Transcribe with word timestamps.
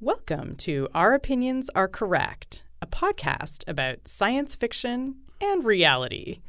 Welcome 0.00 0.54
to 0.58 0.86
Our 0.94 1.12
Opinions 1.12 1.70
Are 1.74 1.88
Correct, 1.88 2.62
a 2.80 2.86
podcast 2.86 3.64
about 3.66 4.06
science 4.06 4.54
fiction 4.54 5.16
and 5.40 5.64
reality. 5.64 6.40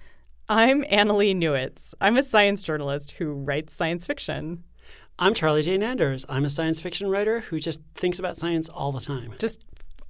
I'm 0.47 0.83
Annalee 0.83 1.35
Newitz. 1.35 1.95
I'm 1.99 2.15
a 2.15 2.21
science 2.21 2.61
journalist 2.61 3.13
who 3.13 3.31
writes 3.31 3.73
science 3.73 4.05
fiction. 4.05 4.65
I'm 5.17 5.33
Charlie 5.33 5.63
Jane 5.63 5.81
Anders. 5.81 6.27
I'm 6.29 6.45
a 6.45 6.49
science 6.51 6.79
fiction 6.79 7.09
writer 7.09 7.39
who 7.39 7.59
just 7.59 7.79
thinks 7.95 8.19
about 8.19 8.37
science 8.37 8.69
all 8.69 8.91
the 8.91 8.99
time. 8.99 9.33
Just 9.39 9.65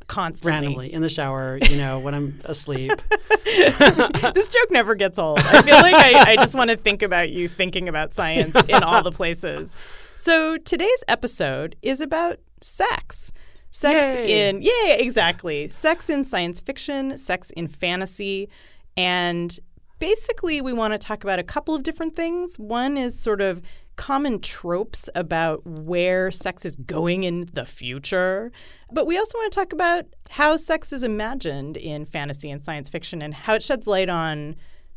constantly. 0.07 0.51
Randomly, 0.51 0.93
in 0.93 1.01
the 1.01 1.09
shower, 1.09 1.59
you 1.61 1.77
know, 1.77 1.97
when 1.99 2.13
I'm 2.13 2.41
asleep. 2.43 2.91
this 3.45 4.49
joke 4.49 4.69
never 4.69 4.95
gets 4.95 5.17
old. 5.17 5.39
I 5.39 5.61
feel 5.61 5.77
like 5.77 5.95
I, 5.95 6.31
I 6.31 6.35
just 6.35 6.55
want 6.55 6.71
to 6.71 6.75
think 6.75 7.01
about 7.01 7.29
you 7.29 7.47
thinking 7.47 7.87
about 7.87 8.13
science 8.13 8.65
in 8.65 8.83
all 8.83 9.01
the 9.01 9.13
places. 9.13 9.77
So 10.17 10.57
today's 10.57 11.03
episode 11.07 11.77
is 11.81 12.01
about 12.01 12.39
sex. 12.61 13.31
Sex 13.71 14.15
Yay. 14.15 14.49
in, 14.49 14.61
yeah, 14.61 14.95
exactly. 14.95 15.69
Sex 15.69 16.09
in 16.09 16.23
science 16.23 16.59
fiction, 16.59 17.17
sex 17.17 17.51
in 17.51 17.67
fantasy. 17.67 18.49
And 18.97 19.57
basically, 19.99 20.59
we 20.61 20.73
want 20.73 20.93
to 20.93 20.97
talk 20.97 21.23
about 21.23 21.39
a 21.39 21.43
couple 21.43 21.75
of 21.75 21.83
different 21.83 22.15
things. 22.15 22.57
One 22.57 22.97
is 22.97 23.17
sort 23.17 23.41
of 23.41 23.61
common 23.95 24.39
tropes 24.39 25.09
about 25.13 25.65
where 25.65 26.31
sex 26.31 26.65
is 26.65 26.77
going 26.77 27.25
in 27.25 27.49
the 27.53 27.65
future. 27.65 28.51
But 28.91 29.05
we 29.05 29.17
also 29.17 29.37
want 29.37 29.51
to 29.51 29.59
talk 29.59 29.73
about 29.73 30.05
how 30.29 30.55
sex 30.55 30.93
is 30.93 31.03
imagined 31.03 31.75
in 31.75 32.05
fantasy 32.05 32.49
and 32.49 32.63
science 32.63 32.89
fiction 32.89 33.21
and 33.21 33.33
how 33.33 33.55
it 33.55 33.63
sheds 33.63 33.87
light 33.87 34.09
on 34.09 34.55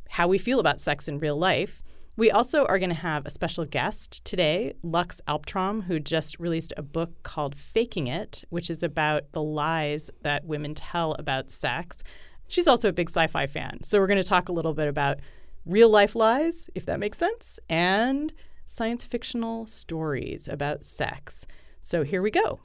how 0.09 0.29
we 0.29 0.39
feel 0.39 0.61
about 0.61 0.81
sex 0.81 1.09
in 1.09 1.19
real 1.19 1.37
life. 1.37 1.83
We 2.15 2.31
also 2.31 2.67
are 2.67 2.79
going 2.79 2.91
to 2.91 2.95
have 2.95 3.25
a 3.25 3.31
special 3.31 3.65
guest 3.65 4.23
today, 4.23 4.75
Lux 4.83 5.23
Alptraum, 5.27 5.85
who 5.85 5.99
just 5.99 6.39
released 6.39 6.75
a 6.77 6.83
book 6.83 7.23
called 7.23 7.57
Faking 7.57 8.07
It, 8.07 8.45
which 8.51 8.69
is 8.69 8.83
about 8.83 9.33
the 9.33 9.43
lies 9.43 10.11
that 10.21 10.45
women 10.45 10.75
tell 10.75 11.15
about 11.15 11.51
sex. 11.51 12.03
She's 12.49 12.67
also 12.67 12.91
a 12.91 12.93
big 12.93 13.09
sci 13.09 13.27
fi 13.29 13.47
fan. 13.47 13.83
So 13.83 13.99
we're 13.99 14.09
going 14.09 14.21
to 14.21 14.29
talk 14.29 14.51
a 14.51 14.53
little 14.53 14.75
bit 14.75 14.89
about 14.89 15.21
real 15.65 15.89
life 15.89 16.15
lies, 16.15 16.69
if 16.75 16.85
that 16.85 17.01
makes 17.01 17.17
sense, 17.17 17.59
and 17.71 18.31
science 18.67 19.07
fictional 19.07 19.67
stories 19.67 20.49
about 20.49 20.85
sex. 20.85 21.47
So 21.83 22.03
here 22.05 22.21
we 22.21 22.31
go. 22.31 22.61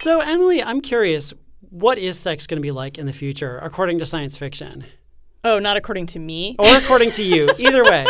So, 0.00 0.20
Annalee, 0.20 0.62
I'm 0.64 0.80
curious, 0.80 1.34
what 1.70 1.98
is 1.98 2.18
sex 2.18 2.46
going 2.46 2.58
to 2.58 2.62
be 2.62 2.70
like 2.70 2.98
in 2.98 3.06
the 3.06 3.12
future, 3.12 3.58
according 3.58 3.98
to 3.98 4.06
science 4.06 4.36
fiction? 4.36 4.84
Oh, 5.42 5.58
not 5.58 5.76
according 5.76 6.06
to 6.06 6.20
me. 6.20 6.54
Or 6.58 6.68
according 6.76 7.10
to 7.12 7.22
you? 7.24 7.50
Either 7.58 7.82
way. 7.82 8.06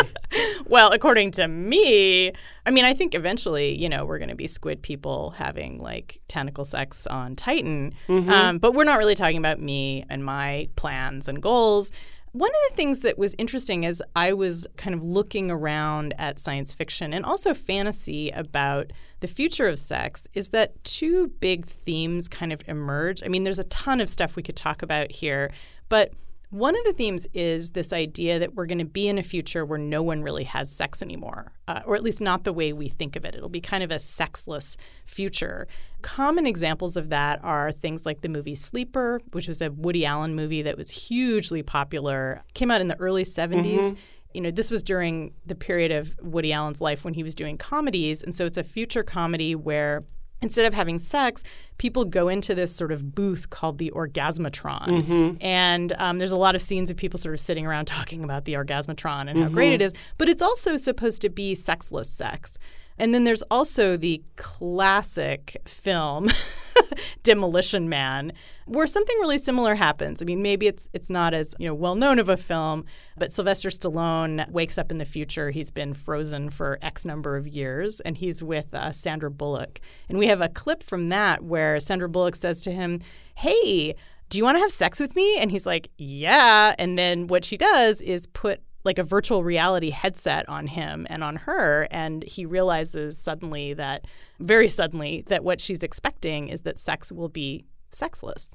well, 0.67 0.91
according 0.91 1.31
to 1.31 1.47
me, 1.47 2.31
I 2.65 2.69
mean, 2.69 2.85
I 2.85 2.93
think 2.93 3.15
eventually, 3.15 3.75
you 3.75 3.89
know, 3.89 4.05
we're 4.05 4.19
going 4.19 4.29
to 4.29 4.35
be 4.35 4.45
squid 4.45 4.83
people 4.83 5.31
having 5.31 5.79
like 5.79 6.21
tentacle 6.27 6.63
sex 6.63 7.07
on 7.07 7.35
Titan. 7.35 7.95
Um, 8.07 8.59
but 8.59 8.75
we're 8.75 8.83
not 8.83 8.99
really 8.99 9.15
talking 9.15 9.37
about 9.37 9.59
me 9.59 10.05
and 10.09 10.23
my 10.23 10.69
plans 10.75 11.27
and 11.27 11.41
goals. 11.41 11.91
One 12.31 12.51
of 12.51 12.69
the 12.69 12.75
things 12.75 12.99
that 12.99 13.17
was 13.17 13.35
interesting 13.39 13.85
as 13.85 14.03
I 14.15 14.33
was 14.33 14.67
kind 14.77 14.93
of 14.93 15.03
looking 15.03 15.49
around 15.49 16.13
at 16.19 16.39
science 16.39 16.73
fiction 16.73 17.11
and 17.11 17.25
also 17.25 17.55
fantasy 17.55 18.29
about 18.29 18.91
the 19.21 19.27
future 19.27 19.67
of 19.67 19.79
sex 19.79 20.27
is 20.33 20.49
that 20.49 20.83
two 20.83 21.29
big 21.39 21.65
themes 21.65 22.27
kind 22.27 22.53
of 22.53 22.61
emerge. 22.67 23.23
I 23.23 23.29
mean, 23.29 23.45
there's 23.45 23.59
a 23.59 23.63
ton 23.65 23.99
of 23.99 24.09
stuff 24.09 24.35
we 24.35 24.43
could 24.43 24.55
talk 24.55 24.83
about 24.83 25.11
here, 25.11 25.51
but 25.89 26.13
one 26.51 26.75
of 26.75 26.83
the 26.83 26.93
themes 26.93 27.27
is 27.33 27.71
this 27.71 27.93
idea 27.93 28.39
that 28.39 28.55
we're 28.55 28.65
going 28.65 28.79
to 28.79 28.85
be 28.85 29.07
in 29.07 29.19
a 29.19 29.23
future 29.23 29.63
where 29.63 29.77
no 29.77 30.01
one 30.01 30.23
really 30.23 30.45
has 30.45 30.71
sex 30.71 31.03
anymore, 31.03 31.51
uh, 31.67 31.81
or 31.85 31.95
at 31.95 32.01
least 32.01 32.21
not 32.21 32.43
the 32.43 32.53
way 32.53 32.73
we 32.73 32.89
think 32.89 33.15
of 33.15 33.23
it. 33.23 33.35
It'll 33.35 33.49
be 33.49 33.61
kind 33.61 33.83
of 33.83 33.91
a 33.91 33.99
sexless 33.99 34.75
future. 35.05 35.67
Common 36.01 36.47
examples 36.47 36.97
of 36.97 37.09
that 37.09 37.39
are 37.43 37.71
things 37.71 38.05
like 38.05 38.21
the 38.21 38.29
movie 38.29 38.55
Sleeper, 38.55 39.21
which 39.31 39.47
was 39.47 39.61
a 39.61 39.69
Woody 39.69 40.05
Allen 40.05 40.33
movie 40.33 40.63
that 40.63 40.75
was 40.75 40.89
hugely 40.89 41.61
popular, 41.61 42.43
came 42.55 42.71
out 42.71 42.81
in 42.81 42.87
the 42.87 42.99
early 42.99 43.23
70s. 43.23 43.95
You 44.33 44.41
know, 44.41 44.51
this 44.51 44.71
was 44.71 44.81
during 44.81 45.33
the 45.45 45.55
period 45.55 45.91
of 45.91 46.15
Woody 46.21 46.51
Allen's 46.51 46.81
life 46.81 47.03
when 47.03 47.13
he 47.13 47.23
was 47.23 47.35
doing 47.35 47.57
comedies. 47.57 48.23
And 48.23 48.35
so 48.35 48.45
it's 48.45 48.57
a 48.57 48.63
future 48.63 49.03
comedy 49.03 49.55
where 49.55 50.01
instead 50.41 50.65
of 50.65 50.73
having 50.73 50.99
sex, 50.99 51.43
people 51.77 52.05
go 52.05 52.27
into 52.29 52.55
this 52.55 52.73
sort 52.75 52.91
of 52.91 53.13
booth 53.15 53.49
called 53.49 53.77
the 53.77 53.91
orgasmatron. 53.95 55.37
And 55.41 55.93
um, 55.97 56.17
there's 56.17 56.31
a 56.31 56.37
lot 56.37 56.55
of 56.55 56.61
scenes 56.61 56.89
of 56.89 56.97
people 56.97 57.17
sort 57.17 57.33
of 57.33 57.39
sitting 57.39 57.65
around 57.65 57.85
talking 57.97 58.23
about 58.23 58.45
the 58.45 58.53
orgasmatron 58.53 59.29
and 59.29 59.39
how 59.39 59.49
great 59.49 59.73
it 59.73 59.81
is. 59.81 59.93
But 60.17 60.29
it's 60.29 60.41
also 60.41 60.77
supposed 60.77 61.21
to 61.21 61.29
be 61.29 61.55
sexless 61.55 62.09
sex. 62.09 62.57
And 62.99 63.13
then 63.13 63.23
there's 63.23 63.41
also 63.43 63.95
the 63.95 64.21
classic 64.35 65.61
film 65.65 66.29
Demolition 67.23 67.87
Man, 67.87 68.33
where 68.65 68.87
something 68.87 69.17
really 69.19 69.37
similar 69.37 69.75
happens. 69.75 70.21
I 70.21 70.25
mean, 70.25 70.41
maybe 70.41 70.67
it's 70.67 70.89
it's 70.93 71.09
not 71.09 71.33
as 71.33 71.55
you 71.57 71.67
know 71.67 71.73
well 71.73 71.95
known 71.95 72.19
of 72.19 72.27
a 72.27 72.37
film, 72.37 72.85
but 73.17 73.31
Sylvester 73.31 73.69
Stallone 73.69 74.49
wakes 74.51 74.77
up 74.77 74.91
in 74.91 74.97
the 74.97 75.05
future. 75.05 75.49
He's 75.51 75.71
been 75.71 75.93
frozen 75.93 76.49
for 76.49 76.77
X 76.81 77.05
number 77.05 77.37
of 77.37 77.47
years, 77.47 78.01
and 78.01 78.17
he's 78.17 78.43
with 78.43 78.73
uh, 78.73 78.91
Sandra 78.91 79.31
Bullock. 79.31 79.79
And 80.09 80.19
we 80.19 80.27
have 80.27 80.41
a 80.41 80.49
clip 80.49 80.83
from 80.83 81.09
that 81.09 81.43
where 81.43 81.79
Sandra 81.79 82.09
Bullock 82.09 82.35
says 82.35 82.61
to 82.63 82.71
him, 82.71 82.99
"Hey." 83.35 83.95
Do 84.29 84.37
you 84.37 84.43
want 84.43 84.57
to 84.57 84.61
have 84.61 84.71
sex 84.71 84.99
with 84.99 85.15
me? 85.15 85.39
And 85.39 85.49
he's 85.49 85.65
like, 85.65 85.89
Yeah. 85.97 86.75
And 86.77 86.99
then 86.99 87.25
what 87.25 87.43
she 87.43 87.57
does 87.57 87.99
is 87.99 88.27
put 88.27 88.61
like 88.89 88.97
a 88.97 89.03
virtual 89.03 89.43
reality 89.43 89.91
headset 89.91 90.49
on 90.49 90.65
him 90.65 91.05
and 91.11 91.23
on 91.23 91.35
her 91.35 91.87
and 91.91 92.23
he 92.23 92.43
realizes 92.43 93.15
suddenly 93.17 93.73
that 93.75 94.05
very 94.39 94.67
suddenly 94.67 95.23
that 95.27 95.43
what 95.43 95.61
she's 95.61 95.83
expecting 95.83 96.47
is 96.47 96.61
that 96.61 96.79
sex 96.79 97.11
will 97.11 97.29
be 97.29 97.63
sexless 97.91 98.49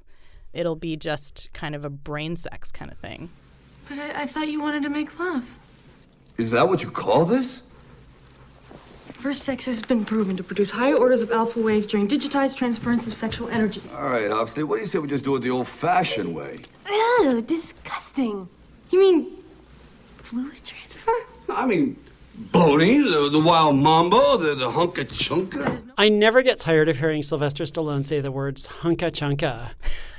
it'll 0.53 0.75
be 0.75 0.97
just 0.97 1.49
kind 1.53 1.75
of 1.77 1.85
a 1.85 1.91
brain 1.91 2.35
sex 2.35 2.73
kind 2.73 2.91
of 2.91 2.99
thing 2.99 3.29
But 3.89 3.99
I, 3.99 4.23
I 4.23 4.27
thought 4.27 4.49
you 4.49 4.61
wanted 4.61 4.83
to 4.83 4.89
make 4.89 5.17
love. 5.21 5.45
Is 6.37 6.51
that 6.51 6.67
what 6.69 6.83
you 6.83 6.91
call 6.91 7.25
this? 7.27 7.63
First 9.13 9.43
sex 9.45 9.67
has 9.67 9.81
been 9.83 10.05
proven 10.05 10.37
to 10.37 10.43
produce 10.43 10.71
higher 10.71 10.97
orders 10.97 11.23
of 11.23 11.31
alpha 11.31 11.61
waves 11.61 11.87
during 11.87 12.09
digitized 12.09 12.57
transference 12.57 13.07
of 13.07 13.15
sexual 13.15 13.49
energies. 13.49 13.95
All 13.95 14.05
right, 14.05 14.31
Huxley, 14.31 14.65
what 14.65 14.77
do 14.77 14.81
you 14.83 14.87
say 14.87 14.99
we 14.99 15.09
just 15.09 15.25
do 15.25 15.37
it 15.37 15.41
the 15.41 15.51
old 15.51 15.69
fashioned 15.69 16.35
way? 16.35 16.61
Ew, 16.91 17.41
disgusting. 17.47 18.49
You 18.91 18.99
mean 18.99 19.44
fluid 20.25 20.65
transfer? 20.65 21.13
I 21.49 21.67
mean, 21.67 21.97
Boney, 22.37 22.99
the, 22.99 23.29
the 23.31 23.39
wild 23.39 23.77
mambo, 23.77 24.37
the, 24.37 24.57
the 24.57 24.69
hunka 24.69 25.05
chunka. 25.05 25.89
I 25.97 26.09
never 26.09 26.43
get 26.43 26.59
tired 26.59 26.89
of 26.89 26.97
hearing 26.97 27.23
Sylvester 27.23 27.63
Stallone 27.63 28.05
say 28.05 28.21
the 28.21 28.33
words 28.33 28.67
hunka 28.67 29.13
chunka, 29.13 29.71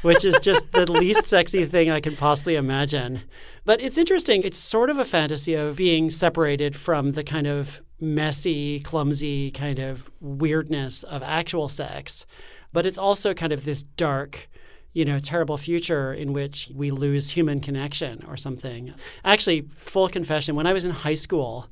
which 0.01 0.23
is 0.23 0.39
just 0.39 0.71
the 0.71 0.89
least 0.91 1.25
sexy 1.25 1.65
thing 1.65 1.89
I 1.89 1.99
can 1.99 2.15
possibly 2.15 2.55
imagine. 2.55 3.21
But 3.65 3.81
it's 3.81 3.97
interesting. 3.97 4.43
It's 4.43 4.57
sort 4.57 4.89
of 4.89 4.97
a 4.97 5.03
fantasy 5.03 5.55
of 5.55 5.75
being 5.75 6.09
separated 6.09 6.73
from 6.77 7.11
the 7.11 7.23
kind 7.23 7.47
of 7.47 7.81
messy, 7.99 8.79
clumsy 8.79 9.51
kind 9.51 9.79
of 9.79 10.09
weirdness 10.21 11.03
of 11.03 11.21
actual 11.21 11.67
sex. 11.67 12.25
But 12.71 12.85
it's 12.85 12.97
also 12.97 13.33
kind 13.33 13.51
of 13.51 13.65
this 13.65 13.83
dark, 13.83 14.49
you 14.95 15.03
know, 15.03 15.19
terrible 15.19 15.57
future 15.57 16.13
in 16.13 16.31
which 16.31 16.71
we 16.73 16.89
lose 16.89 17.29
human 17.29 17.59
connection 17.59 18.23
or 18.29 18.37
something. 18.37 18.93
Actually, 19.25 19.67
full 19.75 20.07
confession, 20.07 20.55
when 20.55 20.65
I 20.65 20.71
was 20.71 20.85
in 20.85 20.91
high 20.91 21.15
school, 21.15 21.67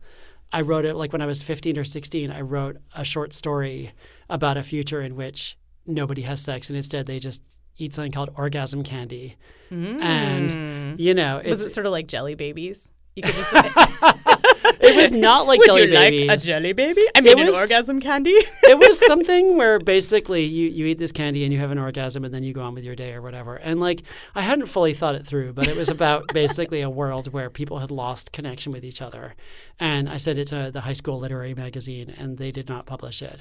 I 0.52 0.60
wrote 0.60 0.84
it 0.84 0.96
like 0.96 1.14
when 1.14 1.22
I 1.22 1.25
was 1.25 1.42
15 1.42 1.80
or 1.80 1.86
16, 1.86 2.30
I 2.30 2.42
wrote 2.42 2.78
a 2.94 3.06
short 3.06 3.34
story 3.34 3.94
about 4.30 4.58
a 4.58 4.64
future 4.64 5.02
in 5.02 5.16
which 5.16 5.58
nobody 5.88 6.22
has 6.24 6.42
sex 6.42 6.70
and 6.70 6.75
instead 6.75 7.06
they 7.06 7.18
just 7.18 7.42
eat 7.78 7.94
something 7.94 8.12
called 8.12 8.30
orgasm 8.36 8.84
candy. 8.84 9.38
And, 10.02 10.52
mm. 10.52 11.00
you 11.00 11.14
know, 11.14 11.42
was 11.46 11.66
it 11.66 11.70
sort 11.70 11.86
of 11.86 11.94
like 11.94 12.08
jelly 12.08 12.36
babies 12.36 12.92
you 13.16 13.24
could 13.24 13.36
just 13.36 13.54
it 14.81 14.96
was 14.96 15.12
not 15.12 15.48
like 15.48 15.60
would 15.60 15.68
jelly 15.68 16.22
you 16.22 16.28
like 16.28 16.40
a 16.40 16.44
jelly 16.44 16.74
baby 16.74 17.06
i 17.16 17.22
mean 17.22 17.40
an 17.40 17.48
was- 17.48 17.58
orgasm 17.58 18.00
candy 18.00 18.31
it 18.64 18.78
was 18.78 19.00
something 19.08 19.58
where 19.58 19.80
basically 19.80 20.44
you, 20.44 20.70
you 20.70 20.86
eat 20.86 21.00
this 21.00 21.12
candy 21.12 21.44
and 21.44 21.54
you 21.54 21.60
have 21.60 21.72
an 21.72 21.78
orgasm 21.78 22.24
and 22.24 22.34
then 22.34 22.44
you 22.44 22.54
go 22.54 22.62
on 22.62 22.74
with 22.74 22.84
your 22.84 22.96
day 22.96 23.14
or 23.14 23.22
whatever. 23.22 23.56
And 23.56 23.80
like 23.80 24.04
I 24.36 24.42
hadn't 24.42 24.68
fully 24.68 24.94
thought 24.94 25.16
it 25.16 25.25
through, 25.25 25.54
but 25.54 25.68
it 25.68 25.75
was 25.75 25.90
about 25.90 26.25
basically 26.34 26.81
a 26.81 26.90
world 26.90 27.31
where 27.34 27.50
people 27.50 27.80
had 27.80 27.92
lost 27.92 28.31
connection 28.31 28.72
with 28.72 28.84
each 28.84 29.02
other. 29.02 29.36
And 29.80 30.10
I 30.10 30.18
sent 30.18 30.40
it 30.40 30.48
to 30.50 30.72
the 30.72 30.81
high 30.81 30.94
school 30.94 31.20
literary 31.20 31.54
magazine 31.54 32.14
and 32.18 32.38
they 32.38 32.52
did 32.52 32.70
not 32.70 32.86
publish 32.86 33.22
it. 33.22 33.40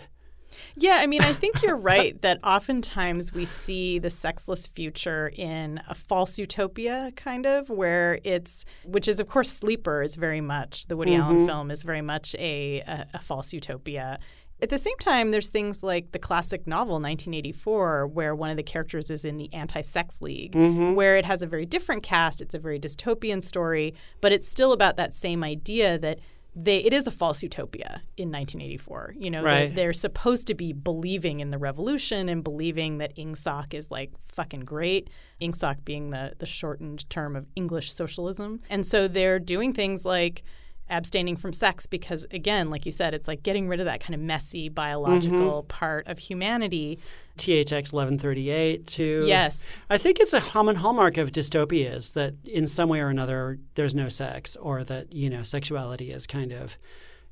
Yeah, 0.76 0.99
I 1.00 1.06
mean, 1.06 1.22
I 1.22 1.32
think 1.32 1.62
you're 1.62 1.76
right 1.76 2.20
that 2.22 2.38
oftentimes 2.44 3.32
we 3.32 3.44
see 3.44 3.99
the 3.99 4.10
sexless 4.10 4.66
future 4.66 5.32
in 5.37 5.81
a 5.88 5.94
false 5.94 6.38
utopia, 6.38 7.12
kind 7.16 7.46
of, 7.46 7.69
where 7.70 8.19
it's, 8.25 8.64
which 8.84 9.08
is, 9.08 9.20
of 9.20 9.28
course, 9.28 9.50
Sleeper 9.50 10.02
is 10.02 10.16
very 10.16 10.40
much, 10.40 10.87
the 10.87 10.96
Woody 10.96 11.14
Allen 11.14 11.38
mm-hmm. 11.38 11.46
film 11.46 11.70
is 11.70 11.82
very 11.82 12.02
much 12.02 12.34
a, 12.37 12.81
a, 12.81 13.06
a 13.14 13.19
false 13.19 13.52
utopia. 13.52 14.19
At 14.62 14.69
the 14.69 14.78
same 14.78 14.96
time, 14.99 15.32
there's 15.32 15.49
things 15.49 15.82
like 15.82 16.12
the 16.12 16.20
classic 16.20 16.69
novel 16.69 16.94
1984, 16.94 18.06
where 18.06 18.32
one 18.32 18.48
of 18.48 18.56
the 18.56 18.62
characters 18.62 19.10
is 19.10 19.25
in 19.25 19.37
the 19.37 19.52
anti 19.52 19.81
sex 19.81 20.22
league, 20.22 20.52
mm-hmm. 20.52 20.94
where 20.94 21.16
it 21.16 21.25
has 21.25 21.43
a 21.43 21.48
very 21.48 21.66
different 21.66 22.05
cast. 22.05 22.40
It's 22.40 22.55
a 22.55 22.60
very 22.60 22.78
dystopian 22.78 23.43
story, 23.43 23.93
but 24.20 24.32
it's 24.32 24.46
still 24.46 24.70
about 24.70 24.96
that 24.98 25.14
same 25.14 25.43
idea 25.43 25.98
that 25.98 26.20
they 26.54 26.78
it 26.78 26.93
is 26.93 27.06
a 27.06 27.10
false 27.10 27.43
utopia 27.43 28.02
in 28.16 28.31
1984. 28.31 29.14
You 29.19 29.31
know, 29.31 29.43
Right. 29.43 29.69
they, 29.69 29.75
they're 29.75 29.93
supposed 29.93 30.46
to 30.49 30.54
be 30.54 30.72
believing 30.72 31.40
in 31.40 31.50
the 31.50 31.58
revolution 31.58 32.28
and 32.28 32.44
believing 32.44 32.99
that 32.99 33.16
Ingsoc 33.16 33.75
is 33.75 33.90
like 33.90 34.10
fucking 34.26 34.60
great. 34.60 35.08
Ingsoc 35.40 35.84
being 35.84 36.10
the 36.10 36.34
the 36.38 36.46
shortened 36.46 37.08
term 37.08 37.37
of 37.37 37.46
English 37.56 37.93
socialism, 37.93 38.60
and 38.69 38.84
so 38.84 39.08
they're 39.08 39.38
doing 39.38 39.72
things 39.72 40.04
like 40.04 40.43
abstaining 40.90 41.37
from 41.37 41.52
sex 41.52 41.87
because 41.87 42.26
again 42.32 42.69
like 42.69 42.84
you 42.84 42.93
said 42.93 43.14
it's 43.14 43.28
like 43.28 43.43
getting 43.43 43.66
rid 43.66 43.81
of 43.81 43.87
that 43.87 44.00
kind 44.00 44.14
of 44.14 44.20
messy 44.20 44.69
biological 44.69 45.62
mm-hmm. 45.62 45.69
part 45.69 46.06
of 46.06 46.19
humanity 46.19 46.98
THX 47.38 47.93
1138 47.93 48.87
to 48.88 49.25
yes. 49.26 49.75
I 49.88 49.99
think 49.99 50.20
it's 50.20 50.32
a 50.32 50.40
common 50.40 50.76
hallmark 50.76 51.17
of 51.17 51.32
dystopias 51.32 52.12
that 52.12 52.34
in 52.44 52.67
some 52.67 52.88
way 52.88 53.00
or 53.00 53.08
another 53.08 53.58
there's 53.75 53.94
no 53.94 54.08
sex 54.08 54.56
or 54.56 54.84
that, 54.84 55.12
you 55.12 55.31
know, 55.31 55.43
sexuality 55.43 56.12
is 56.12 56.26
kind 56.26 56.52
of 56.52 56.76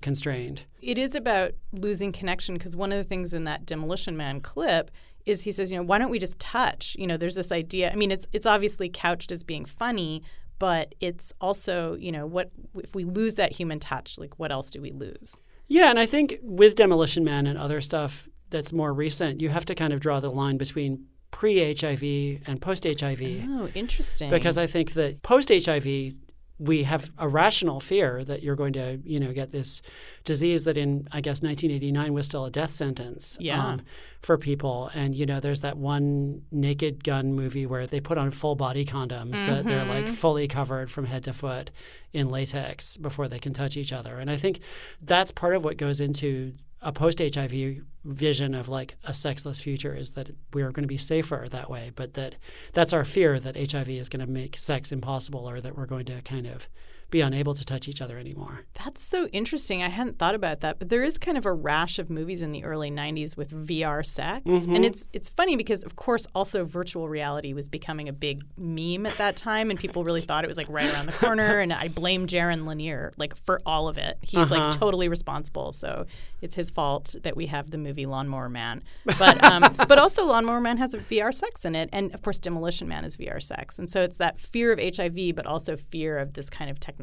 constrained. 0.00 0.64
it 0.80 0.96
is 0.96 1.14
about 1.14 1.52
losing 1.72 2.10
connection 2.10 2.54
because 2.54 2.74
one 2.74 2.90
of 2.90 2.96
the 2.96 3.04
things 3.04 3.34
in 3.34 3.44
that 3.44 3.66
demolition 3.66 4.16
man 4.16 4.40
clip 4.40 4.90
is 5.26 5.42
he 5.42 5.52
says 5.52 5.70
you 5.70 5.76
know 5.76 5.84
why 5.84 5.98
don't 5.98 6.08
we 6.10 6.18
just 6.18 6.38
touch? 6.38 6.96
You 6.98 7.06
know 7.06 7.18
there's 7.18 7.34
this 7.34 7.52
idea 7.52 7.90
i 7.92 7.94
mean 7.94 8.10
it's 8.10 8.26
it's 8.32 8.46
obviously 8.46 8.88
couched 8.88 9.30
as 9.30 9.44
being 9.44 9.66
funny 9.66 10.22
but 10.58 10.94
it's 11.00 11.34
also 11.38 11.96
you 11.96 12.10
know 12.12 12.26
what 12.26 12.50
if 12.76 12.94
we 12.94 13.04
lose 13.04 13.34
that 13.34 13.52
human 13.52 13.78
touch 13.78 14.18
like 14.18 14.38
what 14.38 14.50
else 14.50 14.70
do 14.70 14.80
we 14.80 14.90
lose? 14.92 15.36
Yeah, 15.68 15.88
and 15.90 15.98
I 16.00 16.06
think 16.06 16.38
with 16.42 16.74
Demolition 16.74 17.22
Man 17.22 17.46
and 17.46 17.56
other 17.58 17.80
stuff 17.80 18.26
that's 18.50 18.72
more 18.72 18.92
recent, 18.92 19.40
you 19.40 19.48
have 19.48 19.64
to 19.66 19.74
kind 19.74 19.92
of 19.92 20.00
draw 20.00 20.20
the 20.20 20.30
line 20.30 20.56
between 20.58 21.06
pre-HIV 21.30 22.02
and 22.46 22.60
post-HIV. 22.60 23.20
oh 23.48 23.68
interesting 23.74 24.30
because 24.30 24.58
I 24.58 24.66
think 24.66 24.92
that 24.94 25.22
post 25.22 25.50
HIV, 25.50 26.14
we 26.58 26.82
have 26.82 27.10
a 27.18 27.26
rational 27.26 27.80
fear 27.80 28.22
that 28.24 28.42
you're 28.42 28.56
going 28.56 28.74
to, 28.74 29.00
you 29.04 29.18
know, 29.18 29.32
get 29.32 29.50
this 29.50 29.80
disease 30.24 30.64
that 30.64 30.76
in 30.76 31.08
I 31.12 31.20
guess 31.22 31.40
1989 31.40 32.12
was 32.12 32.26
still 32.26 32.44
a 32.44 32.50
death 32.50 32.72
sentence 32.74 33.36
um, 33.38 33.44
Yeah. 33.46 33.76
for 34.20 34.36
people. 34.36 34.90
And 34.94 35.14
you 35.14 35.24
know, 35.24 35.40
there's 35.40 35.62
that 35.62 35.78
one 35.78 36.42
Naked 36.52 37.02
Gun 37.02 37.32
movie 37.32 37.64
where 37.64 37.86
they 37.86 38.00
put 38.00 38.18
on 38.18 38.30
full 38.30 38.56
body 38.56 38.84
condoms 38.84 39.38
so 39.38 39.62
they're 39.62 39.84
like 39.86 40.08
fully 40.08 40.46
covered 40.48 40.90
from 40.90 41.06
head 41.06 41.24
to 41.24 41.32
foot 41.32 41.70
in 42.12 42.28
latex 42.28 42.96
before 42.98 43.26
they 43.28 43.38
can 43.38 43.54
touch 43.54 43.76
each 43.76 43.92
other. 43.92 44.18
And 44.18 44.30
I 44.30 44.36
think 44.36 44.60
that's 45.00 45.30
part 45.32 45.54
of 45.56 45.64
what 45.64 45.78
goes 45.78 46.00
into 46.00 46.52
a 46.82 46.92
post 46.92 47.20
HIV 47.20 47.82
vision 48.04 48.54
of 48.54 48.68
like 48.68 48.96
a 49.04 49.12
sexless 49.12 49.60
future 49.60 49.94
is 49.94 50.10
that 50.10 50.30
we're 50.54 50.70
going 50.72 50.84
to 50.84 50.88
be 50.88 50.96
safer 50.96 51.46
that 51.50 51.68
way, 51.68 51.92
but 51.94 52.14
that 52.14 52.36
that's 52.72 52.92
our 52.92 53.04
fear 53.04 53.38
that 53.38 53.56
HIV 53.56 53.90
is 53.90 54.08
going 54.08 54.24
to 54.24 54.30
make 54.30 54.56
sex 54.58 54.90
impossible 54.90 55.48
or 55.48 55.60
that 55.60 55.76
we're 55.76 55.86
going 55.86 56.06
to 56.06 56.22
kind 56.22 56.46
of 56.46 56.68
be 57.10 57.20
unable 57.20 57.54
to 57.54 57.64
touch 57.64 57.88
each 57.88 58.00
other 58.00 58.18
anymore. 58.18 58.60
That's 58.84 59.02
so 59.02 59.26
interesting. 59.28 59.82
I 59.82 59.88
hadn't 59.88 60.18
thought 60.18 60.34
about 60.34 60.60
that, 60.60 60.78
but 60.78 60.88
there 60.88 61.02
is 61.02 61.18
kind 61.18 61.36
of 61.36 61.46
a 61.46 61.52
rash 61.52 61.98
of 61.98 62.10
movies 62.10 62.42
in 62.42 62.52
the 62.52 62.64
early 62.64 62.90
'90s 62.90 63.36
with 63.36 63.50
VR 63.50 64.04
sex, 64.04 64.42
and 64.46 64.84
it's 64.84 65.08
it's 65.12 65.28
funny 65.28 65.56
because, 65.56 65.82
of 65.82 65.96
course, 65.96 66.26
also 66.34 66.64
virtual 66.64 67.08
reality 67.08 67.52
was 67.52 67.68
becoming 67.68 68.08
a 68.08 68.12
big 68.12 68.42
meme 68.56 69.06
at 69.06 69.16
that 69.18 69.36
time, 69.36 69.70
and 69.70 69.78
people 69.78 70.04
really 70.04 70.20
thought 70.20 70.44
it 70.44 70.48
was 70.48 70.56
like 70.56 70.68
right 70.68 70.92
around 70.92 71.06
the 71.06 71.12
corner. 71.12 71.60
And 71.60 71.72
I 71.72 71.88
blame 71.88 72.26
Jaron 72.26 72.66
Lanier 72.66 73.12
like 73.18 73.34
for 73.36 73.60
all 73.66 73.88
of 73.88 73.98
it. 73.98 74.16
He's 74.22 74.50
like 74.50 74.72
totally 74.72 75.08
responsible. 75.08 75.72
So 75.72 76.06
it's 76.40 76.54
his 76.54 76.70
fault 76.70 77.16
that 77.22 77.36
we 77.36 77.46
have 77.46 77.70
the 77.70 77.76
movie 77.76 78.06
Lawnmower 78.06 78.48
Man, 78.48 78.82
but 79.18 79.42
um, 79.44 79.74
but 79.88 79.98
also 79.98 80.24
Lawnmower 80.24 80.60
Man 80.60 80.78
has 80.78 80.94
a 80.94 80.98
VR 80.98 81.34
sex 81.34 81.64
in 81.64 81.74
it, 81.74 81.90
and 81.92 82.14
of 82.14 82.22
course 82.22 82.38
Demolition 82.38 82.88
Man 82.88 83.04
is 83.04 83.16
VR 83.16 83.42
sex, 83.42 83.78
and 83.78 83.90
so 83.90 84.02
it's 84.02 84.16
that 84.18 84.40
fear 84.40 84.72
of 84.72 84.78
HIV, 84.78 85.34
but 85.34 85.46
also 85.46 85.76
fear 85.76 86.18
of 86.18 86.32
this 86.34 86.48
kind 86.48 86.70
of 86.70 86.78
technology. 86.80 86.99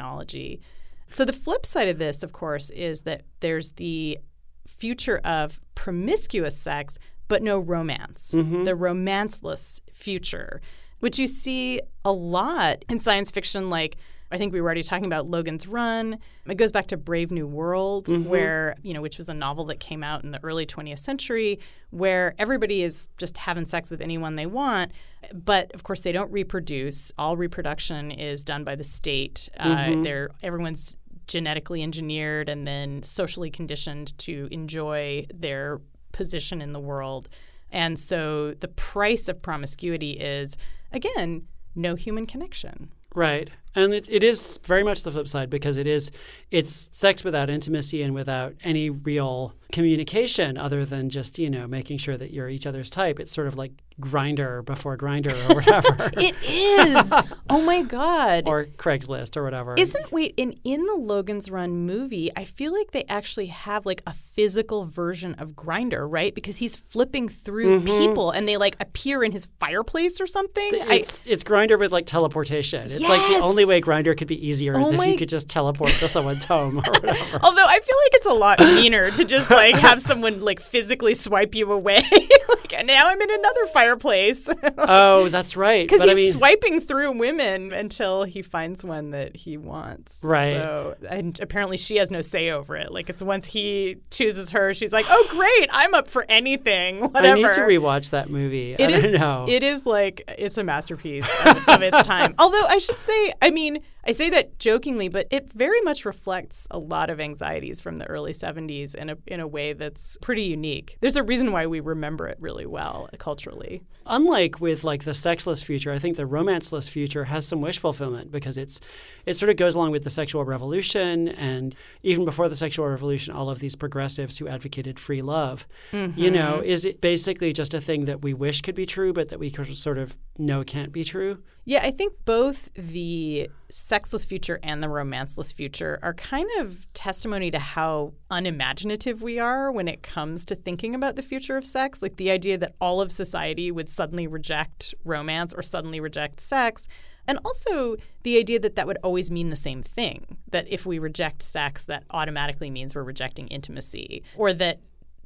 So 1.11 1.25
the 1.25 1.33
flip 1.33 1.65
side 1.65 1.87
of 1.87 1.97
this, 1.97 2.23
of 2.23 2.31
course, 2.33 2.69
is 2.71 3.01
that 3.01 3.23
there's 3.39 3.69
the 3.71 4.19
future 4.67 5.19
of 5.19 5.59
promiscuous 5.75 6.57
sex, 6.57 6.99
but 7.27 7.41
no 7.41 7.59
romance, 7.59 8.33
mm-hmm. 8.35 8.63
the 8.63 8.75
romanceless 8.75 9.81
future, 9.91 10.61
which 10.99 11.17
you 11.17 11.27
see 11.27 11.81
a 12.03 12.11
lot 12.11 12.83
in 12.89 12.99
science 12.99 13.31
fiction. 13.31 13.69
Like 13.69 13.97
I 14.31 14.37
think 14.37 14.51
we 14.53 14.59
were 14.59 14.67
already 14.67 14.83
talking 14.83 15.05
about 15.05 15.27
Logan's 15.29 15.67
Run. 15.67 16.19
It 16.45 16.55
goes 16.55 16.71
back 16.71 16.87
to 16.87 16.97
Brave 16.97 17.31
New 17.31 17.47
World, 17.47 18.07
where 18.25 18.75
you 18.81 18.93
know, 18.93 19.01
which 19.01 19.17
was 19.17 19.29
a 19.29 19.33
novel 19.33 19.65
that 19.65 19.79
came 19.79 20.03
out 20.03 20.23
in 20.23 20.31
the 20.31 20.43
early 20.43 20.65
20th 20.65 20.99
century, 20.99 21.59
where 21.91 22.33
everybody 22.37 22.83
is 22.83 23.07
just 23.17 23.37
having 23.37 23.65
sex 23.65 23.89
with 23.89 24.01
anyone 24.01 24.35
they 24.35 24.45
want, 24.45 24.91
but 25.33 25.71
of 25.73 25.83
course 25.83 26.01
they 26.01 26.11
don't 26.11 26.31
reproduce. 26.31 27.11
All 27.17 27.37
reproduction 27.37 28.11
is 28.11 28.43
done 28.43 28.63
by 28.63 28.75
the 28.75 28.83
state. 28.83 29.49
Uh, 29.57 30.01
they're 30.01 30.29
everyone's 30.43 30.95
genetically 31.27 31.83
engineered 31.83 32.49
and 32.49 32.65
then 32.65 33.03
socially 33.03 33.49
conditioned 33.49 34.17
to 34.17 34.47
enjoy 34.51 35.25
their 35.33 35.79
position 36.11 36.61
in 36.61 36.71
the 36.71 36.79
world. 36.79 37.29
And 37.71 37.99
so 37.99 38.53
the 38.53 38.69
price 38.69 39.27
of 39.27 39.41
promiscuity 39.41 40.11
is, 40.11 40.55
again, 40.91 41.47
no 41.75 41.95
human 41.95 42.25
connection. 42.25 42.91
Right. 43.13 43.49
And 43.77 43.93
it, 43.93 44.09
it 44.09 44.23
is 44.23 44.59
very 44.63 44.81
much 44.81 45.03
the 45.03 45.11
flip 45.11 45.27
side 45.27 45.51
because 45.51 45.77
it 45.77 45.85
is 45.85 46.09
it's 46.49 46.89
sex 46.93 47.23
without 47.23 47.47
intimacy 47.47 48.01
and 48.01 48.15
without 48.15 48.55
any 48.63 48.89
real 48.89 49.53
communication 49.71 50.57
other 50.57 50.83
than 50.83 51.11
just, 51.11 51.37
you 51.37 51.47
know, 51.47 51.67
making 51.67 51.99
sure 51.99 52.17
that 52.17 52.31
you're 52.31 52.49
each 52.49 52.65
other's 52.65 52.89
type. 52.89 53.19
It's 53.19 53.31
sort 53.31 53.45
of 53.45 53.55
like 53.55 53.73
Grindr 53.99 54.63
before 54.63 54.97
Grindr 54.97 55.33
or 55.49 55.55
whatever. 55.55 56.11
It 56.13 56.35
is. 56.43 57.13
oh 57.49 57.61
my 57.61 57.81
God. 57.81 58.43
or 58.47 58.65
Craigslist 58.65 59.35
or 59.35 59.43
whatever. 59.43 59.75
Isn't 59.77 60.11
wait 60.11 60.33
in 60.37 60.59
in 60.63 60.85
the 60.85 60.95
Logan's 60.95 61.49
Run 61.49 61.85
movie? 61.85 62.29
I 62.35 62.43
feel 62.43 62.73
like 62.73 62.91
they 62.91 63.05
actually 63.09 63.47
have 63.47 63.85
like 63.85 64.03
a 64.05 64.13
physical 64.13 64.85
version 64.85 65.33
of 65.39 65.51
Grindr, 65.51 66.05
right? 66.07 66.33
Because 66.33 66.57
he's 66.57 66.75
flipping 66.75 67.27
through 67.27 67.79
mm-hmm. 67.79 67.97
people 67.97 68.31
and 68.31 68.47
they 68.47 68.57
like 68.57 68.75
appear 68.79 69.23
in 69.23 69.31
his 69.31 69.47
fireplace 69.59 70.21
or 70.21 70.27
something. 70.27 70.75
I, 70.87 70.95
it's 70.97 71.19
it's 71.25 71.43
Grindr 71.43 71.79
with 71.79 71.91
like 71.91 72.05
teleportation. 72.05 72.85
It's 72.85 72.99
like 72.99 73.27
the 73.29 73.43
only 73.43 73.65
way 73.65 73.81
Grindr 73.81 74.15
could 74.15 74.27
be 74.27 74.47
easier 74.47 74.79
is 74.79 74.87
Oh 74.87 74.91
if 74.91 74.97
my- 74.97 75.07
you 75.07 75.17
could 75.17 75.29
just 75.29 75.49
teleport 75.49 75.91
to 75.91 76.07
someone's 76.07 76.45
home 76.45 76.77
or 76.77 76.81
whatever. 76.91 77.39
although 77.41 77.65
I 77.65 77.79
feel 77.79 77.97
like 78.05 78.13
it's 78.13 78.25
a 78.27 78.33
lot 78.33 78.59
meaner 78.59 79.09
to 79.11 79.25
just 79.25 79.49
like 79.49 79.75
have 79.75 80.01
someone 80.09 80.41
like 80.41 80.59
physically 80.59 81.15
swipe 81.15 81.55
you 81.55 81.71
away. 81.71 82.03
like 82.49 82.73
and 82.73 82.85
now 82.87 83.07
I'm 83.07 83.19
in 83.19 83.31
another 83.31 83.65
fireplace. 83.87 84.49
oh, 84.77 85.29
that's 85.29 85.55
right. 85.55 85.87
Because 85.87 86.03
he's 86.03 86.11
I 86.11 86.15
mean, 86.15 86.33
swiping 86.33 86.81
through 86.81 87.17
women 87.17 87.71
until 87.71 88.23
he 88.23 88.41
finds 88.41 88.83
one 88.83 89.11
that 89.11 89.35
he 89.35 89.57
wants. 89.57 90.19
Right. 90.23 90.53
So, 90.53 90.95
and 91.09 91.39
apparently 91.39 91.77
she 91.77 91.97
has 91.97 92.11
no 92.11 92.21
say 92.21 92.51
over 92.51 92.75
it. 92.75 92.91
Like 92.91 93.09
it's 93.09 93.21
once 93.21 93.45
he 93.45 93.97
chooses 94.11 94.51
her, 94.51 94.73
she's 94.73 94.91
like, 94.91 95.05
"Oh, 95.09 95.27
great! 95.29 95.69
I'm 95.71 95.93
up 95.93 96.07
for 96.07 96.25
anything. 96.29 97.01
Whatever." 97.01 97.27
I 97.27 97.33
need 97.35 97.53
to 97.53 97.61
rewatch 97.61 98.11
that 98.11 98.29
movie. 98.29 98.75
It 98.77 98.91
is. 98.91 99.13
It 99.13 99.63
is 99.63 99.85
like 99.85 100.23
it's 100.37 100.57
a 100.57 100.63
masterpiece 100.63 101.27
of, 101.45 101.67
of 101.67 101.81
its 101.81 102.01
time. 102.03 102.35
Although 102.39 102.65
I 102.65 102.77
should 102.77 102.99
say, 102.99 103.33
I 103.41 103.51
mean, 103.51 103.79
I 104.07 104.13
say 104.13 104.29
that 104.29 104.57
jokingly, 104.57 105.09
but 105.09 105.27
it 105.31 105.51
very 105.51 105.81
much 105.81 106.05
reflects 106.05 106.65
a 106.71 106.77
lot 106.79 107.09
of 107.09 107.19
anxieties 107.19 107.81
from 107.81 107.97
the 107.97 108.05
early 108.07 108.31
'70s 108.31 108.95
in 108.95 109.09
a 109.09 109.17
in 109.27 109.41
a 109.41 109.47
way 109.47 109.73
that's 109.73 110.17
pretty 110.21 110.43
unique. 110.43 110.95
There's 111.01 111.17
a 111.17 111.23
reason 111.23 111.51
why 111.51 111.67
we 111.67 111.81
remember 111.81 112.25
it 112.27 112.37
really 112.39 112.65
well 112.65 113.09
culturally. 113.17 113.81
unlike 114.05 114.61
with 114.61 114.85
like 114.85 115.03
the 115.03 115.13
sexless 115.13 115.61
future, 115.61 115.91
I 115.91 115.99
think 115.99 116.15
the 116.15 116.25
romanceless 116.25 116.87
future 116.87 117.25
has 117.25 117.45
some 117.45 117.59
wish 117.59 117.79
fulfillment 117.79 118.31
because 118.31 118.57
it's 118.57 118.79
it 119.27 119.35
sort 119.35 119.49
of 119.49 119.57
goes 119.57 119.75
along 119.75 119.91
with 119.91 120.05
the 120.05 120.09
sexual 120.09 120.45
revolution 120.45 121.27
and 121.27 121.75
even 122.01 122.23
before 122.23 122.47
the 122.47 122.55
sexual 122.55 122.87
revolution, 122.87 123.33
all 123.33 123.49
of 123.49 123.59
these 123.59 123.75
progressives 123.75 124.37
who 124.37 124.47
advocated 124.47 124.97
free 124.97 125.21
love. 125.21 125.67
You 125.91 125.99
mm-hmm. 125.99 126.33
know, 126.33 126.61
is 126.63 126.85
it 126.85 127.01
basically 127.01 127.51
just 127.51 127.73
a 127.73 127.81
thing 127.81 128.05
that 128.05 128.21
we 128.21 128.33
wish 128.33 128.61
could 128.61 128.73
be 128.73 128.85
true, 128.85 129.11
but 129.11 129.27
that 129.27 129.37
we 129.37 129.51
sort 129.51 129.97
of 129.97 130.15
know 130.37 130.63
can't 130.63 130.93
be 130.93 131.03
true? 131.03 131.39
Yeah, 131.65 131.81
I 131.83 131.91
think 131.91 132.13
both 132.23 132.69
the 132.75 133.49
sexless 133.69 134.23
future 134.23 134.57
and 134.63 134.81
the 134.81 134.87
romanceless 134.87 135.51
future 135.51 135.99
are 136.01 136.13
kind 136.13 136.49
of 136.59 136.87
testimony 136.93 137.51
to 137.51 137.59
how 137.59 138.13
unimaginative 138.31 139.21
we 139.21 139.39
are 139.39 139.69
when 139.69 139.89
it 139.89 140.01
comes 140.03 140.45
to 140.45 140.55
thinking 140.55 140.95
about 140.95 141.17
the 141.17 141.21
future 141.21 141.57
of 141.57 141.65
sex. 141.65 142.01
Like 142.01 142.15
the 142.15 142.31
idea 142.31 142.57
that 142.59 142.75
all 142.79 143.01
of 143.01 143.11
society 143.11 143.69
would 143.71 143.89
suddenly 143.89 144.25
reject 144.25 144.95
romance 145.03 145.53
or 145.53 145.61
suddenly 145.61 145.99
reject 145.99 146.39
sex. 146.39 146.87
And 147.27 147.39
also 147.43 147.95
the 148.23 148.37
idea 148.37 148.59
that 148.59 148.75
that 148.75 148.87
would 148.87 148.97
always 149.03 149.29
mean 149.29 149.49
the 149.49 149.55
same 149.55 149.81
thing. 149.81 150.37
That 150.51 150.67
if 150.69 150.85
we 150.85 150.99
reject 150.99 151.41
sex, 151.41 151.85
that 151.85 152.03
automatically 152.11 152.69
means 152.69 152.95
we're 152.95 153.03
rejecting 153.03 153.47
intimacy. 153.47 154.23
Or 154.35 154.53
that 154.53 154.79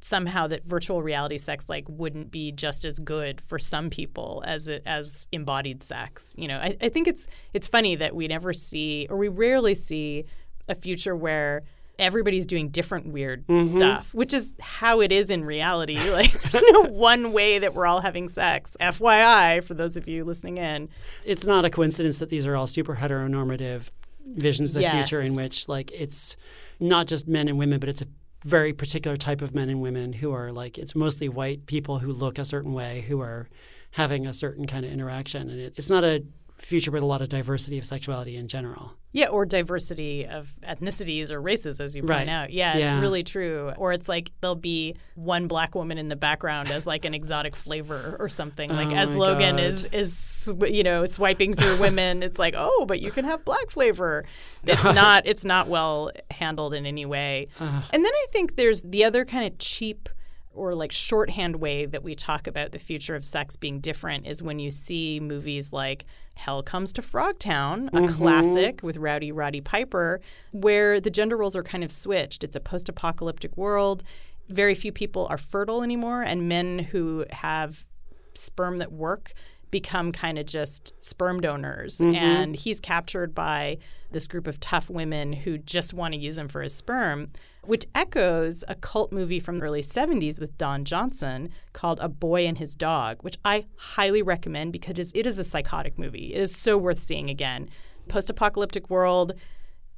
somehow 0.04 0.48
that 0.48 0.66
virtual 0.66 1.04
reality 1.04 1.38
sex 1.38 1.70
like 1.70 1.86
wouldn't 1.88 2.32
be 2.32 2.52
just 2.52 2.86
as 2.86 2.98
good 3.00 3.40
for 3.40 3.60
some 3.60 3.90
people 3.90 4.44
as 4.48 4.68
it 4.68 4.82
as 4.86 5.28
embodied 5.32 5.84
sex. 5.84 6.36
You 6.38 6.48
know, 6.48 6.58
I, 6.58 6.76
I 6.82 6.90
think 6.90 7.08
it's 7.08 7.28
it's 7.54 7.68
funny 7.68 7.96
that 7.96 8.16
we 8.16 8.28
never 8.28 8.52
see 8.54 9.08
or 9.10 9.18
we 9.18 9.28
rarely 9.28 9.76
see 9.76 10.26
a 10.68 10.76
future 10.76 11.16
where 11.16 11.64
everybody's 12.00 12.46
doing 12.46 12.70
different 12.70 13.08
weird 13.08 13.46
mm-hmm. 13.48 13.68
stuff, 13.68 14.14
which 14.14 14.34
is 14.34 14.56
how 14.60 15.02
it 15.02 15.12
is 15.12 15.30
in 15.30 15.44
reality. 15.44 15.98
Like 16.12 16.32
there's 16.32 16.64
no 16.72 16.84
one 16.84 17.32
way 17.32 17.60
that 17.60 17.74
we're 17.74 17.86
all 17.86 18.02
having 18.02 18.28
sex. 18.28 18.76
FYI, 18.82 19.64
for 19.64 19.74
those 19.74 19.96
of 19.96 20.08
you 20.08 20.26
listening 20.26 20.58
in. 20.58 20.90
It's 21.24 21.46
not 21.46 21.64
a 21.64 21.70
coincidence 21.70 22.20
that 22.20 22.30
these 22.30 22.46
are 22.46 22.56
all 22.56 22.68
super 22.68 22.96
heteronormative 22.96 23.90
visions 24.26 24.72
of 24.72 24.76
the 24.76 24.82
Yes. 24.82 25.10
future 25.10 25.22
in 25.22 25.36
which 25.36 25.70
like 25.70 25.92
it's 25.92 26.36
not 26.80 27.08
just 27.08 27.28
men 27.28 27.48
and 27.48 27.58
women, 27.58 27.80
but 27.80 27.88
it's 27.88 28.02
a 28.02 28.08
very 28.44 28.74
particular 28.74 29.16
type 29.18 29.42
of 29.42 29.54
men 29.54 29.70
and 29.70 29.82
women 29.82 30.14
who 30.14 30.32
are 30.34 30.52
like 30.52 30.78
it's 30.78 30.96
mostly 30.96 31.30
white 31.30 31.66
people 31.66 32.00
who 32.00 32.12
look 32.12 32.40
a 32.40 32.46
certain 32.46 32.74
way 32.74 33.06
who 33.08 33.22
are 33.22 33.48
having 33.92 34.26
a 34.26 34.34
certain 34.34 34.66
kind 34.66 34.86
of 34.86 34.92
interaction 34.92 35.50
and 35.50 35.60
it, 35.60 35.74
it's 35.76 35.90
not 35.90 36.04
a 36.04 36.24
future 36.62 36.92
with 36.92 37.04
a 37.04 37.06
lot 37.06 37.22
of 37.22 37.30
diversity 37.30 37.78
of 37.78 37.86
sexuality 37.86 38.36
in 38.38 38.48
general 38.48 38.94
Yeah, 39.14 39.28
or 39.28 39.46
diversity 39.46 40.26
of 40.26 40.54
ethnicities 40.64 41.32
or 41.32 41.42
races, 41.42 41.82
as 41.82 41.94
you 41.96 42.02
point 42.02 42.10
Right. 42.12 42.30
out. 42.30 42.52
Yeah, 42.54 42.78
it's 42.78 42.90
Yeah. 42.90 43.02
really 43.02 43.24
true. 43.24 43.74
Or 43.78 43.92
it's 43.92 44.08
like 44.08 44.32
there'll 44.40 44.56
be 44.56 44.96
one 45.16 45.48
black 45.48 45.76
woman 45.76 45.98
in 45.98 46.08
the 46.08 46.16
background 46.16 46.72
as 46.72 46.88
like 46.88 47.04
an 47.04 47.14
exotic 47.14 47.56
flavor 47.58 48.16
or 48.20 48.30
something. 48.30 48.70
Like 48.70 48.92
Oh 48.92 48.96
as 48.96 49.14
Logan 49.14 49.58
God. 49.58 49.66
is 49.66 49.86
is 49.88 50.54
you 50.66 50.84
know 50.84 51.06
swiping 51.06 51.54
through 51.54 51.78
women, 51.80 52.24
it's 52.24 52.40
like 52.40 52.54
oh, 52.58 52.86
but 52.88 53.02
you 53.02 53.12
can 53.12 53.26
have 53.26 53.44
black 53.44 53.70
flavor. 53.70 54.24
It's 54.64 54.84
not 54.84 55.26
it's 55.26 55.44
not 55.44 55.68
well 55.68 56.12
handled 56.30 56.74
in 56.74 56.86
any 56.86 57.06
way. 57.06 57.48
And 57.60 58.06
then 58.06 58.06
I 58.14 58.26
think 58.32 58.56
there's 58.56 58.82
the 58.82 59.04
other 59.04 59.26
kind 59.26 59.46
of 59.52 59.58
cheap 59.60 60.08
or 60.54 60.76
like 60.76 60.92
shorthand 60.92 61.56
way 61.58 61.86
that 61.86 62.04
we 62.04 62.14
talk 62.14 62.48
about 62.48 62.72
the 62.72 62.80
future 62.80 63.16
of 63.16 63.24
sex 63.24 63.56
being 63.56 63.80
different 63.80 64.28
is 64.28 64.44
when 64.44 64.60
you 64.60 64.70
see 64.70 65.20
movies 65.20 65.72
like 65.72 66.06
Hell 66.34 66.64
Comes 66.64 66.92
to 66.94 67.02
Frogtown, 67.02 67.88
a 67.90 67.92
mm-hmm. 67.92 68.14
classic 68.16 68.82
with 68.84 68.98
Rowdy 68.98 69.32
Roddy 69.32 69.62
Piper, 69.62 70.22
where 70.52 71.00
the 71.00 71.10
gender 71.10 71.38
roles 71.38 71.56
are 71.56 71.64
kind 71.64 71.84
of 71.84 71.92
switched. 71.92 72.44
It's 72.44 72.56
a 72.56 72.60
post 72.60 72.90
apocalyptic 72.90 73.56
world. 73.58 74.04
Very 74.50 74.76
few 74.76 74.92
people 74.92 75.28
are 75.30 75.38
fertile 75.38 75.84
anymore, 75.84 76.22
and 76.22 76.50
men 76.50 76.80
who 76.80 77.26
have 77.32 77.86
sperm 78.34 78.78
that 78.80 78.92
work 78.92 79.34
become 79.72 80.12
kind 80.12 80.38
of 80.38 80.46
just 80.46 80.94
sperm 81.00 81.40
donors. 81.40 81.98
Mm-hmm. 82.00 82.16
And 82.16 82.56
he's 82.56 82.80
captured 82.80 83.34
by 83.34 83.78
this 84.12 84.28
group 84.28 84.48
of 84.48 84.60
tough 84.60 84.90
women 84.90 85.32
who 85.32 85.58
just 85.58 85.94
want 85.94 86.14
to 86.14 86.20
use 86.20 86.38
him 86.38 86.50
for 86.50 86.62
his 86.62 86.74
sperm, 86.74 87.30
which 87.66 87.86
echoes 87.94 88.64
a 88.68 88.76
cult 88.76 89.12
movie 89.12 89.40
from 89.40 89.58
the 89.58 89.64
early 89.64 89.84
70s 89.84 90.40
with 90.40 90.58
Don 90.58 90.84
Johnson 90.84 91.50
called 91.74 92.00
A 92.02 92.10
Boy 92.10 92.48
and 92.48 92.58
His 92.58 92.76
Dog, 92.76 93.18
which 93.22 93.38
I 93.46 93.66
highly 93.76 94.22
recommend 94.22 94.74
because 94.74 94.92
it 94.92 95.00
is, 95.00 95.12
it 95.14 95.26
is 95.26 95.38
a 95.38 95.44
psychotic 95.44 96.00
movie. 96.00 96.34
It 96.34 96.42
is 96.42 96.56
so 96.56 96.78
worth 96.78 97.00
seeing 97.00 97.30
again. 97.30 97.70
Post 98.08 98.30
apocalyptic 98.30 98.90
world, 98.90 99.34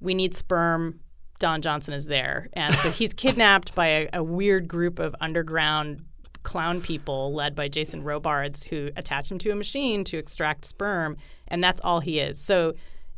we 0.01 0.13
need 0.13 0.35
sperm. 0.35 0.99
Don 1.39 1.61
Johnson 1.61 1.93
is 1.93 2.05
there. 2.05 2.47
And 2.53 2.75
so 2.75 2.91
he's 2.91 3.13
kidnapped 3.15 3.73
by 3.75 3.87
a, 3.87 4.09
a 4.13 4.23
weird 4.23 4.67
group 4.67 4.99
of 4.99 5.15
underground 5.19 6.05
clown 6.43 6.81
people 6.81 7.33
led 7.33 7.55
by 7.55 7.67
Jason 7.69 8.03
Robards 8.03 8.65
who 8.65 8.91
attach 8.95 9.31
him 9.31 9.37
to 9.39 9.49
a 9.49 9.55
machine 9.55 10.03
to 10.05 10.17
extract 10.17 10.65
sperm. 10.65 11.17
And 11.47 11.63
that's 11.63 11.81
all 11.81 12.01
he 12.01 12.19
is. 12.19 12.39
So 12.39 12.73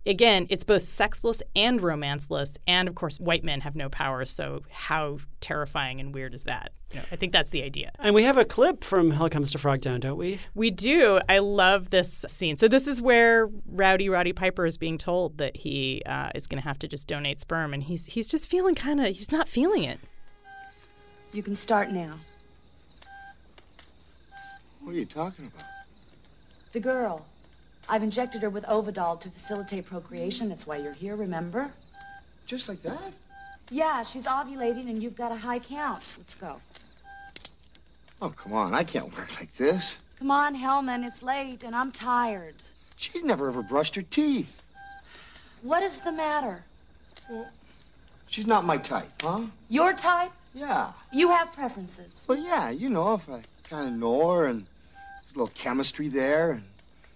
again, 0.06 0.48
it's 0.50 0.64
both 0.64 0.84
sexless 0.84 1.42
and 1.56 1.82
romanceless. 1.82 2.58
And 2.68 2.88
of 2.88 2.96
course, 2.96 3.20
white 3.20 3.44
men 3.44 3.62
have 3.62 3.76
no 3.76 3.90
power. 3.90 4.26
So 4.26 4.64
how 4.70 5.20
terrifying 5.42 6.00
and 6.00 6.14
weird 6.14 6.34
is 6.34 6.44
that? 6.44 6.72
You 6.92 7.00
know, 7.00 7.06
I 7.12 7.16
think 7.16 7.34
that's 7.34 7.50
the 7.50 7.64
idea. 7.64 7.92
and 8.00 8.16
we 8.16 8.24
have 8.24 8.38
a 8.38 8.46
clip 8.46 8.84
from 8.84 9.12
hell 9.12 9.30
comes 9.30 9.52
to 9.52 9.58
frogtown 9.58 10.00
don't 10.00 10.18
we 10.18 10.40
We 10.54 10.72
do. 10.72 11.20
I 11.28 11.40
love 11.40 11.90
this 11.90 12.24
scene. 12.28 12.56
So 12.56 12.68
this 12.68 12.88
is 12.88 13.02
where 13.02 13.50
Rowdy 13.68 14.08
Roddy 14.08 14.34
Piper 14.34 14.66
is 14.66 14.78
being 14.78 14.98
told 14.98 15.38
that 15.40 15.58
he 15.58 16.02
uh, 16.06 16.30
is 16.36 16.48
going 16.48 16.62
to 16.62 16.68
have 16.68 16.80
to 16.80 16.88
just 16.88 17.08
donate 17.08 17.40
sperm, 17.40 17.74
and 17.74 17.84
he's 17.84 18.06
he's 18.06 18.28
just 18.28 18.50
feeling 18.50 18.76
kind 18.76 19.00
of 19.00 19.16
he's 19.16 19.32
not 19.32 19.48
feeling 19.50 19.84
it. 19.84 20.00
You 21.34 21.44
can 21.44 21.56
start 21.56 21.92
now. 21.92 22.20
What 24.82 24.96
are 24.96 25.00
you 25.00 25.06
talking 25.06 25.48
about? 25.48 25.66
The 26.72 26.80
girl. 26.80 27.26
I've 27.88 28.04
injected 28.04 28.42
her 28.42 28.50
with 28.50 28.66
Ovidol 28.66 29.20
to 29.22 29.30
facilitate 29.30 29.86
procreation. 29.86 30.50
That's 30.50 30.66
why 30.66 30.78
you're 30.78 30.94
here, 30.94 31.16
remember? 31.16 31.72
Just 32.46 32.68
like 32.68 32.82
that? 32.84 33.14
Yeah, 33.70 34.04
she's 34.04 34.26
ovulating 34.26 34.90
and 34.90 35.02
you've 35.02 35.16
got 35.16 35.32
a 35.32 35.36
high 35.36 35.60
count. 35.60 36.16
Let's 36.18 36.36
go. 36.36 36.62
Oh, 38.22 38.30
come 38.30 38.54
on. 38.54 38.74
I 38.74 38.84
can't 38.84 39.16
work 39.16 39.40
like 39.40 39.54
this. 39.56 40.00
Come 40.18 40.32
on, 40.32 40.56
Hellman, 40.56 41.06
it's 41.06 41.22
late 41.22 41.64
and 41.64 41.76
I'm 41.76 41.92
tired. 41.92 42.56
She's 42.96 43.24
never 43.24 43.50
ever 43.50 43.62
brushed 43.62 43.96
her 43.96 44.02
teeth. 44.02 44.64
What 45.62 45.84
is 45.84 46.00
the 46.00 46.12
matter? 46.12 46.64
She's 48.28 48.48
not 48.48 48.66
my 48.66 48.78
type, 48.78 49.22
huh? 49.22 49.42
Your 49.70 49.94
type? 49.94 50.32
Yeah. 50.54 50.92
You 51.12 51.32
have 51.32 51.52
preferences. 51.52 52.26
Well, 52.30 52.38
yeah, 52.38 52.70
you 52.70 52.90
know, 52.90 53.16
if 53.16 53.30
I 53.30 53.42
kind 53.70 53.88
of 53.88 53.94
know 53.94 54.32
her 54.32 54.46
and 54.46 54.62
there's 54.62 55.36
a 55.36 55.40
little 55.40 55.52
chemistry 55.54 56.08
there 56.08 56.52
and, 56.52 56.64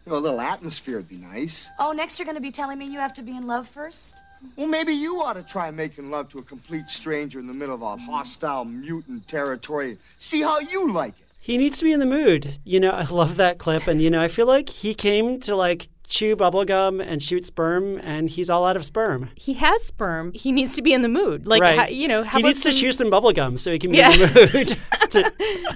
you 0.06 0.12
know, 0.12 0.18
a 0.18 0.20
little 0.20 0.42
atmosphere 0.42 0.98
would 0.98 1.10
be 1.10 1.18
nice. 1.18 1.70
Oh, 1.80 1.92
next 1.92 2.20
you're 2.20 2.26
going 2.26 2.36
to 2.36 2.42
be 2.42 2.52
telling 2.52 2.78
me 2.80 2.86
you 2.86 3.00
have 3.00 3.14
to 3.14 3.22
be 3.22 3.36
in 3.36 3.48
love 3.48 3.68
first? 3.68 4.22
Well, 4.56 4.68
maybe 4.68 4.94
you 4.94 5.22
ought 5.22 5.34
to 5.34 5.44
try 5.44 5.70
making 5.70 6.10
love 6.10 6.30
to 6.30 6.40
a 6.40 6.44
complete 6.44 6.88
stranger 6.90 7.40
in 7.40 7.48
the 7.48 7.54
middle 7.54 7.76
of 7.76 7.82
a 7.82 7.98
hostile 7.98 8.64
mutant 8.66 9.28
territory. 9.28 9.98
See 10.18 10.42
how 10.42 10.60
you 10.60 10.92
like 10.92 11.20
it. 11.20 11.26
he 11.42 11.58
needs 11.58 11.78
to 11.80 11.84
be 11.86 11.92
in 11.92 12.00
the 12.00 12.06
mood 12.06 12.60
you 12.64 12.80
know 12.80 12.92
i 12.92 13.04
love 13.06 13.38
that 13.38 13.58
clip 13.58 13.88
and 13.88 14.02
you 14.02 14.10
know 14.10 14.22
i 14.22 14.28
feel 14.28 14.46
like 14.46 14.70
he 14.70 14.94
came 14.94 15.40
to 15.40 15.56
like 15.56 15.90
chew 16.10 16.36
bubblegum 16.36 17.02
and 17.06 17.22
shoot 17.22 17.46
sperm 17.46 18.00
and 18.04 18.30
he's 18.32 18.50
all 18.50 18.66
out 18.66 18.76
of 18.76 18.84
sperm 18.84 19.30
He 19.36 19.54
has 19.54 19.84
sperm. 19.84 20.32
He 20.34 20.52
needs 20.52 20.76
to 20.76 20.82
be 20.82 20.92
in 20.92 21.04
the 21.04 21.08
mood. 21.08 21.46
Like 21.48 21.62
right 21.62 21.80
how- 21.80 21.88
you 21.88 22.08
know, 22.08 22.24
how 22.24 22.40
he 22.40 22.44
needs 22.44 22.62
to 22.62 22.72
chew 22.74 22.92
some 22.92 23.10
bubblegum 23.12 23.60
so 23.60 23.72
he 23.72 23.78
can 23.78 23.92
be 23.92 24.00
Yeah. 24.00 24.12
in 24.12 24.20
the 24.20 24.52
mood 24.54 24.68
to, 25.12 25.20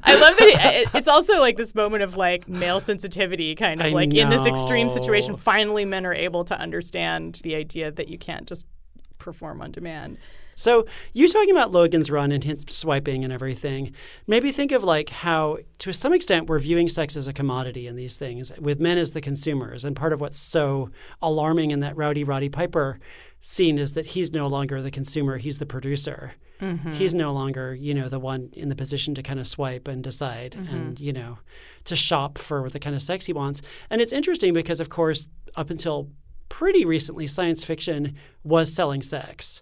I 0.04 0.20
love 0.20 0.36
that 0.38 0.76
it, 0.76 0.90
it's 0.96 1.08
also 1.08 1.40
like 1.40 1.56
this 1.58 1.74
moment 1.76 2.04
of 2.04 2.18
like 2.18 2.48
male 2.50 2.80
sensitivity, 2.80 3.56
kind 3.56 3.80
of 3.80 3.88
I 3.88 3.90
like 3.92 4.14
in 4.14 4.30
this 4.30 4.46
extreme 4.46 4.90
situation. 4.90 5.38
Finally, 5.38 5.86
men 5.86 6.06
are 6.06 6.14
able 6.14 6.44
to 6.46 6.60
understand 6.60 7.40
the 7.44 7.56
idea 7.56 7.92
that 7.92 8.08
you 8.10 8.18
can't 8.18 8.48
just 8.48 8.66
perform 9.20 9.62
on 9.62 9.72
demand. 9.72 10.18
So 10.56 10.86
you 11.14 11.28
talking 11.28 11.52
about 11.52 11.72
Logan's 11.72 12.10
run 12.10 12.32
and 12.32 12.44
his 12.44 12.66
swiping 12.68 13.24
and 13.24 13.34
everything, 13.34 13.94
maybe 14.28 14.52
think 14.52 14.72
of 14.72 14.84
like 14.84 15.10
how 15.10 15.60
to 15.80 15.94
some 15.94 16.14
extent 16.14 16.48
we're 16.48 16.60
viewing 16.60 16.90
sex 16.90 17.16
as 17.16 17.28
a 17.28 17.34
commodity 17.34 17.88
in 17.88 17.96
these 17.96 18.16
things, 18.16 18.52
with 18.60 18.80
men 18.80 18.98
as 18.98 19.12
the 19.12 19.22
consumers. 19.22 19.86
And 19.86 19.96
part 19.96 20.14
of 20.14 20.22
what's 20.22 20.40
so 20.40 20.90
alarming 21.22 21.72
in 21.72 21.80
that 21.82 21.98
Rowdy 21.98 22.24
Roddy 22.24 22.50
Piper 22.50 23.00
scene 23.42 23.78
is 23.78 23.94
that 23.94 24.06
he's 24.06 24.32
no 24.32 24.48
longer 24.48 24.82
the 24.82 24.92
consumer, 24.92 25.38
he's 25.38 25.58
the 25.58 25.66
producer. 25.66 26.34
Mm-hmm. 26.62 26.94
He's 26.94 27.14
no 27.14 27.34
longer, 27.34 27.76
you 27.76 27.94
know, 27.94 28.08
the 28.08 28.20
one 28.20 28.50
in 28.54 28.70
the 28.70 28.76
position 28.76 29.16
to 29.16 29.24
kind 29.24 29.40
of 29.40 29.48
swipe 29.48 29.88
and 29.88 30.02
decide 30.02 30.56
and, 30.56 30.96
mm-hmm. 30.96 31.04
you 31.04 31.12
know, 31.12 31.40
to 31.86 31.96
shop 31.96 32.38
for 32.38 32.70
the 32.70 32.80
kind 32.80 32.96
of 32.96 33.02
sex 33.02 33.26
he 33.26 33.34
wants. 33.34 33.62
And 33.90 34.02
it's 34.02 34.14
interesting 34.14 34.54
because 34.54 34.80
of 34.80 34.90
course, 34.90 35.28
up 35.56 35.70
until 35.70 36.10
pretty 36.48 36.86
recently 36.86 37.28
science 37.28 37.64
fiction 37.64 38.16
was 38.44 38.74
selling 38.74 39.02
sex 39.02 39.62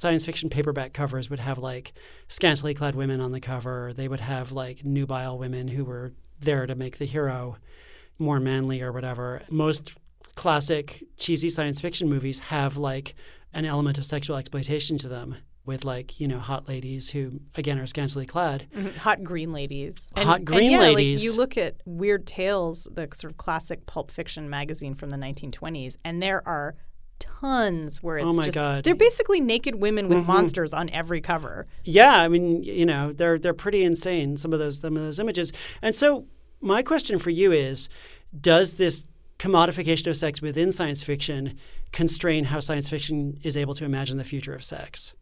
science 0.00 0.24
fiction 0.24 0.48
paperback 0.48 0.94
covers 0.94 1.28
would 1.28 1.40
have 1.40 1.58
like 1.58 1.92
scantily 2.26 2.72
clad 2.72 2.94
women 2.94 3.20
on 3.20 3.32
the 3.32 3.40
cover. 3.40 3.92
They 3.94 4.08
would 4.08 4.20
have 4.20 4.50
like 4.50 4.82
nubile 4.82 5.36
women 5.36 5.68
who 5.68 5.84
were 5.84 6.14
there 6.40 6.66
to 6.66 6.74
make 6.74 6.96
the 6.96 7.04
hero 7.04 7.58
more 8.18 8.40
manly 8.40 8.80
or 8.80 8.92
whatever. 8.92 9.42
Most 9.50 9.92
classic 10.36 11.04
cheesy 11.18 11.50
science 11.50 11.82
fiction 11.82 12.08
movies 12.08 12.38
have 12.38 12.78
like 12.78 13.14
an 13.52 13.66
element 13.66 13.98
of 13.98 14.06
sexual 14.06 14.38
exploitation 14.38 14.96
to 14.96 15.08
them 15.08 15.36
with 15.66 15.84
like, 15.84 16.18
you 16.18 16.26
know, 16.26 16.38
hot 16.38 16.66
ladies 16.66 17.10
who 17.10 17.38
again 17.56 17.78
are 17.78 17.86
scantily 17.86 18.24
clad. 18.24 18.66
Mm-hmm. 18.74 18.96
Hot 19.00 19.22
green 19.22 19.52
ladies. 19.52 20.10
Hot 20.16 20.46
green 20.46 20.70
yeah, 20.70 20.78
ladies. 20.78 21.22
Like 21.22 21.30
you 21.30 21.36
look 21.36 21.58
at 21.58 21.76
Weird 21.84 22.26
Tales, 22.26 22.88
the 22.90 23.06
sort 23.12 23.32
of 23.32 23.36
classic 23.36 23.84
pulp 23.84 24.10
fiction 24.10 24.48
magazine 24.48 24.94
from 24.94 25.10
the 25.10 25.18
1920s, 25.18 25.98
and 26.06 26.22
there 26.22 26.40
are 26.48 26.74
tons 27.20 28.02
where 28.02 28.18
it's 28.18 28.26
Oh 28.26 28.32
my 28.32 28.44
just 28.44 28.56
God. 28.56 28.78
Mm-hmm. 28.78 28.82
they're 28.82 28.94
basically 28.94 29.40
naked 29.40 29.76
women 29.76 30.08
with 30.08 30.26
monsters 30.26 30.72
on 30.72 30.90
every 30.90 31.20
cover. 31.20 31.66
Yeah, 31.84 32.14
I 32.20 32.28
mean, 32.28 32.62
you 32.62 32.86
know, 32.86 33.12
they're 33.12 33.38
they're 33.38 33.54
pretty 33.54 33.84
insane. 33.84 34.36
Some 34.36 34.52
of 34.52 34.58
those 34.58 34.80
some 34.80 34.96
of 34.96 35.02
those 35.02 35.18
images. 35.18 35.52
And 35.82 35.94
so, 35.94 36.26
my 36.60 36.82
question 36.82 37.18
for 37.18 37.30
you 37.30 37.52
is: 37.52 37.88
Does 38.40 38.74
this 38.74 39.04
commodification 39.38 40.08
of 40.08 40.16
sex 40.16 40.42
within 40.42 40.70
science 40.72 41.02
fiction 41.02 41.56
constrain 41.92 42.44
how 42.44 42.60
science 42.60 42.88
fiction 42.88 43.38
is 43.42 43.56
able 43.56 43.74
to 43.74 43.84
imagine 43.84 44.18
the 44.18 44.24
future 44.24 44.54
of 44.54 44.62
sex? 44.62 45.14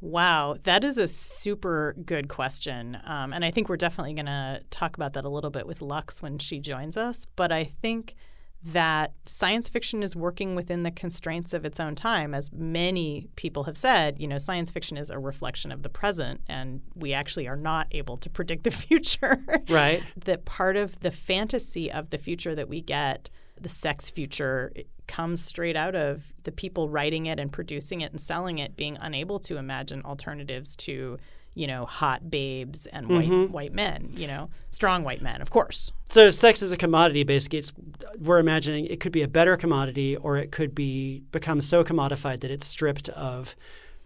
Wow, 0.00 0.56
that 0.64 0.82
is 0.82 0.98
a 0.98 1.06
super 1.06 1.94
good 2.04 2.28
question. 2.28 2.98
Um, 3.04 3.32
and 3.32 3.44
I 3.44 3.50
think 3.50 3.68
we're 3.68 3.76
definitely 3.76 4.14
going 4.14 4.26
to 4.26 4.60
talk 4.70 4.96
about 4.96 5.12
that 5.12 5.24
a 5.24 5.28
little 5.28 5.50
bit 5.50 5.66
with 5.66 5.80
Lux 5.82 6.20
when 6.20 6.38
she 6.38 6.58
joins 6.58 6.96
us. 6.96 7.26
But 7.36 7.52
I 7.52 7.64
think 7.64 8.16
that 8.62 9.12
science 9.24 9.68
fiction 9.68 10.02
is 10.02 10.14
working 10.14 10.54
within 10.54 10.82
the 10.82 10.90
constraints 10.90 11.54
of 11.54 11.64
its 11.64 11.80
own 11.80 11.94
time. 11.94 12.34
As 12.34 12.52
many 12.52 13.28
people 13.36 13.64
have 13.64 13.76
said, 13.76 14.20
you 14.20 14.28
know, 14.28 14.38
science 14.38 14.70
fiction 14.70 14.98
is 14.98 15.08
a 15.08 15.18
reflection 15.18 15.72
of 15.72 15.82
the 15.82 15.88
present, 15.88 16.42
and 16.46 16.82
we 16.94 17.14
actually 17.14 17.48
are 17.48 17.56
not 17.56 17.86
able 17.92 18.18
to 18.18 18.28
predict 18.28 18.64
the 18.64 18.70
future. 18.70 19.42
Right. 19.68 20.02
that 20.24 20.44
part 20.44 20.76
of 20.76 20.98
the 21.00 21.10
fantasy 21.10 21.90
of 21.90 22.10
the 22.10 22.18
future 22.18 22.54
that 22.54 22.68
we 22.68 22.82
get, 22.82 23.30
the 23.58 23.68
sex 23.68 24.10
future, 24.10 24.72
comes 25.06 25.42
straight 25.42 25.76
out 25.76 25.94
of 25.94 26.32
the 26.44 26.52
people 26.52 26.88
writing 26.88 27.26
it 27.26 27.40
and 27.40 27.50
producing 27.50 28.02
it 28.02 28.12
and 28.12 28.20
selling 28.20 28.58
it 28.58 28.76
being 28.76 28.96
unable 29.00 29.38
to 29.40 29.56
imagine 29.56 30.02
alternatives 30.04 30.76
to 30.76 31.18
you 31.60 31.66
know, 31.66 31.84
hot 31.84 32.30
babes 32.30 32.86
and 32.86 33.06
white 33.06 33.28
mm-hmm. 33.28 33.52
white 33.52 33.74
men, 33.74 34.08
you 34.16 34.26
know, 34.26 34.48
strong 34.70 35.04
white 35.04 35.20
men, 35.20 35.42
of 35.42 35.50
course. 35.50 35.92
So 36.08 36.30
sex 36.30 36.62
is 36.62 36.72
a 36.72 36.76
commodity. 36.78 37.22
Basically, 37.22 37.58
it's 37.58 37.70
we're 38.18 38.38
imagining 38.38 38.86
it 38.86 38.98
could 38.98 39.12
be 39.12 39.20
a 39.20 39.28
better 39.28 39.58
commodity, 39.58 40.16
or 40.16 40.38
it 40.38 40.52
could 40.52 40.74
be 40.74 41.22
become 41.32 41.60
so 41.60 41.84
commodified 41.84 42.40
that 42.40 42.50
it's 42.50 42.66
stripped 42.66 43.10
of, 43.10 43.54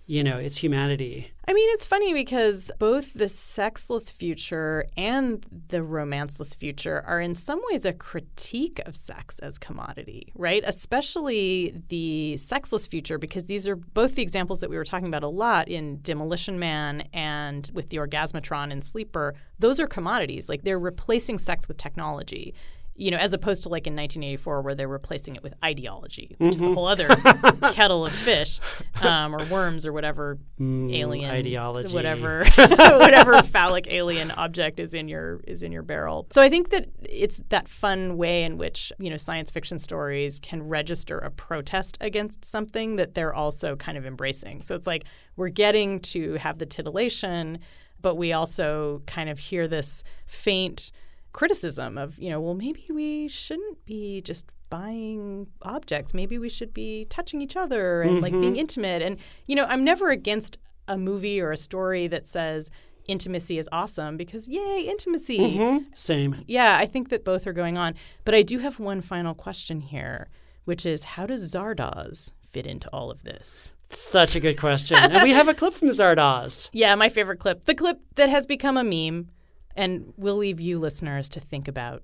you 0.06 0.22
know, 0.22 0.38
its 0.38 0.56
humanity. 0.56 1.30
I 1.46 1.52
mean, 1.52 1.68
it's 1.72 1.86
funny 1.86 2.14
because 2.14 2.70
both 2.78 3.12
the 3.12 3.28
sexless 3.28 4.10
future 4.10 4.86
and 4.96 5.44
the 5.68 5.82
romanceless 5.82 6.54
future 6.54 7.02
are 7.06 7.20
in 7.20 7.34
some 7.34 7.60
ways 7.70 7.84
a 7.84 7.92
critique 7.92 8.80
of 8.86 8.96
sex 8.96 9.38
as 9.40 9.58
commodity, 9.58 10.32
right? 10.34 10.62
Especially 10.66 11.74
the 11.88 12.36
sexless 12.38 12.86
future, 12.86 13.18
because 13.18 13.44
these 13.44 13.68
are 13.68 13.76
both 13.76 14.14
the 14.14 14.22
examples 14.22 14.60
that 14.60 14.70
we 14.70 14.76
were 14.76 14.84
talking 14.84 15.08
about 15.08 15.22
a 15.22 15.28
lot 15.28 15.68
in 15.68 16.00
Demolition 16.02 16.58
Man 16.58 17.06
and 17.12 17.70
with 17.74 17.90
the 17.90 17.98
Orgasmatron 17.98 18.72
and 18.72 18.82
Sleeper. 18.82 19.34
Those 19.58 19.78
are 19.80 19.86
commodities. 19.86 20.48
Like 20.48 20.62
they're 20.64 20.78
replacing 20.78 21.38
sex 21.38 21.68
with 21.68 21.76
technology 21.76 22.54
you 22.96 23.10
know, 23.10 23.16
as 23.16 23.32
opposed 23.32 23.64
to 23.64 23.68
like 23.68 23.86
in 23.86 23.94
1984 23.94 24.62
where 24.62 24.74
they're 24.74 24.86
replacing 24.86 25.34
it 25.34 25.42
with 25.42 25.52
ideology, 25.64 26.36
which 26.38 26.56
is 26.56 26.62
a 26.62 26.72
whole 26.72 26.86
other 26.86 27.08
kettle 27.72 28.06
of 28.06 28.14
fish 28.14 28.60
um, 29.02 29.34
or 29.34 29.44
worms 29.46 29.84
or 29.84 29.92
whatever 29.92 30.38
alien 30.60 31.30
ideology. 31.30 31.92
whatever 31.92 32.44
whatever 32.56 33.42
phallic 33.42 33.88
alien 33.88 34.30
object 34.32 34.78
is 34.78 34.94
in 34.94 35.08
your 35.08 35.40
is 35.46 35.62
in 35.64 35.72
your 35.72 35.82
barrel. 35.82 36.26
So 36.30 36.40
I 36.40 36.48
think 36.48 36.70
that 36.70 36.88
it's 37.02 37.42
that 37.48 37.68
fun 37.68 38.16
way 38.16 38.44
in 38.44 38.58
which 38.58 38.92
you 39.00 39.10
know 39.10 39.16
science 39.16 39.50
fiction 39.50 39.80
stories 39.80 40.38
can 40.38 40.62
register 40.62 41.18
a 41.18 41.30
protest 41.30 41.98
against 42.00 42.44
something 42.44 42.96
that 42.96 43.14
they're 43.14 43.34
also 43.34 43.74
kind 43.74 43.98
of 43.98 44.06
embracing. 44.06 44.62
So 44.62 44.76
it's 44.76 44.86
like 44.86 45.04
we're 45.36 45.48
getting 45.48 45.98
to 46.00 46.34
have 46.34 46.58
the 46.58 46.66
titillation, 46.66 47.58
but 48.00 48.16
we 48.16 48.32
also 48.32 49.02
kind 49.06 49.28
of 49.28 49.40
hear 49.40 49.66
this 49.66 50.04
faint 50.26 50.92
criticism 51.34 51.98
of, 51.98 52.18
you 52.18 52.30
know, 52.30 52.40
well, 52.40 52.54
maybe 52.54 52.86
we 52.88 53.28
shouldn't 53.28 53.84
be 53.84 54.22
just 54.22 54.46
buying 54.70 55.46
objects. 55.62 56.14
Maybe 56.14 56.38
we 56.38 56.48
should 56.48 56.72
be 56.72 57.04
touching 57.10 57.42
each 57.42 57.56
other 57.56 58.00
and 58.00 58.22
like 58.22 58.32
being 58.32 58.52
mm-hmm. 58.52 58.60
intimate. 58.60 59.02
And, 59.02 59.18
you 59.46 59.54
know, 59.54 59.64
I'm 59.64 59.84
never 59.84 60.10
against 60.10 60.58
a 60.88 60.96
movie 60.96 61.40
or 61.40 61.52
a 61.52 61.56
story 61.56 62.06
that 62.06 62.26
says 62.26 62.70
intimacy 63.06 63.58
is 63.58 63.68
awesome 63.72 64.16
because, 64.16 64.48
yay, 64.48 64.86
intimacy. 64.88 65.38
Mm-hmm. 65.38 65.84
Same. 65.92 66.44
Yeah, 66.46 66.78
I 66.78 66.86
think 66.86 67.10
that 67.10 67.24
both 67.24 67.46
are 67.46 67.52
going 67.52 67.76
on. 67.76 67.94
But 68.24 68.34
I 68.34 68.42
do 68.42 68.60
have 68.60 68.78
one 68.78 69.00
final 69.00 69.34
question 69.34 69.80
here, 69.80 70.28
which 70.64 70.86
is 70.86 71.04
how 71.04 71.26
does 71.26 71.52
Zardoz 71.52 72.32
fit 72.50 72.66
into 72.66 72.88
all 72.92 73.10
of 73.10 73.24
this? 73.24 73.72
Such 73.90 74.34
a 74.34 74.40
good 74.40 74.58
question. 74.58 74.96
and 74.96 75.22
we 75.22 75.30
have 75.30 75.48
a 75.48 75.54
clip 75.54 75.74
from 75.74 75.88
Zardoz. 75.90 76.70
Yeah, 76.72 76.94
my 76.94 77.08
favorite 77.08 77.38
clip. 77.38 77.64
The 77.64 77.74
clip 77.74 78.00
that 78.14 78.30
has 78.30 78.46
become 78.46 78.76
a 78.76 78.84
meme. 78.84 79.30
And 79.76 80.12
we'll 80.16 80.36
leave 80.36 80.60
you 80.60 80.78
listeners 80.78 81.28
to 81.30 81.40
think 81.40 81.68
about 81.68 82.02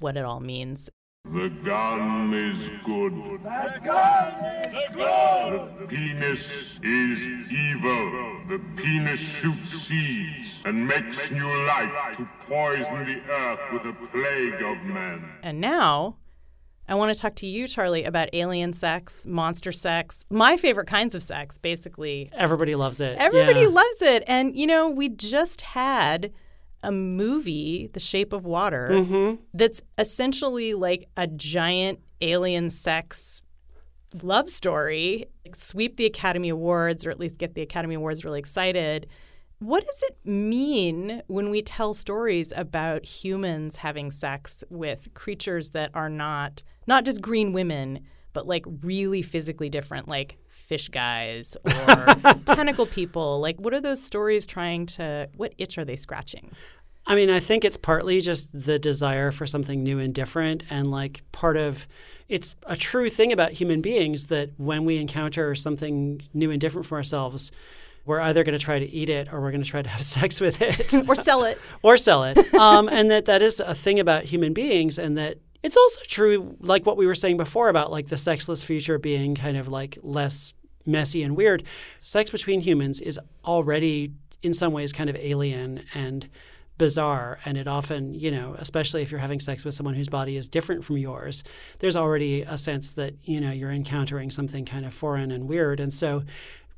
what 0.00 0.16
it 0.16 0.24
all 0.24 0.40
means. 0.40 0.90
The 1.24 1.50
gun 1.64 2.34
is 2.34 2.68
good. 2.84 3.12
The 3.12 3.80
gun 3.84 4.44
is 4.74 4.90
good. 4.92 5.78
The 5.80 5.86
penis 5.88 6.80
is 6.82 7.52
evil. 7.52 8.40
The 8.48 8.60
penis 8.76 9.20
shoots 9.20 9.70
seeds 9.70 10.62
and 10.64 10.86
makes 10.88 11.30
new 11.30 11.46
life 11.66 12.16
to 12.16 12.28
poison 12.48 13.04
the 13.06 13.20
earth 13.32 13.60
with 13.72 13.82
a 13.86 13.92
plague 14.08 14.54
of 14.62 14.82
men. 14.84 15.24
And 15.44 15.60
now 15.60 16.16
I 16.88 16.96
want 16.96 17.14
to 17.14 17.20
talk 17.20 17.36
to 17.36 17.46
you, 17.46 17.68
Charlie, 17.68 18.02
about 18.04 18.28
alien 18.32 18.72
sex, 18.72 19.24
monster 19.24 19.70
sex, 19.70 20.24
my 20.28 20.56
favorite 20.56 20.88
kinds 20.88 21.14
of 21.14 21.22
sex, 21.22 21.56
basically. 21.56 22.30
Everybody 22.32 22.74
loves 22.74 23.00
it. 23.00 23.16
Everybody 23.18 23.60
Yeah. 23.60 23.68
loves 23.68 24.02
it. 24.02 24.24
And, 24.26 24.56
you 24.56 24.66
know, 24.66 24.90
we 24.90 25.08
just 25.08 25.60
had 25.62 26.32
a 26.82 26.92
movie, 26.92 27.88
The 27.92 28.00
Shape 28.00 28.32
of 28.32 28.44
Water, 28.44 28.88
mm-hmm. 28.92 29.42
that's 29.54 29.82
essentially 29.98 30.74
like 30.74 31.08
a 31.16 31.26
giant 31.26 32.00
alien 32.20 32.70
sex 32.70 33.42
love 34.22 34.50
story, 34.50 35.26
like 35.44 35.56
sweep 35.56 35.96
the 35.96 36.06
Academy 36.06 36.48
Awards 36.48 37.06
or 37.06 37.10
at 37.10 37.18
least 37.18 37.38
get 37.38 37.54
the 37.54 37.62
Academy 37.62 37.94
Awards 37.94 38.24
really 38.24 38.38
excited. 38.38 39.06
What 39.58 39.84
does 39.84 40.02
it 40.02 40.16
mean 40.24 41.22
when 41.28 41.50
we 41.50 41.62
tell 41.62 41.94
stories 41.94 42.52
about 42.56 43.04
humans 43.04 43.76
having 43.76 44.10
sex 44.10 44.64
with 44.70 45.14
creatures 45.14 45.70
that 45.70 45.90
are 45.94 46.10
not 46.10 46.62
not 46.88 47.04
just 47.04 47.22
green 47.22 47.52
women, 47.52 48.00
but 48.32 48.46
like 48.46 48.64
really 48.82 49.22
physically 49.22 49.68
different, 49.68 50.08
like 50.08 50.36
fish 50.72 50.88
guys 50.88 51.54
or 51.66 52.34
tentacle 52.46 52.86
people? 52.86 53.40
Like, 53.40 53.60
what 53.60 53.74
are 53.74 53.80
those 53.80 54.02
stories 54.02 54.46
trying 54.46 54.86
to? 54.86 55.28
What 55.36 55.52
itch 55.58 55.76
are 55.76 55.84
they 55.84 55.96
scratching? 55.96 56.50
I 57.06 57.14
mean, 57.14 57.28
I 57.28 57.40
think 57.40 57.62
it's 57.66 57.76
partly 57.76 58.22
just 58.22 58.48
the 58.54 58.78
desire 58.78 59.30
for 59.32 59.46
something 59.46 59.82
new 59.82 59.98
and 59.98 60.14
different. 60.14 60.62
And 60.70 60.90
like 60.90 61.22
part 61.30 61.58
of 61.58 61.86
it's 62.30 62.56
a 62.66 62.74
true 62.74 63.10
thing 63.10 63.32
about 63.32 63.52
human 63.52 63.82
beings 63.82 64.28
that 64.28 64.48
when 64.56 64.86
we 64.86 64.96
encounter 64.96 65.54
something 65.54 66.22
new 66.32 66.50
and 66.50 66.58
different 66.58 66.86
from 66.86 66.96
ourselves, 66.96 67.52
we're 68.06 68.20
either 68.20 68.42
going 68.44 68.58
to 68.58 68.64
try 68.64 68.78
to 68.78 68.90
eat 68.90 69.10
it 69.10 69.30
or 69.30 69.42
we're 69.42 69.50
going 69.50 69.62
to 69.62 69.68
try 69.68 69.82
to 69.82 69.90
have 69.90 70.04
sex 70.16 70.40
with 70.40 70.62
it 70.62 70.94
Or 71.08 71.14
sell 71.14 71.44
it? 71.44 71.58
or 71.82 71.98
sell 71.98 72.24
it. 72.24 72.38
Um, 72.54 72.88
and 72.88 73.10
that 73.10 73.26
that 73.26 73.42
is 73.42 73.60
a 73.60 73.74
thing 73.74 74.00
about 74.00 74.24
human 74.24 74.54
beings, 74.54 74.98
and 74.98 75.18
that 75.18 75.36
it's 75.62 75.76
also 75.76 76.00
true, 76.08 76.56
like 76.60 76.86
what 76.86 76.96
we 76.96 77.06
were 77.06 77.14
saying 77.14 77.36
before 77.36 77.68
about 77.68 77.90
like 77.90 78.08
the 78.08 78.18
sexless 78.18 78.64
future 78.64 78.98
being 78.98 79.34
kind 79.34 79.56
of 79.56 79.68
like 79.68 79.98
less 80.02 80.54
messy 80.86 81.22
and 81.22 81.36
weird. 81.36 81.62
Sex 82.00 82.30
between 82.30 82.60
humans 82.60 83.00
is 83.00 83.18
already 83.44 84.12
in 84.42 84.54
some 84.54 84.72
ways 84.72 84.92
kind 84.92 85.08
of 85.10 85.16
alien 85.16 85.84
and 85.94 86.28
bizarre 86.78 87.38
and 87.44 87.58
it 87.58 87.68
often 87.68 88.12
you 88.14 88.30
know 88.30 88.56
especially 88.58 89.02
if 89.02 89.10
you're 89.10 89.20
having 89.20 89.38
sex 89.38 89.64
with 89.64 89.74
someone 89.74 89.94
whose 89.94 90.08
body 90.08 90.36
is 90.36 90.48
different 90.48 90.82
from 90.82 90.96
yours 90.96 91.44
there's 91.78 91.96
already 91.96 92.42
a 92.42 92.58
sense 92.58 92.94
that 92.94 93.14
you 93.22 93.40
know 93.40 93.52
you're 93.52 93.70
encountering 93.70 94.30
something 94.30 94.64
kind 94.64 94.84
of 94.84 94.92
foreign 94.92 95.30
and 95.30 95.46
weird 95.46 95.78
and 95.78 95.92
so 95.92 96.24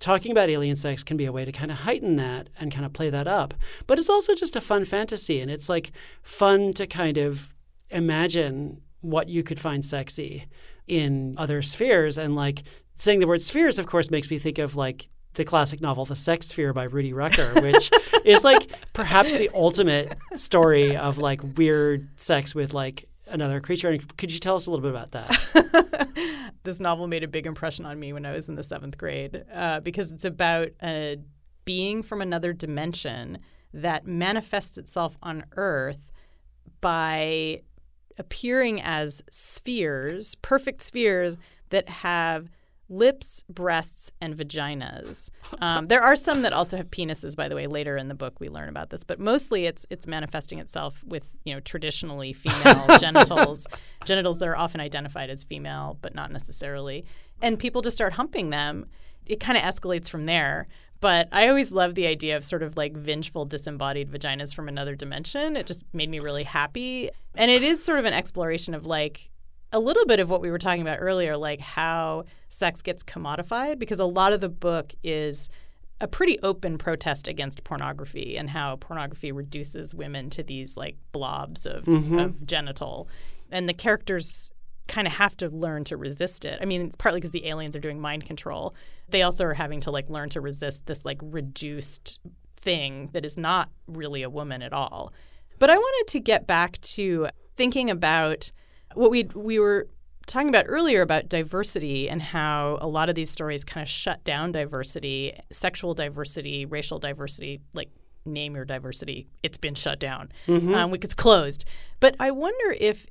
talking 0.00 0.32
about 0.32 0.50
alien 0.50 0.76
sex 0.76 1.02
can 1.02 1.16
be 1.16 1.24
a 1.24 1.32
way 1.32 1.46
to 1.46 1.52
kind 1.52 1.70
of 1.70 1.78
heighten 1.78 2.16
that 2.16 2.50
and 2.60 2.72
kind 2.72 2.84
of 2.84 2.92
play 2.92 3.08
that 3.10 3.26
up. 3.26 3.54
But 3.86 3.98
it's 3.98 4.10
also 4.10 4.34
just 4.34 4.54
a 4.54 4.60
fun 4.60 4.84
fantasy, 4.84 5.40
and 5.40 5.50
it's 5.50 5.68
like 5.68 5.92
fun 6.22 6.74
to 6.74 6.86
kind 6.86 7.16
of 7.16 7.52
imagine 7.90 8.82
what 9.00 9.28
you 9.30 9.42
could 9.42 9.60
find 9.60 9.84
sexy 9.84 10.46
in 10.86 11.34
other 11.38 11.62
spheres. 11.62 12.18
And 12.18 12.36
like 12.36 12.64
saying 12.98 13.20
the 13.20 13.26
word 13.26 13.42
spheres, 13.42 13.78
of 13.78 13.87
course, 13.87 14.11
makes 14.11 14.30
me 14.30 14.38
think 14.38 14.59
of 14.59 14.76
like 14.76 15.09
the 15.35 15.44
classic 15.44 15.80
novel 15.80 16.04
The 16.04 16.16
Sex 16.16 16.48
Sphere 16.48 16.72
by 16.72 16.85
Rudy 16.85 17.12
Rucker, 17.12 17.61
which 17.61 17.90
is 18.24 18.44
like 18.44 18.70
perhaps 18.92 19.35
the 19.35 19.50
ultimate 19.52 20.16
story 20.37 20.96
of 20.96 21.18
like 21.18 21.40
weird 21.57 22.09
sex 22.16 22.54
with 22.54 22.72
like 22.72 23.09
another 23.26 23.61
creature. 23.61 23.90
And 23.90 24.16
could 24.16 24.33
you 24.33 24.38
tell 24.38 24.54
us 24.54 24.66
a 24.66 24.70
little 24.70 24.83
bit 24.83 24.90
about 24.90 25.12
that? 25.12 26.50
this 26.62 26.80
novel 26.80 27.07
made 27.07 27.24
a 27.24 27.28
big 27.28 27.46
impression 27.46 27.85
on 27.85 27.98
me 27.98 28.12
when 28.12 28.24
I 28.24 28.33
was 28.33 28.48
in 28.48 28.54
the 28.54 28.62
seventh 28.62 28.96
grade 28.96 29.44
uh, 29.52 29.80
because 29.80 30.12
it's 30.12 30.24
about 30.24 30.68
a 30.83 31.18
being 31.64 32.02
from 32.02 32.20
another 32.20 32.52
dimension 32.52 33.38
that 33.72 34.07
manifests 34.07 34.78
itself 34.78 35.16
on 35.22 35.44
Earth 35.57 36.12
by 36.80 37.62
appearing 38.18 38.80
as 38.83 39.22
spheres, 39.30 40.37
perfect 40.37 40.83
spheres 40.83 41.37
that 41.70 41.88
have 41.88 42.50
lips, 42.88 43.42
breasts, 43.49 44.12
and 44.20 44.37
vaginas. 44.37 45.31
Um, 45.61 45.88
there 45.88 46.01
are 46.01 46.16
some 46.16 46.42
that 46.42 46.53
also 46.53 46.77
have 46.77 46.90
penises, 46.90 47.37
by 47.37 47.49
the 47.49 47.55
way. 47.55 47.66
Later 47.66 47.97
in 47.97 48.09
the 48.09 48.14
book, 48.14 48.40
we 48.40 48.49
learn 48.49 48.68
about 48.68 48.90
this, 48.90 49.05
but 49.05 49.18
mostly 49.18 49.66
it's 49.66 49.87
it's 49.90 50.07
manifesting 50.07 50.59
itself 50.59 51.03
with 51.05 51.35
you 51.44 51.55
know 51.55 51.61
traditionally 51.61 52.33
female 52.33 52.87
genitals, 53.01 53.66
genitals 54.05 54.38
that 54.38 54.49
are 54.49 54.57
often 54.57 54.81
identified 54.81 55.31
as 55.31 55.44
female, 55.44 55.99
but 56.03 56.14
not 56.14 56.31
necessarily. 56.31 57.05
And 57.42 57.59
people 57.59 57.83
just 57.83 57.97
start 57.97 58.14
humping 58.14 58.51
them. 58.51 58.87
It 59.27 59.40
kind 59.40 59.57
of 59.57 59.64
escalates 59.64 60.09
from 60.09 60.27
there. 60.27 60.66
But 61.01 61.29
I 61.33 61.49
always 61.49 61.70
love 61.70 61.97
the 61.97 62.07
idea 62.07 62.35
of 62.35 62.44
sort 62.44 62.62
of 62.62 62.79
like 62.79 62.97
vengeful, 62.97 63.44
disembodied 63.44 64.11
vaginas 64.11 64.55
from 64.55 64.68
another 64.68 64.94
dimension. 64.94 65.55
It 65.55 65.66
just 65.66 65.85
made 65.92 66.09
me 66.09 66.18
really 66.18 66.44
happy. 66.44 67.11
And 67.35 67.51
it 67.51 67.62
is 67.62 67.85
sort 67.85 67.99
of 67.99 68.07
an 68.07 68.14
exploration 68.14 68.73
of 68.73 68.87
like 68.87 69.31
a 69.74 69.80
little 69.80 70.06
bit 70.06 70.20
of 70.20 70.30
what 70.30 70.40
we 70.40 70.50
were 70.50 70.58
talking 70.58 70.82
about 70.82 70.98
earlier, 71.00 71.37
like 71.37 71.60
how 71.60 72.24
sex 72.48 72.80
gets 72.80 73.02
commodified, 73.02 73.78
because 73.78 73.98
a 73.98 74.06
lot 74.06 74.32
of 74.32 74.40
the 74.40 74.48
book 74.48 74.94
is 75.02 75.50
a 76.00 76.06
pretty 76.06 76.38
open 76.40 76.78
protest 76.78 77.26
against 77.26 77.64
pornography 77.64 78.38
and 78.38 78.50
how 78.50 78.76
pornography 78.76 79.32
reduces 79.32 79.92
women 79.92 80.30
to 80.30 80.44
these 80.44 80.76
like 80.76 80.96
blobs 81.10 81.66
of, 81.66 81.84
mm-hmm. 81.87 82.18
of 82.20 82.46
genital. 82.46 83.08
And 83.50 83.68
the 83.68 83.74
characters 83.74 84.52
kind 84.87 85.08
of 85.08 85.14
have 85.14 85.37
to 85.38 85.48
learn 85.48 85.82
to 85.84 85.96
resist 85.96 86.44
it. 86.44 86.58
I 86.62 86.66
mean, 86.66 86.82
it's 86.82 86.96
partly 86.96 87.18
because 87.18 87.32
the 87.32 87.46
aliens 87.48 87.74
are 87.74 87.80
doing 87.80 88.00
mind 88.00 88.26
control. 88.26 88.76
They 89.08 89.22
also 89.22 89.44
are 89.44 89.54
having 89.54 89.80
to 89.80 89.90
like 89.90 90.08
learn 90.08 90.28
to 90.30 90.40
resist 90.40 90.87
this 90.87 91.04
like 91.04 91.18
reduced 91.20 92.20
thing 92.56 93.10
that 93.12 93.24
is 93.24 93.37
not 93.37 93.70
really 93.88 94.22
a 94.22 94.30
woman 94.30 94.62
at 94.62 94.72
all. 94.72 95.12
But 95.58 95.70
I 95.70 95.76
wanted 95.76 96.12
to 96.12 96.20
get 96.20 96.46
back 96.46 96.80
to 96.82 97.28
thinking 97.56 97.90
about 97.90 98.52
what 98.96 99.11
we 99.11 99.24
we 99.35 99.59
were 99.59 99.88
talking 100.26 100.48
about 100.48 100.64
earlier 100.68 101.02
about 101.02 101.28
diversity 101.28 102.09
and 102.09 102.22
how 102.22 102.78
a 102.80 102.88
lot 102.88 103.09
of 103.09 103.14
these 103.14 103.30
stories 103.30 103.64
kind 103.64 103.83
of 103.83 103.88
shut 103.88 104.24
down 104.24 104.52
diversity, 104.52 105.38
sexual 105.50 105.94
diversity, 105.94 106.64
racial 106.64 106.98
diversity, 106.98 107.61
like 107.74 107.90
name 108.24 108.54
your 108.54 108.64
diversity, 108.64 109.26
it's 109.42 109.59
been 109.59 109.74
shut 109.74 109.98
down. 109.98 110.33
Um, 110.74 110.94
it's 110.94 111.14
closed. 111.14 111.66
But 112.00 112.16
I 112.18 112.30
wonder 112.30 112.76
if 112.80 113.07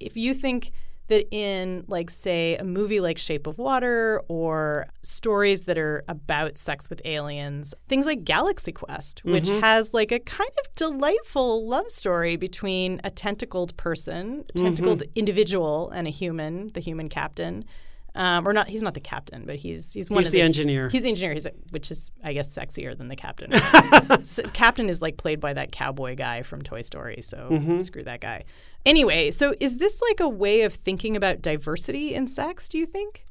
if 0.00 0.16
you 0.16 0.34
think 0.34 0.72
that 1.08 1.26
in 1.34 1.84
like 1.86 2.10
say 2.10 2.56
a 2.56 2.64
movie 2.64 3.00
like 3.00 3.16
Shape 3.18 3.46
of 3.46 3.58
Water 3.58 4.20
or 4.28 4.86
stories 5.02 5.62
that 5.62 5.78
are 5.78 6.04
about 6.08 6.58
sex 6.58 6.90
with 6.90 7.00
aliens, 7.04 7.74
things 7.88 8.06
like 8.06 8.24
Galaxy 8.24 8.72
Quest, 8.72 9.24
which 9.24 9.48
has 9.48 9.94
like 9.94 10.10
a 10.12 10.18
kind 10.20 10.50
of 10.64 10.74
delightful 10.74 11.66
love 11.66 11.88
story 11.90 12.36
between 12.36 13.00
a 13.04 13.10
tentacled 13.10 13.76
person, 13.76 14.44
tentacled 14.56 15.02
individual 15.14 15.90
and 15.90 16.06
a 16.06 16.10
human, 16.10 16.70
the 16.74 16.80
human 16.80 17.08
captain. 17.08 17.64
Um, 18.14 18.48
or 18.48 18.54
not 18.54 18.66
he's 18.68 18.80
not 18.80 18.94
the 18.94 19.00
captain, 19.00 19.44
but 19.44 19.56
he's 19.56 19.92
he's 19.92 20.10
one 20.10 20.20
He's 20.20 20.28
of 20.28 20.32
the 20.32 20.40
engineer. 20.40 20.88
He's 20.88 21.02
the 21.02 21.10
engineer, 21.10 21.34
he's 21.34 21.44
a, 21.44 21.52
which 21.68 21.90
is 21.90 22.10
I 22.24 22.32
guess 22.32 22.48
sexier 22.56 22.96
than 22.96 23.08
the 23.08 23.16
captain. 23.16 23.52
S- 23.52 24.40
captain 24.54 24.88
is 24.88 25.02
like 25.02 25.18
played 25.18 25.38
by 25.38 25.52
that 25.52 25.70
cowboy 25.70 26.16
guy 26.16 26.40
from 26.42 26.62
Toy 26.62 26.80
Story, 26.80 27.18
so 27.20 27.48
Mm-hmm. 27.52 27.80
screw 27.80 28.02
that 28.04 28.20
guy. 28.22 28.44
Anyway, 28.86 29.32
so 29.32 29.52
is 29.58 29.78
this 29.78 30.00
like 30.00 30.20
a 30.20 30.28
way 30.28 30.62
of 30.62 30.72
thinking 30.72 31.16
about 31.16 31.42
diversity 31.42 32.14
in 32.14 32.28
sex, 32.28 32.68
do 32.68 32.78
you 32.78 32.86
think? 32.86 33.26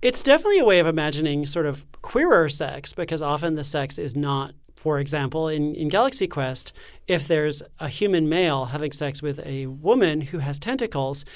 It's 0.00 0.22
definitely 0.22 0.58
a 0.58 0.64
way 0.64 0.78
of 0.78 0.86
imagining 0.86 1.44
sort 1.44 1.66
of 1.66 1.84
queerer 2.00 2.48
sex 2.48 2.94
because 2.94 3.20
often 3.20 3.54
the 3.54 3.64
sex 3.64 3.98
is 3.98 4.16
not, 4.16 4.54
for 4.76 4.98
example, 4.98 5.48
in, 5.48 5.74
in 5.74 5.90
Galaxy 5.90 6.26
Quest, 6.26 6.72
if 7.06 7.28
there's 7.28 7.62
a 7.80 7.88
human 7.88 8.30
male 8.30 8.64
having 8.64 8.92
sex 8.92 9.20
with 9.20 9.40
a 9.44 9.66
woman 9.66 10.22
who 10.22 10.38
has 10.38 10.58
tentacles, 10.58 11.26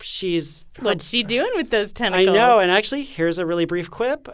she's. 0.00 0.64
What's 0.80 1.08
she 1.08 1.22
doing 1.22 1.50
with 1.54 1.68
those 1.68 1.92
tentacles? 1.92 2.28
I 2.28 2.32
know, 2.32 2.60
and 2.60 2.70
actually, 2.70 3.02
here's 3.02 3.38
a 3.38 3.44
really 3.44 3.66
brief 3.66 3.90
quip. 3.90 4.28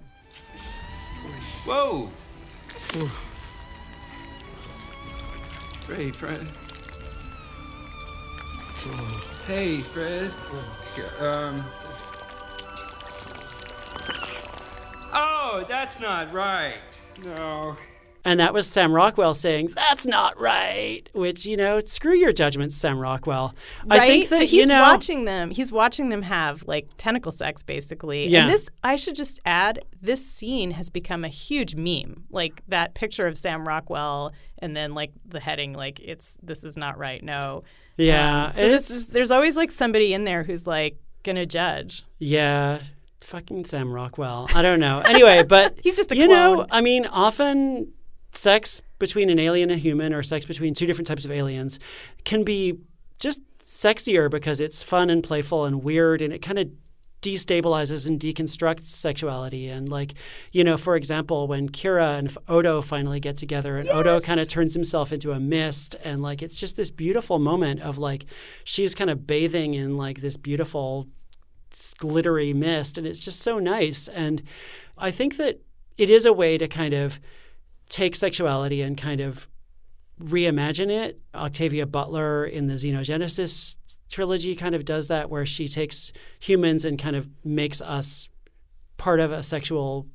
Whoa! 1.64 2.10
Hey, 5.88 6.10
Fred. 6.12 6.46
Hey, 9.46 9.80
Fred. 9.80 10.30
Um. 11.18 11.64
Oh, 15.14 15.64
that's 15.66 16.00
not 16.00 16.30
right. 16.34 16.74
No. 17.24 17.76
And 18.26 18.40
that 18.40 18.54
was 18.54 18.66
Sam 18.66 18.92
Rockwell 18.92 19.34
saying, 19.34 19.72
That's 19.74 20.06
not 20.06 20.40
right. 20.40 21.08
Which, 21.12 21.44
you 21.44 21.56
know, 21.56 21.80
screw 21.84 22.14
your 22.14 22.32
judgments, 22.32 22.74
Sam 22.76 22.98
Rockwell. 22.98 23.54
Right? 23.84 24.00
I 24.00 24.06
think 24.06 24.28
that, 24.30 24.38
so 24.38 24.42
he's 24.46 24.52
you 24.52 24.66
know. 24.66 24.80
watching 24.80 25.26
them. 25.26 25.50
He's 25.50 25.70
watching 25.70 26.08
them 26.08 26.22
have 26.22 26.64
like 26.66 26.88
tentacle 26.96 27.32
sex, 27.32 27.62
basically. 27.62 28.26
Yeah. 28.28 28.42
And 28.42 28.50
this, 28.50 28.70
I 28.82 28.96
should 28.96 29.14
just 29.14 29.40
add, 29.44 29.84
this 30.00 30.24
scene 30.24 30.70
has 30.70 30.88
become 30.88 31.24
a 31.24 31.28
huge 31.28 31.74
meme. 31.74 32.24
Like 32.30 32.62
that 32.68 32.94
picture 32.94 33.26
of 33.26 33.36
Sam 33.36 33.68
Rockwell, 33.68 34.32
and 34.58 34.74
then 34.74 34.94
like 34.94 35.12
the 35.26 35.40
heading, 35.40 35.74
like 35.74 36.00
it's 36.00 36.38
this 36.42 36.64
is 36.64 36.76
not 36.78 36.96
right. 36.96 37.22
No. 37.22 37.64
Yeah. 37.96 38.46
Um, 38.46 38.54
so 38.54 38.68
this 38.68 38.90
is 38.90 39.08
there's 39.08 39.30
always 39.30 39.56
like 39.56 39.70
somebody 39.70 40.14
in 40.14 40.24
there 40.24 40.42
who's 40.42 40.66
like 40.66 40.96
gonna 41.24 41.44
judge. 41.44 42.04
Yeah, 42.18 42.80
fucking 43.20 43.66
Sam 43.66 43.92
Rockwell. 43.92 44.48
I 44.54 44.62
don't 44.62 44.80
know. 44.80 45.02
Anyway, 45.04 45.42
but 45.42 45.78
He's 45.82 45.96
just 45.96 46.12
a 46.12 46.16
you 46.16 46.26
know. 46.26 46.66
I 46.70 46.80
mean, 46.80 47.06
often 47.06 47.92
sex 48.34 48.82
between 48.98 49.30
an 49.30 49.38
alien 49.38 49.70
and 49.70 49.78
a 49.78 49.82
human, 49.82 50.12
or 50.12 50.22
sex 50.22 50.46
between 50.46 50.74
two 50.74 50.86
different 50.86 51.06
types 51.06 51.24
of 51.24 51.30
aliens, 51.30 51.78
can 52.24 52.44
be 52.44 52.78
just 53.18 53.40
sexier 53.66 54.30
because 54.30 54.60
it's 54.60 54.82
fun 54.82 55.10
and 55.10 55.22
playful 55.22 55.64
and 55.64 55.82
weird, 55.82 56.20
and 56.22 56.32
it 56.32 56.40
kind 56.40 56.58
of 56.58 56.68
destabilizes 57.24 58.06
and 58.06 58.20
deconstructs 58.20 58.82
sexuality. 58.82 59.68
And 59.68 59.88
like 59.88 60.12
you 60.52 60.62
know 60.62 60.76
for 60.76 60.94
example 60.94 61.48
when 61.48 61.70
kira 61.70 62.18
and 62.18 62.36
odo 62.48 62.82
finally 62.82 63.18
get 63.18 63.38
together 63.38 63.76
and 63.76 63.88
odo 63.88 64.20
kind 64.20 64.40
of 64.40 64.48
turns 64.48 64.74
himself 64.74 65.10
into 65.10 65.32
a 65.32 65.40
mist 65.40 65.96
and 66.04 66.20
like 66.20 66.42
it's 66.42 66.54
just 66.54 66.76
this 66.76 66.90
beautiful 66.90 67.38
moment 67.38 67.80
of 67.80 67.96
like 67.96 68.26
she's 68.64 68.94
kind 68.94 69.08
of 69.08 69.26
bathing 69.26 69.72
in 69.72 69.96
like 69.96 70.20
this 70.20 70.36
beautiful 70.36 71.08
glittery 71.96 72.52
mist 72.52 72.98
and 72.98 73.06
it's 73.06 73.18
just 73.18 73.40
so 73.40 73.58
nice. 73.58 74.06
And 74.08 74.42
i 74.98 75.10
think 75.10 75.38
that 75.38 75.60
it 75.96 76.10
is 76.10 76.26
a 76.26 76.32
way 76.32 76.58
to 76.58 76.68
kind 76.68 76.92
of 76.92 77.18
take 77.88 78.16
sexuality 78.16 78.82
and 78.82 78.96
kind 78.96 79.20
of 79.20 79.46
reimagine 80.20 80.90
it 80.90 81.20
octavia 81.34 81.84
butler 81.86 82.44
in 82.44 82.66
the 82.66 82.74
xenogenesis 82.74 83.76
trilogy 84.10 84.54
kind 84.54 84.74
of 84.74 84.84
does 84.84 85.08
that 85.08 85.28
where 85.28 85.44
she 85.44 85.66
takes 85.66 86.12
humans 86.38 86.84
and 86.84 86.98
kind 86.98 87.16
of 87.16 87.28
makes 87.44 87.80
us 87.82 88.28
part 88.96 89.18
of 89.18 89.32
a 89.32 89.42
sexual 89.42 90.06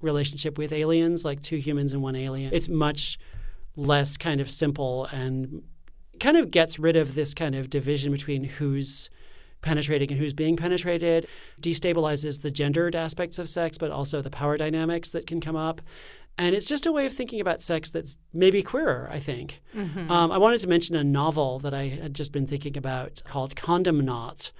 relationship 0.00 0.56
with 0.56 0.72
aliens 0.72 1.24
like 1.24 1.42
two 1.42 1.56
humans 1.56 1.92
and 1.92 2.02
one 2.02 2.16
alien 2.16 2.52
it's 2.52 2.68
much 2.68 3.18
less 3.76 4.16
kind 4.16 4.40
of 4.40 4.50
simple 4.50 5.04
and 5.06 5.62
kind 6.18 6.36
of 6.36 6.50
gets 6.50 6.78
rid 6.78 6.96
of 6.96 7.14
this 7.14 7.34
kind 7.34 7.54
of 7.54 7.68
division 7.68 8.12
between 8.12 8.44
who's 8.44 9.10
penetrating 9.62 10.10
and 10.10 10.20
who's 10.20 10.34
being 10.34 10.56
penetrated, 10.56 11.26
destabilizes 11.60 12.42
the 12.42 12.50
gendered 12.50 12.94
aspects 12.94 13.38
of 13.38 13.48
sex, 13.48 13.78
but 13.78 13.90
also 13.90 14.20
the 14.20 14.30
power 14.30 14.56
dynamics 14.56 15.10
that 15.10 15.26
can 15.26 15.40
come 15.40 15.56
up. 15.56 15.80
And 16.38 16.54
it's 16.54 16.66
just 16.66 16.86
a 16.86 16.92
way 16.92 17.06
of 17.06 17.12
thinking 17.12 17.40
about 17.40 17.60
sex 17.60 17.90
that's 17.90 18.16
maybe 18.32 18.62
queerer, 18.62 19.08
I 19.12 19.18
think. 19.18 19.60
Um, 20.10 20.32
I 20.32 20.38
wanted 20.38 20.60
to 20.60 20.66
mention 20.66 20.96
a 20.96 21.04
novel 21.04 21.58
that 21.60 21.74
I 21.74 21.88
had 21.88 22.14
just 22.14 22.32
been 22.32 22.46
thinking 22.46 22.76
about 22.76 23.22
called 23.26 23.54
Condomnauts 23.54 24.50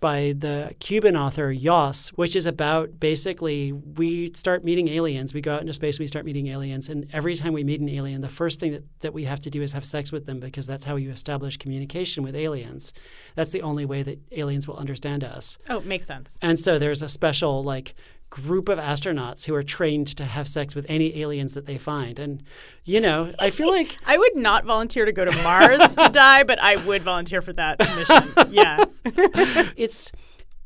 by 0.00 0.34
the 0.36 0.74
Cuban 0.80 1.16
author 1.16 1.54
Yoss, 1.54 2.08
which 2.10 2.34
is 2.34 2.46
about 2.46 2.98
basically 2.98 3.72
we 3.72 4.32
start 4.34 4.64
meeting 4.64 4.88
aliens. 4.88 5.32
We 5.34 5.40
go 5.40 5.54
out 5.54 5.60
into 5.60 5.74
space, 5.74 5.98
we 5.98 6.06
start 6.06 6.24
meeting 6.24 6.48
aliens. 6.48 6.88
And 6.88 7.06
every 7.12 7.36
time 7.36 7.52
we 7.52 7.64
meet 7.64 7.80
an 7.80 7.88
alien, 7.88 8.22
the 8.22 8.28
first 8.28 8.58
thing 8.60 8.72
that, 8.72 8.84
that 9.00 9.12
we 9.12 9.24
have 9.24 9.40
to 9.40 9.50
do 9.50 9.62
is 9.62 9.72
have 9.72 9.84
sex 9.84 10.10
with 10.10 10.26
them 10.26 10.40
because 10.40 10.66
that's 10.66 10.84
how 10.84 10.96
you 10.96 11.10
establish 11.10 11.58
communication 11.58 12.24
with 12.24 12.34
aliens. 12.34 12.92
That's 13.34 13.52
the 13.52 13.62
only 13.62 13.84
way 13.84 14.02
that 14.02 14.18
aliens 14.32 14.66
will 14.66 14.76
understand 14.76 15.22
us. 15.22 15.58
Oh, 15.68 15.80
makes 15.82 16.06
sense. 16.06 16.38
And 16.42 16.58
so 16.58 16.78
there's 16.78 17.02
a 17.02 17.08
special 17.08 17.62
like 17.62 17.94
group 18.30 18.68
of 18.68 18.78
astronauts 18.78 19.44
who 19.44 19.54
are 19.54 19.62
trained 19.62 20.06
to 20.06 20.24
have 20.24 20.46
sex 20.46 20.74
with 20.74 20.86
any 20.88 21.20
aliens 21.20 21.54
that 21.54 21.66
they 21.66 21.76
find. 21.76 22.18
And 22.18 22.42
you 22.84 23.00
know, 23.00 23.32
I 23.38 23.50
feel 23.50 23.68
like 23.76 23.98
I 24.06 24.16
would 24.16 24.36
not 24.36 24.64
volunteer 24.64 25.04
to 25.04 25.12
go 25.12 25.24
to 25.24 25.42
Mars 25.42 25.94
to 25.96 26.08
die, 26.12 26.44
but 26.44 26.60
I 26.62 26.76
would 26.76 27.02
volunteer 27.02 27.42
for 27.42 27.52
that 27.54 27.78
mission. 27.78 28.52
Yeah. 28.52 28.84
it's 29.76 30.12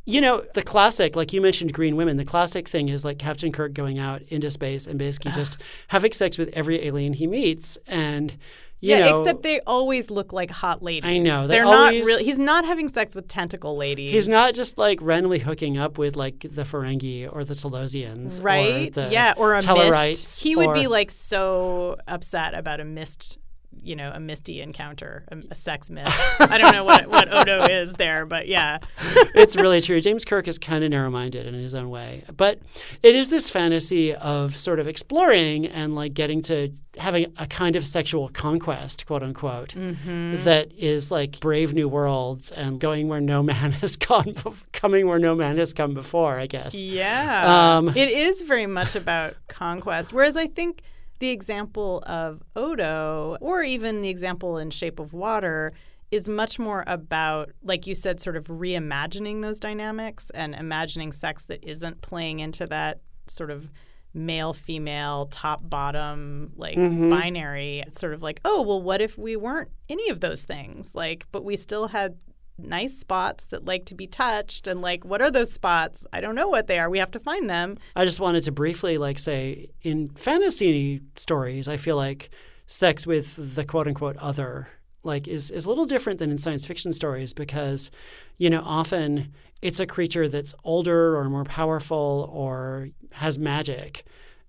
you 0.07 0.21
know 0.21 0.45
the 0.53 0.63
classic 0.63 1.17
like 1.17 1.33
you 1.33 1.41
mentioned 1.41 1.73
green 1.73 1.97
women 1.97 2.19
the 2.19 2.27
classic 2.27 2.69
thing 2.69 2.91
is 2.91 3.07
like 3.07 3.19
captain 3.19 3.51
kirk 3.51 3.73
going 3.73 3.99
out 3.99 4.21
into 4.29 4.51
space 4.51 4.87
and 4.87 4.99
basically 4.99 5.33
just 5.33 5.57
having 5.89 6.13
sex 6.13 6.37
with 6.37 6.51
every 6.51 6.85
alien 6.87 7.15
he 7.15 7.27
meets 7.27 7.79
and 7.87 8.37
yeah, 8.85 9.11
know 9.11 9.21
except 9.21 9.43
they 9.43 9.61
always 9.61 10.11
look 10.11 10.33
like 10.33 10.51
hot 10.51 10.83
ladies. 10.83 11.09
I 11.09 11.19
know, 11.19 11.47
they 11.47 11.55
They're 11.57 11.65
not 11.65 11.93
really 11.93 12.25
he's 12.25 12.39
not 12.39 12.65
having 12.65 12.89
sex 12.89 13.15
with 13.15 13.29
tentacle 13.29 13.77
ladies. 13.77 14.13
he's 14.13 14.29
not 14.29 14.55
just 14.55 14.79
like 14.79 14.99
randomly 15.01 15.39
hooking 15.39 15.79
up 15.79 15.99
with 15.99 16.17
like 16.17 16.41
the 16.41 16.63
Ferengi 16.63 17.29
or 17.31 17.45
the 17.45 17.55
Talosians, 17.55 18.43
right? 18.43 18.89
Or 18.89 19.07
the 19.07 19.09
yeah, 19.13 19.35
or 19.37 19.57
a 19.57 19.61
Tellarites, 19.61 20.09
mist. 20.09 20.43
He 20.43 20.57
would 20.57 20.75
be 20.75 20.87
like 20.87 21.11
so 21.11 21.97
upset 22.07 22.55
about 22.55 22.81
a 22.81 22.85
mist, 22.85 23.39
you 23.85 23.97
know, 23.97 24.11
a 24.15 24.21
misty 24.21 24.61
encounter, 24.61 25.25
a, 25.29 25.39
a 25.51 25.55
sex 25.55 25.91
mist. 25.91 26.17
I 26.41 26.59
don't 26.59 26.73
know 26.73 26.85
what 26.85 27.09
what 27.09 27.33
Odo 27.33 27.65
is 27.71 27.95
there, 27.95 28.27
but 28.27 28.49
yeah. 28.49 28.79
it's 29.35 29.57
really 29.57 29.81
true. 29.81 30.01
James 30.01 30.25
Kirk 30.25 30.49
is 30.49 30.59
kind 30.59 30.85
of 30.85 30.91
narrow 30.91 31.11
minded 31.11 31.47
in 31.47 31.55
his 31.55 31.75
own 31.75 31.91
way. 31.91 32.25
But 32.37 32.61
it 33.03 33.15
is 33.15 33.31
this 33.31 33.51
fantasy 33.51 34.15
of 34.15 34.57
sort 34.57 34.81
of 34.81 34.89
exploring 34.89 35.67
and 35.67 35.95
like 35.95 36.15
getting 36.15 36.43
to 36.43 36.73
having 36.99 37.33
a 37.39 37.47
kind 37.47 37.77
of 37.77 37.87
sexual 37.87 38.29
conquest, 38.29 39.07
quote 39.07 39.23
unquote, 39.23 39.75
that 39.75 40.73
is 40.77 41.11
like 41.11 41.41
brave 41.41 41.75
new 41.75 41.89
worlds 41.89 42.51
and 42.53 42.81
going 42.81 43.09
where 43.09 43.21
no 43.21 43.43
man 43.43 43.73
has 43.83 43.97
gone, 43.97 44.35
coming 44.73 45.07
where 45.07 45.19
no 45.19 45.35
man 45.35 45.59
has 45.59 45.73
come 45.73 45.95
before, 45.95 46.39
I 46.39 46.47
guess. 46.47 46.75
Yeah. 46.75 47.77
Um, 47.77 47.89
it 47.89 48.09
is 48.09 48.43
very 48.43 48.67
much 48.67 48.95
about 48.95 49.35
conquest. 49.49 50.13
Whereas 50.13 50.37
I 50.37 50.47
think 50.47 50.83
the 51.25 51.31
example 51.31 52.03
of 52.07 52.43
Odo, 52.55 53.39
or 53.41 53.63
even 53.63 54.03
the 54.03 54.11
example 54.11 54.59
in 54.59 54.69
Shape 54.69 54.99
of 54.99 55.15
Water, 55.15 55.73
is 56.11 56.29
much 56.29 56.59
more 56.59 56.85
about, 56.87 57.51
like 57.63 57.87
you 57.87 57.95
said, 57.95 58.21
sort 58.21 58.37
of 58.37 58.45
reimagining 58.49 59.41
those 59.41 59.59
dynamics 59.59 60.29
and 60.35 60.55
imagining 60.55 61.13
sex 61.13 61.45
that 61.45 61.65
isn't 61.65 62.03
playing 62.03 62.41
into 62.41 62.67
that 62.67 63.01
sort 63.27 63.51
of 63.51 63.71
male 64.13 64.53
female 64.53 65.25
top 65.31 65.63
bottom 65.63 66.53
like 66.57 66.77
mm-hmm. 66.77 67.09
binary. 67.09 67.83
It's 67.87 67.99
sort 67.99 68.13
of 68.13 68.21
like 68.21 68.41
oh 68.45 68.61
well 68.61 68.83
what 68.83 69.01
if 69.01 69.17
we 69.17 69.35
weren't 69.35 69.71
any 69.89 70.11
of 70.11 70.21
those 70.21 70.45
things? 70.45 70.95
Like 70.95 71.27
but 71.33 71.43
we 71.43 71.57
still 71.57 71.89
had 71.89 72.17
nice 72.59 72.97
spots 72.97 73.47
that 73.47 73.65
like 73.65 73.85
to 73.85 73.95
be 73.95 74.07
touched 74.07 74.67
and 74.67 74.81
like 74.81 75.05
what 75.05 75.21
are 75.21 75.31
those 75.31 75.53
spots 75.53 76.07
i 76.13 76.21
don't 76.21 76.37
know 76.37 76.49
what 76.49 76.69
they 76.69 76.79
are 76.79 76.89
we 76.89 76.99
have 76.99 77.11
to 77.11 77.19
find 77.19 77.51
them 77.51 77.77
I 77.97 78.05
just 78.05 78.21
wanted 78.21 78.45
to 78.45 78.53
briefly 78.53 78.99
like 78.99 79.19
say 79.19 79.71
in 79.83 80.09
fantasy 80.11 81.01
stories, 81.17 81.69
I 81.69 81.77
feel 81.77 81.97
like 81.97 82.31
sex 82.67 83.07
with 83.07 83.55
the 83.55 83.65
quote 83.65 83.87
unquote 83.87 84.17
other 84.17 84.69
like 85.03 85.29
is, 85.29 85.51
is 85.51 85.67
a 85.67 85.69
little 85.69 85.85
different 85.85 86.19
than 86.19 86.31
in 86.31 86.39
science 86.39 86.65
fiction 86.65 86.93
stories 86.93 87.35
because, 87.35 87.91
you 88.39 88.49
know, 88.49 88.63
often 88.65 89.33
it's 89.61 89.81
a 89.81 89.87
creature 89.87 90.29
that's 90.29 90.55
older 90.65 91.17
or 91.17 91.29
more 91.29 91.45
powerful 91.45 92.31
or 92.33 92.89
has 93.13 93.39
magic. 93.39 94.05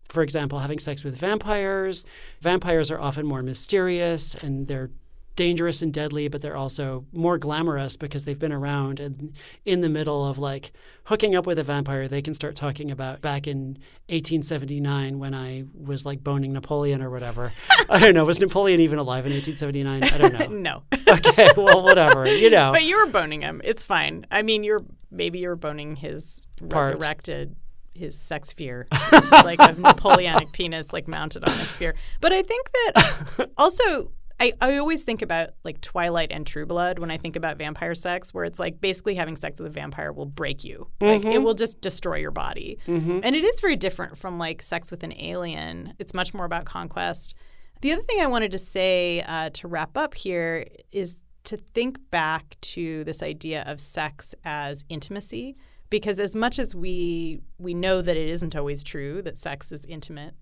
For 0.07 0.23
example, 0.23 0.59
having 0.59 0.79
sex 0.79 1.03
with 1.03 1.17
vampires. 1.17 2.05
Vampires 2.41 2.89
are 2.89 2.99
often 2.99 3.25
more 3.25 3.43
mysterious 3.43 4.33
and 4.35 4.67
they're 4.67 4.91
dangerous 5.35 5.81
and 5.81 5.93
deadly, 5.93 6.27
but 6.27 6.41
they're 6.41 6.55
also 6.55 7.05
more 7.11 7.37
glamorous 7.37 7.97
because 7.97 8.25
they've 8.25 8.39
been 8.39 8.53
around. 8.53 8.99
And 8.99 9.33
in 9.65 9.81
the 9.81 9.89
middle 9.89 10.25
of 10.25 10.37
like 10.37 10.71
hooking 11.05 11.35
up 11.35 11.45
with 11.45 11.59
a 11.59 11.63
vampire, 11.63 12.07
they 12.07 12.21
can 12.21 12.33
start 12.33 12.55
talking 12.55 12.91
about 12.91 13.21
back 13.21 13.47
in 13.47 13.77
1879 14.09 15.19
when 15.19 15.33
I 15.33 15.65
was 15.73 16.05
like 16.05 16.23
boning 16.23 16.53
Napoleon 16.53 17.01
or 17.01 17.09
whatever. 17.09 17.51
I 17.89 17.99
don't 17.99 18.13
know. 18.13 18.25
Was 18.25 18.39
Napoleon 18.39 18.79
even 18.79 18.99
alive 18.99 19.25
in 19.25 19.33
1879? 19.33 20.03
I 20.03 20.17
don't 20.17 20.33
know. 20.33 20.47
no 20.65 20.83
okay, 21.07 21.49
well, 21.57 21.83
whatever. 21.83 22.27
You 22.27 22.49
know. 22.49 22.71
but 22.71 22.83
you 22.83 22.97
were 22.97 23.11
boning 23.11 23.41
him 23.41 23.61
it's 23.63 23.83
fine 23.83 24.25
i 24.31 24.41
mean 24.41 24.63
you're 24.63 24.83
maybe 25.11 25.39
you're 25.39 25.55
boning 25.55 25.95
his 25.95 26.47
Part. 26.69 26.93
resurrected 26.93 27.55
his 27.93 28.17
sex 28.17 28.49
sphere 28.49 28.87
it's 28.91 29.29
just 29.29 29.45
like 29.45 29.59
a 29.59 29.73
napoleonic 29.79 30.51
penis 30.51 30.91
like 30.91 31.07
mounted 31.07 31.43
on 31.43 31.53
a 31.53 31.65
sphere 31.65 31.95
but 32.21 32.33
i 32.33 32.41
think 32.41 32.69
that 32.71 33.49
also 33.57 34.11
I, 34.39 34.51
I 34.59 34.77
always 34.77 35.03
think 35.03 35.21
about 35.21 35.51
like 35.63 35.79
Twilight 35.81 36.31
and 36.31 36.45
True 36.45 36.65
Blood 36.65 36.99
when 36.99 37.09
I 37.09 37.17
think 37.17 37.35
about 37.35 37.57
vampire 37.57 37.95
sex, 37.95 38.33
where 38.33 38.43
it's 38.43 38.59
like 38.59 38.81
basically 38.81 39.15
having 39.15 39.37
sex 39.37 39.59
with 39.59 39.67
a 39.67 39.73
vampire 39.73 40.11
will 40.11 40.25
break 40.25 40.63
you. 40.63 40.87
Like 40.99 41.23
it 41.25 41.39
will 41.39 41.53
just 41.53 41.79
destroy 41.81 42.17
your 42.17 42.31
body. 42.31 42.77
And 43.23 43.35
it 43.35 43.43
is 43.43 43.59
very 43.61 43.77
different 43.77 44.17
from 44.17 44.37
like 44.37 44.61
sex 44.61 44.91
with 44.91 45.03
an 45.03 45.13
alien. 45.19 45.93
It's 45.99 46.13
much 46.13 46.33
more 46.33 46.45
about 46.45 46.65
conquest. 46.65 47.33
The 47.81 47.93
other 47.93 48.01
thing 48.01 48.19
I 48.19 48.27
wanted 48.27 48.51
to 48.51 48.57
say 48.57 49.23
uh, 49.27 49.51
to 49.53 49.67
wrap 49.67 49.95
up 49.97 50.13
here 50.13 50.65
is 50.91 51.17
to 51.45 51.57
think 51.73 51.99
back 52.11 52.57
to 52.59 53.03
this 53.05 53.23
idea 53.23 53.63
of 53.67 53.79
sex 53.79 54.35
as 54.43 54.83
intimacy 54.89 55.55
because 55.89 56.19
as 56.19 56.35
much 56.35 56.59
as 56.59 56.75
we 56.75 57.39
we 57.59 57.73
know 57.73 58.01
that 58.01 58.17
it 58.17 58.27
isn't 58.29 58.55
always 58.55 58.83
true 58.83 59.21
that 59.21 59.37
sex 59.37 59.71
is 59.71 59.85
intimate 59.85 60.33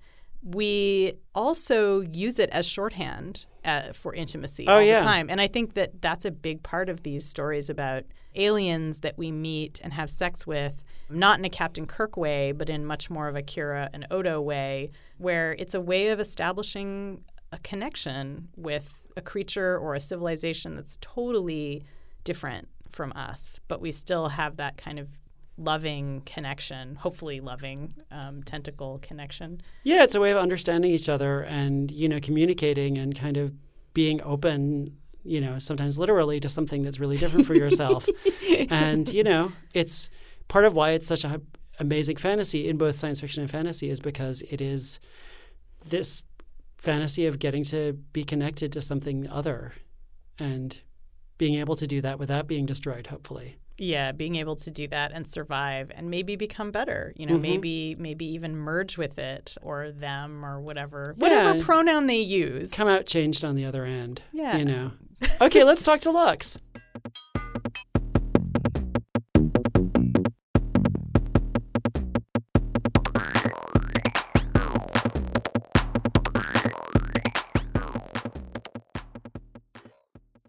we 0.42 1.14
also 1.36 2.02
use 2.02 2.40
it 2.40 2.50
as 2.52 2.66
shorthand 2.66 3.46
uh, 3.66 3.94
for 3.94 4.14
intimacy 4.14 4.66
Oh, 4.68 4.74
all 4.76 4.82
yeah. 4.82 5.00
the 5.00 5.04
time 5.06 5.30
and 5.30 5.40
i 5.42 5.48
think 5.48 5.74
that 5.76 6.02
that's 6.02 6.26
a 6.26 6.32
big 6.32 6.64
part 6.64 6.90
of 6.90 7.04
these 7.04 7.26
stories 7.26 7.70
about 7.70 8.04
aliens 8.36 9.02
that 9.02 9.18
we 9.18 9.32
meet 9.32 9.80
and 9.84 9.94
have 9.94 10.10
sex 10.10 10.46
with 10.48 10.84
not 11.10 11.38
in 11.40 11.46
a 11.46 11.50
captain 11.50 11.86
kirk 11.86 12.18
way 12.18 12.52
but 12.52 12.70
in 12.70 12.86
much 12.86 13.10
more 13.10 13.28
of 13.28 13.36
a 13.36 13.42
kira 13.44 13.90
and 13.94 14.06
odo 14.12 14.42
way 14.42 14.90
where 15.18 15.54
it's 15.60 15.74
a 15.76 15.82
way 15.82 16.10
of 16.10 16.20
establishing 16.20 17.24
a 17.52 17.60
connection 17.60 18.50
with 18.56 19.02
a 19.16 19.22
creature 19.22 19.78
or 19.78 19.94
a 19.94 20.00
civilization 20.00 20.76
that's 20.76 20.98
totally 21.02 21.84
different 22.24 22.68
from 22.90 23.12
us, 23.16 23.60
but 23.68 23.80
we 23.80 23.92
still 23.92 24.30
have 24.30 24.58
that 24.58 24.76
kind 24.78 24.98
of 24.98 25.08
loving 25.58 26.22
connection, 26.26 26.96
hopefully 26.96 27.40
loving 27.40 27.94
um, 28.12 28.42
tentacle 28.44 29.00
connection. 29.02 29.62
Yeah, 29.84 30.04
it's 30.04 30.16
a 30.16 30.20
way 30.20 30.32
of 30.32 30.38
understanding 30.38 30.92
each 30.92 31.10
other 31.10 31.42
and, 31.42 31.92
you 31.92 32.10
know, 32.10 32.20
communicating 32.20 32.98
and 32.98 33.18
kind 33.18 33.38
of 33.38 33.54
being 33.94 34.22
open, 34.24 34.98
you 35.24 35.40
know, 35.40 35.60
sometimes 35.60 35.98
literally 35.98 36.40
to 36.40 36.50
something 36.50 36.82
that's 36.82 37.00
really 37.00 37.18
different 37.18 37.46
for 37.46 37.54
yourself. 37.54 38.08
and, 38.70 39.12
you 39.14 39.24
know, 39.24 39.52
it's 39.74 40.10
part 40.48 40.66
of 40.66 40.74
why 40.74 40.92
it's 40.92 41.08
such 41.08 41.24
a 41.24 41.42
amazing 41.80 42.18
fantasy 42.18 42.70
in 42.70 42.78
both 42.78 42.96
science 42.96 43.20
fiction 43.20 43.42
and 43.42 43.52
fantasy 43.52 43.90
is 43.90 44.00
because 44.00 44.42
it 44.44 44.62
is 44.62 45.00
this 45.90 46.22
fantasy 46.78 47.26
of 47.26 47.40
getting 47.40 47.64
to 47.64 47.94
be 48.12 48.24
connected 48.24 48.72
to 48.74 48.82
something 48.82 49.28
other 49.30 49.74
and 50.40 50.82
being 51.38 51.56
able 51.56 51.76
to 51.76 51.88
do 51.88 52.02
that 52.02 52.20
without 52.20 52.48
being 52.48 52.66
destroyed, 52.66 53.08
hopefully. 53.08 53.58
Yeah, 53.78 54.12
being 54.12 54.36
able 54.36 54.56
to 54.58 54.72
do 54.72 54.88
that 54.90 55.12
and 55.12 55.28
survive 55.28 55.92
and 55.96 56.10
maybe 56.10 56.36
become 56.36 56.72
better, 56.72 57.14
you 57.16 57.26
know, 57.26 57.34
mm-hmm. 57.34 57.42
maybe 57.42 57.96
maybe 57.98 58.26
even 58.26 58.56
merge 58.56 58.98
with 58.98 59.18
it 59.18 59.58
or 59.62 59.92
them 59.92 60.46
or 60.46 60.62
whatever. 60.62 61.16
Whatever 61.18 61.60
pronoun 61.64 62.06
they 62.06 62.22
use. 62.22 62.74
Come 62.74 62.88
out 62.88 63.06
changed 63.06 63.44
on 63.44 63.56
the 63.56 63.66
other 63.66 63.86
end. 63.86 64.22
Yeah. 64.32 64.58
You 64.58 64.66
know. 64.66 64.92
Okay, 65.42 65.64
let's 65.64 65.84
talk 65.84 66.02
to 66.02 66.12
Lux. 66.12 66.60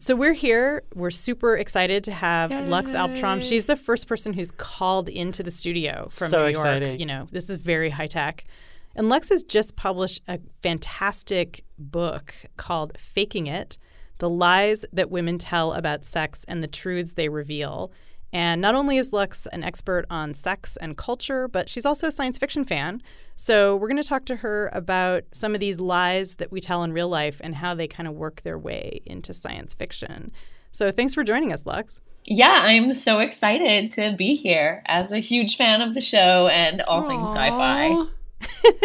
So 0.05 0.15
we're 0.15 0.35
here. 0.35 0.83
We're 0.95 1.11
super 1.11 1.57
excited 1.57 2.05
to 2.05 2.13
have 2.13 2.51
Lux 2.69 2.91
Alptraum. 2.91 3.43
She's 3.43 3.65
the 3.65 3.75
first 3.75 4.07
person 4.07 4.35
who's 4.35 4.51
called 4.51 5.09
into 5.09 5.43
the 5.43 5.51
studio 5.51 6.07
from 6.11 6.29
So 6.29 6.41
New 6.41 6.43
York. 6.43 6.51
exciting. 6.51 7.01
You 7.01 7.07
know, 7.07 7.27
this 7.33 7.49
is 7.49 7.57
very 7.57 7.89
high 7.89 8.09
tech. 8.09 8.45
And 8.95 9.09
Lux 9.09 9.31
has 9.31 9.43
just 9.43 9.77
published 9.77 10.21
a 10.29 10.41
fantastic 10.63 11.65
book 11.79 12.35
called 12.59 12.93
Faking 12.99 13.47
It: 13.47 13.79
The 14.19 14.29
Lies 14.29 14.85
That 14.93 15.11
Women 15.11 15.39
Tell 15.39 15.73
About 15.73 16.05
Sex 16.05 16.45
and 16.47 16.63
the 16.63 16.69
Truths 16.69 17.15
They 17.15 17.31
Reveal. 17.31 17.91
And 18.35 18.61
not 18.61 18.75
only 18.75 18.99
is 18.99 19.13
Lux 19.13 19.47
an 19.53 19.63
expert 19.63 20.07
on 20.11 20.35
sex 20.35 20.77
and 20.79 20.97
culture, 20.97 21.47
but 21.47 21.71
she's 21.71 21.87
also 21.87 22.09
a 22.09 22.13
science 22.13 22.37
fiction 22.37 22.65
fan. 22.65 23.01
So 23.37 23.77
we're 23.77 23.87
going 23.87 24.03
to 24.03 24.09
talk 24.09 24.25
to 24.25 24.37
her 24.37 24.71
about 24.73 25.23
some 25.33 25.55
of 25.55 25.61
these 25.61 25.79
lies 25.79 26.35
that 26.37 26.51
we 26.51 26.61
tell 26.61 26.83
in 26.83 26.93
real 26.93 27.09
life 27.09 27.41
and 27.45 27.55
how 27.55 27.77
they 27.77 27.87
kind 27.87 28.09
of 28.09 28.15
work 28.15 28.43
their 28.43 28.59
way 28.59 29.01
into 29.07 29.33
science 29.33 29.73
fiction. 29.73 30.33
So 30.73 30.91
thanks 30.91 31.15
for 31.15 31.23
joining 31.23 31.53
us, 31.53 31.65
Lux. 31.65 32.01
Yeah, 32.25 32.63
I'm 32.65 32.93
so 32.93 33.21
excited 33.21 33.93
to 33.93 34.17
be 34.17 34.35
here 34.35 34.83
as 34.87 35.13
a 35.13 35.21
huge 35.21 35.57
fan 35.57 35.81
of 35.81 35.95
the 35.95 36.01
show 36.01 36.49
and 36.49 36.83
all 36.89 37.07
things 37.07 37.29
sci 37.29 37.51
fi. 37.51 38.07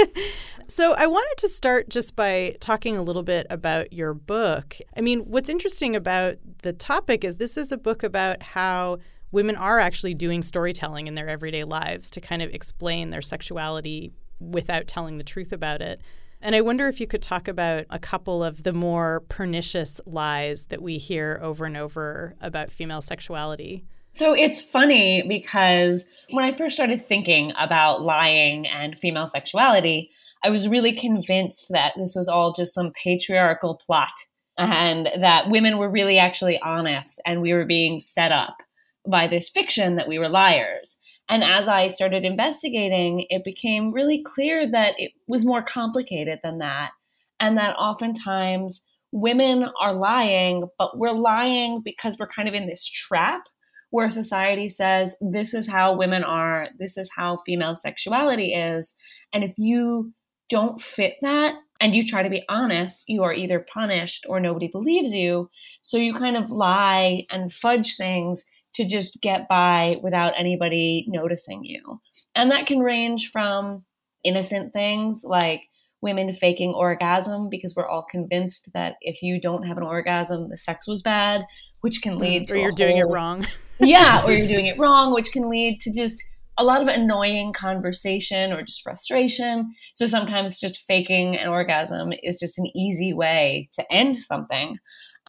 So 0.70 0.94
I 0.94 1.08
wanted 1.08 1.34
to 1.40 1.50
start 1.50 1.90
just 1.90 2.16
by 2.16 2.56
talking 2.60 2.96
a 2.96 3.02
little 3.02 3.24
bit 3.24 3.48
about 3.50 3.92
your 3.92 4.14
book. 4.14 4.78
I 4.96 5.02
mean, 5.02 5.22
what's 5.22 5.50
interesting 5.50 5.96
about 5.96 6.36
the 6.62 6.74
topic 6.74 7.24
is 7.24 7.38
this 7.38 7.58
is 7.58 7.72
a 7.72 7.78
book 7.78 8.04
about 8.04 8.44
how 8.44 9.00
women 9.32 9.56
are 9.56 9.80
actually 9.80 10.14
doing 10.14 10.44
storytelling 10.44 11.08
in 11.08 11.16
their 11.16 11.30
everyday 11.30 11.64
lives 11.64 12.10
to 12.12 12.22
kind 12.22 12.42
of 12.42 12.50
explain 12.52 13.10
their 13.10 13.22
sexuality 13.22 14.12
without 14.40 14.88
telling 14.88 15.18
the 15.18 15.24
truth 15.24 15.52
about 15.52 15.82
it. 15.82 16.02
And 16.42 16.56
I 16.56 16.62
wonder 16.62 16.88
if 16.88 17.02
you 17.02 17.08
could 17.08 17.22
talk 17.22 17.48
about 17.48 17.86
a 17.90 18.00
couple 18.00 18.44
of 18.44 18.64
the 18.64 18.72
more 18.72 19.24
pernicious 19.28 20.00
lies 20.06 20.66
that 20.66 20.82
we 20.82 20.98
hear 20.98 21.40
over 21.44 21.66
and 21.66 21.76
over 21.76 22.36
about 22.40 22.72
female 22.72 23.02
sexuality. 23.02 23.84
So 24.12 24.34
it's 24.34 24.62
funny 24.62 25.24
because 25.28 26.08
when 26.32 26.46
I 26.46 26.52
first 26.52 26.76
started 26.76 27.06
thinking 27.06 27.52
about 27.60 28.02
lying 28.02 28.68
and 28.68 28.98
female 28.98 29.28
sexuality, 29.28 30.12
I 30.44 30.50
was 30.50 30.70
really 30.70 30.94
convinced 30.94 31.68
that 31.72 31.94
this 31.98 32.14
was 32.16 32.30
all 32.30 32.54
just 32.54 32.74
some 32.74 32.92
patriarchal 33.04 33.76
plot 33.76 34.14
and 34.58 35.10
that 35.20 35.50
women 35.50 35.78
were 35.78 35.90
really 35.90 36.18
actually 36.18 36.60
honest 36.62 37.22
and 37.26 37.42
we 37.42 37.54
were 37.54 37.66
being 37.66 38.00
set 38.00 38.32
up 38.32 38.58
by 39.08 39.28
this 39.28 39.50
fiction 39.50 39.96
that 39.96 40.08
we 40.08 40.20
were 40.20 40.30
liars. 40.30 41.00
And 41.30 41.44
as 41.44 41.68
I 41.68 41.90
started 41.90 42.26
investigating, 42.26 43.26
it 43.30 43.44
became 43.44 43.94
really 43.94 44.24
clear 44.24 44.70
that 44.72 44.96
it 44.98 45.12
was 45.28 45.46
more 45.46 45.62
complicated 45.62 46.40
than 46.44 46.58
that. 46.58 46.92
And 47.40 47.58
that 47.58 47.76
oftentimes 47.76 48.86
women 49.12 49.70
are 49.80 49.94
lying, 49.94 50.68
but 50.78 50.98
we're 50.98 51.14
lying 51.14 51.82
because 51.84 52.18
we're 52.20 52.28
kind 52.28 52.50
of 52.50 52.56
in 52.56 52.68
this 52.68 52.88
trap 52.88 53.44
where 53.92 54.10
society 54.10 54.70
says 54.70 55.16
this 55.20 55.54
is 55.54 55.68
how 55.70 55.96
women 55.96 56.24
are, 56.24 56.68
this 56.78 56.98
is 56.98 57.10
how 57.16 57.38
female 57.46 57.76
sexuality 57.76 58.54
is. 58.54 58.96
And 59.34 59.44
if 59.44 59.54
you 59.58 60.14
don't 60.50 60.82
fit 60.82 61.16
that 61.22 61.56
and 61.80 61.96
you 61.96 62.06
try 62.06 62.24
to 62.24 62.30
be 62.30 62.44
honest, 62.50 63.04
you 63.08 63.24
are 63.24 63.34
either 63.34 63.60
punished 63.60 64.26
or 64.28 64.40
nobody 64.40 64.68
believes 64.68 65.14
you. 65.14 65.50
So 65.82 65.98
you 65.98 66.14
kind 66.14 66.38
of 66.38 66.52
lie 66.52 67.26
and 67.32 67.52
fudge 67.52 67.96
things 67.96 68.46
to 68.80 68.86
just 68.86 69.20
get 69.22 69.50
by 69.50 69.98
without 70.02 70.32
anybody 70.38 71.06
noticing 71.10 71.66
you. 71.66 72.00
And 72.34 72.50
that 72.52 72.66
can 72.66 72.80
range 72.80 73.30
from 73.30 73.80
innocent 74.24 74.72
things 74.72 75.24
like 75.26 75.64
women 76.02 76.32
faking 76.32 76.74
orgasm 76.74 77.50
because 77.50 77.74
we're 77.76 77.90
all 77.90 78.06
convinced 78.10 78.70
that 78.74 78.96
if 79.02 79.22
you 79.22 79.38
don't 79.38 79.68
have 79.68 79.76
an 79.76 79.84
orgasm, 79.84 80.48
the 80.48 80.56
sex 80.56 80.88
was 80.88 81.02
bad, 81.02 81.42
which 81.82 82.02
can 82.02 82.16
mm, 82.16 82.22
lead 82.22 82.48
to 82.48 82.54
or 82.54 82.58
you're 82.58 82.72
doing 82.72 82.96
it 82.96 83.04
wrong. 83.04 83.46
yeah, 83.82 84.24
or 84.24 84.32
you're 84.32 84.48
doing 84.56 84.66
it 84.66 84.80
wrong, 84.80 85.14
which 85.14 85.34
can 85.34 85.50
lead 85.50 85.82
to 85.82 85.94
just 85.94 86.24
a 86.58 86.64
lot 86.64 86.82
of 86.82 86.88
annoying 86.88 87.52
conversation 87.52 88.54
or 88.54 88.62
just 88.62 88.82
frustration. 88.82 89.74
So 89.94 90.06
sometimes 90.06 90.58
just 90.58 90.86
faking 90.88 91.36
an 91.38 91.50
orgasm 91.50 92.14
is 92.24 92.40
just 92.40 92.58
an 92.58 92.68
easy 92.74 93.12
way 93.12 93.68
to 93.74 93.86
end 93.92 94.16
something. 94.16 94.78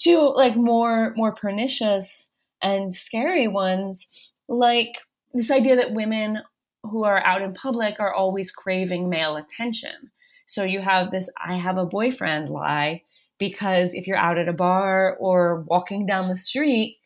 To 0.03 0.19
like 0.19 0.57
more 0.57 1.13
more 1.17 1.35
pernicious 1.35 2.30
and 2.63 2.93
scary 2.95 3.49
ones, 3.49 4.33
like 4.49 4.99
this 5.33 5.51
idea 5.51 5.77
that 5.77 5.95
women 5.95 6.41
who 6.83 7.05
are 7.05 7.23
out 7.23 7.43
in 7.43 7.53
public 7.53 8.01
are 8.01 8.13
always 8.13 8.51
craving 8.51 9.09
male 9.09 9.37
attention. 9.37 10.11
So 10.47 10.65
you 10.65 10.81
have 10.81 11.11
this 11.11 11.31
I 11.45 11.57
have 11.57 11.79
a 11.79 11.87
boyfriend 11.87 12.49
lie 12.49 13.03
because 13.39 13.95
if 13.95 14.07
you're 14.07 14.17
out 14.17 14.39
at 14.39 14.49
a 14.49 14.53
bar 14.53 15.17
or 15.19 15.65
walking 15.67 16.07
down 16.07 16.29
the 16.29 16.37
street, 16.37 16.99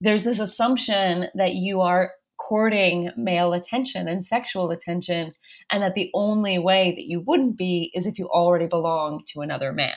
there's 0.00 0.22
this 0.22 0.40
assumption 0.40 1.26
that 1.34 1.54
you 1.54 1.80
are 1.80 2.12
courting 2.36 3.10
male 3.16 3.52
attention 3.52 4.08
and 4.08 4.24
sexual 4.24 4.70
attention, 4.70 5.32
and 5.70 5.82
that 5.82 5.94
the 5.94 6.10
only 6.14 6.58
way 6.58 6.92
that 6.94 7.06
you 7.06 7.20
wouldn't 7.20 7.56
be 7.56 7.90
is 7.94 8.06
if 8.06 8.18
you 8.18 8.28
already 8.28 8.66
belong 8.66 9.22
to 9.28 9.40
another 9.40 9.72
man. 9.72 9.96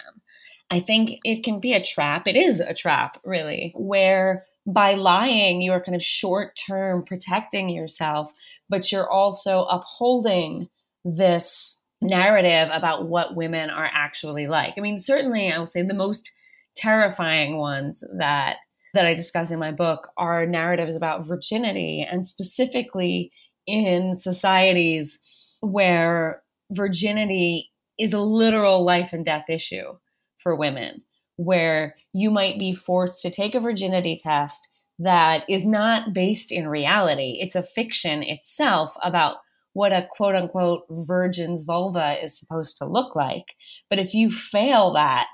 I 0.69 0.79
think 0.79 1.19
it 1.23 1.43
can 1.43 1.59
be 1.59 1.73
a 1.73 1.83
trap. 1.83 2.27
It 2.27 2.35
is 2.35 2.59
a 2.59 2.73
trap, 2.73 3.19
really, 3.23 3.73
where 3.75 4.45
by 4.67 4.93
lying, 4.95 5.61
you 5.61 5.71
are 5.71 5.81
kind 5.81 5.95
of 5.95 6.03
short 6.03 6.59
term 6.67 7.03
protecting 7.03 7.69
yourself, 7.69 8.33
but 8.69 8.91
you're 8.91 9.09
also 9.09 9.63
upholding 9.63 10.67
this 11.05 11.81
narrative 12.01 12.69
about 12.71 13.07
what 13.07 13.35
women 13.35 13.69
are 13.69 13.89
actually 13.93 14.47
like. 14.47 14.73
I 14.77 14.81
mean, 14.81 14.99
certainly, 14.99 15.51
I 15.51 15.57
will 15.57 15.65
say 15.65 15.81
the 15.81 15.93
most 15.93 16.31
terrifying 16.75 17.57
ones 17.57 18.03
that 18.17 18.57
that 18.93 19.05
I 19.05 19.13
discuss 19.13 19.51
in 19.51 19.59
my 19.59 19.71
book 19.71 20.09
are 20.17 20.45
narratives 20.45 20.95
about 20.95 21.25
virginity 21.25 22.05
and 22.09 22.25
specifically 22.25 23.31
in 23.67 24.15
societies 24.15 25.57
where 25.59 26.41
virginity 26.71 27.71
is 27.99 28.13
a 28.13 28.21
literal 28.21 28.83
life 28.83 29.13
and 29.13 29.25
death 29.25 29.49
issue 29.49 29.97
for 30.37 30.55
women, 30.55 31.03
where 31.37 31.95
you 32.13 32.29
might 32.29 32.59
be 32.59 32.73
forced 32.73 33.21
to 33.21 33.29
take 33.29 33.55
a 33.55 33.59
virginity 33.59 34.17
test 34.21 34.67
that 34.99 35.43
is 35.47 35.65
not 35.65 36.13
based 36.13 36.51
in 36.51 36.67
reality. 36.67 37.37
It's 37.39 37.55
a 37.55 37.63
fiction 37.63 38.23
itself 38.23 38.95
about 39.03 39.37
what 39.73 39.93
a 39.93 40.07
quote 40.09 40.35
unquote 40.35 40.85
virgin's 40.89 41.63
vulva 41.63 42.17
is 42.21 42.37
supposed 42.37 42.77
to 42.79 42.85
look 42.85 43.15
like. 43.15 43.55
But 43.89 43.99
if 43.99 44.13
you 44.15 44.31
fail 44.31 44.91
that, 44.93 45.27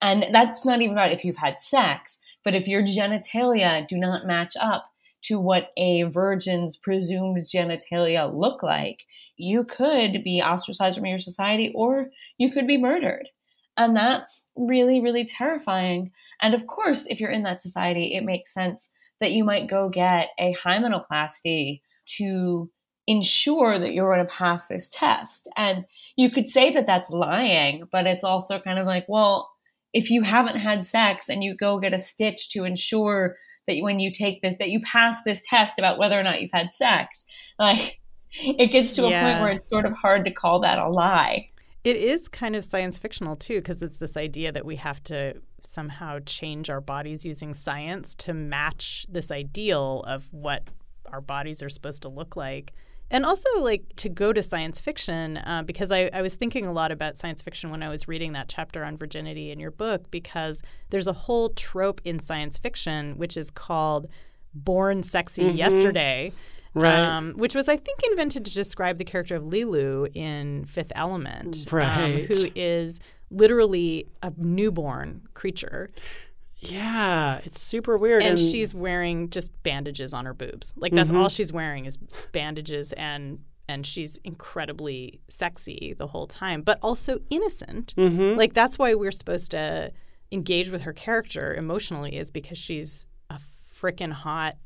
and 0.00 0.26
that's 0.32 0.64
not 0.64 0.80
even 0.80 0.92
about 0.92 1.12
if 1.12 1.24
you've 1.24 1.36
had 1.36 1.58
sex, 1.58 2.20
but 2.44 2.54
if 2.54 2.68
your 2.68 2.82
genitalia 2.82 3.86
do 3.86 3.96
not 3.96 4.24
match 4.24 4.54
up 4.60 4.84
to 5.22 5.40
what 5.40 5.70
a 5.76 6.04
virgin's 6.04 6.76
presumed 6.76 7.38
genitalia 7.52 8.32
look 8.32 8.62
like, 8.62 9.04
you 9.36 9.64
could 9.64 10.22
be 10.22 10.40
ostracized 10.40 10.96
from 10.96 11.06
your 11.06 11.18
society 11.18 11.72
or 11.74 12.10
you 12.38 12.52
could 12.52 12.68
be 12.68 12.78
murdered. 12.78 13.28
And 13.78 13.96
that's 13.96 14.48
really, 14.56 15.00
really 15.00 15.24
terrifying. 15.24 16.10
And 16.42 16.52
of 16.52 16.66
course, 16.66 17.06
if 17.06 17.20
you're 17.20 17.30
in 17.30 17.44
that 17.44 17.60
society, 17.60 18.14
it 18.14 18.24
makes 18.24 18.52
sense 18.52 18.92
that 19.20 19.32
you 19.32 19.44
might 19.44 19.70
go 19.70 19.88
get 19.88 20.28
a 20.38 20.54
hymenoplasty 20.54 21.80
to 22.16 22.70
ensure 23.06 23.78
that 23.78 23.94
you're 23.94 24.14
going 24.14 24.26
to 24.26 24.32
pass 24.32 24.66
this 24.66 24.88
test. 24.90 25.48
And 25.56 25.84
you 26.16 26.30
could 26.30 26.48
say 26.48 26.72
that 26.74 26.86
that's 26.86 27.10
lying, 27.10 27.84
but 27.90 28.06
it's 28.06 28.24
also 28.24 28.60
kind 28.60 28.78
of 28.78 28.86
like, 28.86 29.06
well, 29.08 29.50
if 29.92 30.10
you 30.10 30.22
haven't 30.22 30.58
had 30.58 30.84
sex 30.84 31.28
and 31.28 31.42
you 31.42 31.56
go 31.56 31.78
get 31.78 31.94
a 31.94 31.98
stitch 31.98 32.50
to 32.50 32.64
ensure 32.64 33.36
that 33.66 33.78
when 33.80 34.00
you 34.00 34.12
take 34.12 34.42
this 34.42 34.56
that 34.58 34.70
you 34.70 34.80
pass 34.80 35.22
this 35.22 35.42
test 35.46 35.78
about 35.78 35.98
whether 35.98 36.18
or 36.18 36.22
not 36.22 36.40
you've 36.40 36.52
had 36.52 36.72
sex 36.72 37.24
like 37.58 38.00
it 38.42 38.70
gets 38.70 38.94
to 38.94 39.06
a 39.06 39.10
yeah. 39.10 39.22
point 39.22 39.42
where 39.42 39.52
it's 39.52 39.68
sort 39.68 39.84
of 39.84 39.92
hard 39.92 40.24
to 40.24 40.30
call 40.30 40.60
that 40.60 40.78
a 40.78 40.88
lie 40.88 41.48
it 41.88 41.96
is 41.96 42.28
kind 42.28 42.54
of 42.54 42.62
science 42.62 42.98
fictional 42.98 43.34
too 43.34 43.56
because 43.56 43.82
it's 43.82 43.96
this 43.96 44.14
idea 44.14 44.52
that 44.52 44.66
we 44.66 44.76
have 44.76 45.02
to 45.04 45.34
somehow 45.66 46.18
change 46.26 46.68
our 46.68 46.82
bodies 46.82 47.24
using 47.24 47.54
science 47.54 48.14
to 48.14 48.34
match 48.34 49.06
this 49.08 49.30
ideal 49.30 50.04
of 50.06 50.30
what 50.30 50.64
our 51.06 51.22
bodies 51.22 51.62
are 51.62 51.70
supposed 51.70 52.02
to 52.02 52.10
look 52.10 52.36
like 52.36 52.74
and 53.10 53.24
also 53.24 53.48
like 53.60 53.84
to 53.96 54.10
go 54.10 54.34
to 54.34 54.42
science 54.42 54.78
fiction 54.78 55.38
uh, 55.38 55.62
because 55.64 55.90
I, 55.90 56.10
I 56.12 56.20
was 56.20 56.36
thinking 56.36 56.66
a 56.66 56.72
lot 56.72 56.92
about 56.92 57.16
science 57.16 57.40
fiction 57.40 57.70
when 57.70 57.82
i 57.82 57.88
was 57.88 58.06
reading 58.06 58.32
that 58.32 58.48
chapter 58.48 58.84
on 58.84 58.98
virginity 58.98 59.50
in 59.50 59.58
your 59.58 59.70
book 59.70 60.10
because 60.10 60.62
there's 60.90 61.06
a 61.06 61.14
whole 61.14 61.48
trope 61.50 62.02
in 62.04 62.18
science 62.18 62.58
fiction 62.58 63.16
which 63.16 63.38
is 63.38 63.50
called 63.50 64.08
born 64.52 65.02
sexy 65.02 65.44
mm-hmm. 65.44 65.56
yesterday 65.56 66.32
right 66.78 66.98
um, 66.98 67.32
which 67.34 67.54
was 67.54 67.68
i 67.68 67.76
think 67.76 68.00
invented 68.10 68.44
to 68.44 68.52
describe 68.52 68.98
the 68.98 69.04
character 69.04 69.36
of 69.36 69.44
Leeloo 69.44 70.08
in 70.14 70.64
fifth 70.64 70.92
element 70.94 71.66
um, 71.70 71.76
right 71.76 72.30
um, 72.30 72.36
who 72.36 72.48
is 72.54 73.00
literally 73.30 74.06
a 74.22 74.32
newborn 74.36 75.22
creature 75.34 75.90
yeah, 76.60 77.40
it's 77.44 77.60
super 77.60 77.96
weird. 77.96 78.22
And, 78.22 78.30
and, 78.30 78.38
she's 78.38 78.74
wearing 78.74 79.30
just 79.30 79.62
bandages 79.62 80.12
on 80.12 80.24
her 80.24 80.34
boobs. 80.34 80.74
Like 80.76 80.92
that's 80.92 81.10
mm-hmm. 81.10 81.20
all 81.20 81.28
she's 81.28 81.52
wearing 81.52 81.86
is 81.86 81.96
bandages 82.32 82.92
and 82.94 83.38
and 83.68 83.84
she's 83.84 84.18
incredibly 84.24 85.20
sexy 85.28 85.94
the 85.96 86.06
whole 86.06 86.26
time, 86.26 86.62
but 86.62 86.78
also 86.82 87.18
innocent. 87.30 87.94
Mm-hmm. 87.96 88.38
Like 88.38 88.54
that's 88.54 88.78
why 88.78 88.94
we're 88.94 89.12
supposed 89.12 89.50
to 89.50 89.92
engage 90.32 90.70
with 90.70 90.82
her 90.82 90.92
character 90.92 91.54
emotionally 91.54 92.16
is 92.16 92.30
because 92.30 92.58
she's 92.58 93.06
a 93.30 93.38
freaking 93.72 94.12
hot 94.12 94.56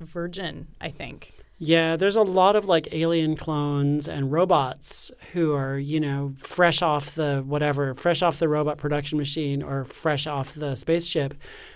virgin, 0.00 0.68
I 0.80 0.90
think. 0.90 1.32
Yeah, 1.58 1.96
there's 1.96 2.16
a 2.16 2.22
lot 2.22 2.54
of 2.54 2.66
like 2.66 2.88
alien 2.92 3.34
clones 3.34 4.08
and 4.08 4.30
robots 4.30 5.10
who 5.32 5.54
are, 5.54 5.78
you 5.78 6.00
know, 6.00 6.34
fresh 6.38 6.82
off 6.82 7.14
the 7.14 7.42
whatever, 7.46 7.94
fresh 7.94 8.20
off 8.20 8.38
the 8.38 8.48
robot 8.48 8.76
production 8.76 9.16
machine 9.16 9.62
or 9.62 9.86
fresh 9.86 10.26
off 10.26 10.52
the 10.52 10.74
spaceship 10.74 11.32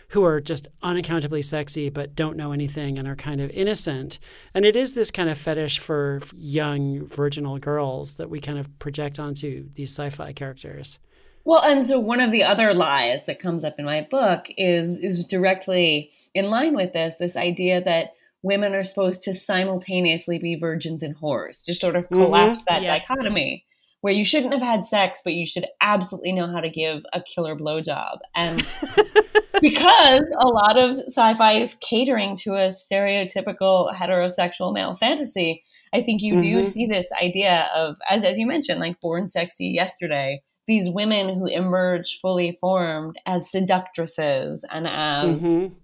who 0.09 0.23
are 0.23 0.39
just 0.39 0.69
unaccountably 0.83 1.41
sexy 1.41 1.89
but 1.89 2.15
don't 2.15 2.37
know 2.37 2.53
anything 2.53 2.99
and 2.99 3.09
are 3.09 3.17
kind 3.17 3.41
of 3.41 3.51
innocent. 3.53 4.19
And 4.55 4.67
it 4.67 4.77
is 4.77 4.93
this 4.93 5.11
kind 5.11 5.31
of 5.31 5.39
fetish 5.39 5.79
for 5.79 6.21
young 6.37 7.07
virginal 7.07 7.59
girls 7.59 8.15
that 8.15 8.29
we 8.29 8.39
kind 8.39 8.59
of 8.59 8.79
project 8.81 9.19
onto 9.19 9.71
these 9.71 9.91
sci-fi 9.91 10.35
characters. 10.35 10.99
Well, 11.45 11.63
and 11.63 11.85
so 11.85 11.99
one 11.99 12.21
of 12.21 12.33
the 12.33 12.45
other 12.45 12.75
lies 12.75 13.25
that 13.27 13.41
comes 13.41 13.65
up 13.65 13.77
in 13.79 13.85
my 13.85 14.07
book 14.09 14.47
is 14.57 14.99
is 14.99 15.25
directly 15.25 16.13
in 16.35 16.51
line 16.51 16.75
with 16.75 16.93
this 16.93 17.17
this 17.17 17.37
idea 17.37 17.83
that 17.83 18.13
women 18.43 18.75
are 18.75 18.83
supposed 18.83 19.23
to 19.25 19.35
simultaneously 19.35 20.39
be 20.39 20.55
virgins 20.55 21.03
and 21.03 21.17
whores, 21.17 21.65
just 21.65 21.81
sort 21.81 21.97
of 21.97 22.05
mm-hmm. 22.05 22.17
collapse 22.17 22.61
mm-hmm. 22.61 22.75
that 22.75 22.83
yeah. 22.83 22.99
dichotomy 22.99 23.65
where 24.01 24.13
you 24.13 24.25
shouldn't 24.25 24.53
have 24.53 24.63
had 24.63 24.85
sex, 24.85 25.21
but 25.23 25.35
you 25.35 25.47
should 25.47 25.67
absolutely 25.81 26.33
know 26.33 26.51
how 26.51 26.61
to 26.61 26.71
give 26.71 27.05
a 27.13 27.23
killer 27.23 27.55
blowjob. 27.55 28.19
And 28.35 28.67
because 29.61 30.23
a 30.39 30.49
lot 30.49 30.79
of 30.79 30.99
sci 31.07 31.35
fi 31.35 31.53
is 31.53 31.75
catering 31.75 32.37
to 32.39 32.55
a 32.55 32.69
stereotypical 32.69 33.95
heterosexual 33.95 34.73
male 34.73 34.95
fantasy, 34.95 35.65
I 35.93 36.03
think 36.03 36.23
you 36.23 36.35
mm-hmm. 36.35 36.41
do 36.41 36.63
see 36.63 36.87
this 36.87 37.11
idea 37.21 37.69
of, 37.75 37.97
as, 38.09 38.25
as 38.25 38.39
you 38.39 38.47
mentioned, 38.47 38.81
like 38.81 39.01
born 39.01 39.29
sexy 39.29 39.67
yesterday, 39.67 40.43
these 40.67 40.89
women 40.89 41.35
who 41.35 41.47
emerge 41.47 42.19
fully 42.21 42.53
formed 42.53 43.17
as 43.27 43.51
seductresses 43.51 44.65
and 44.71 44.87
as 44.87 45.43
mm-hmm. 45.43 45.75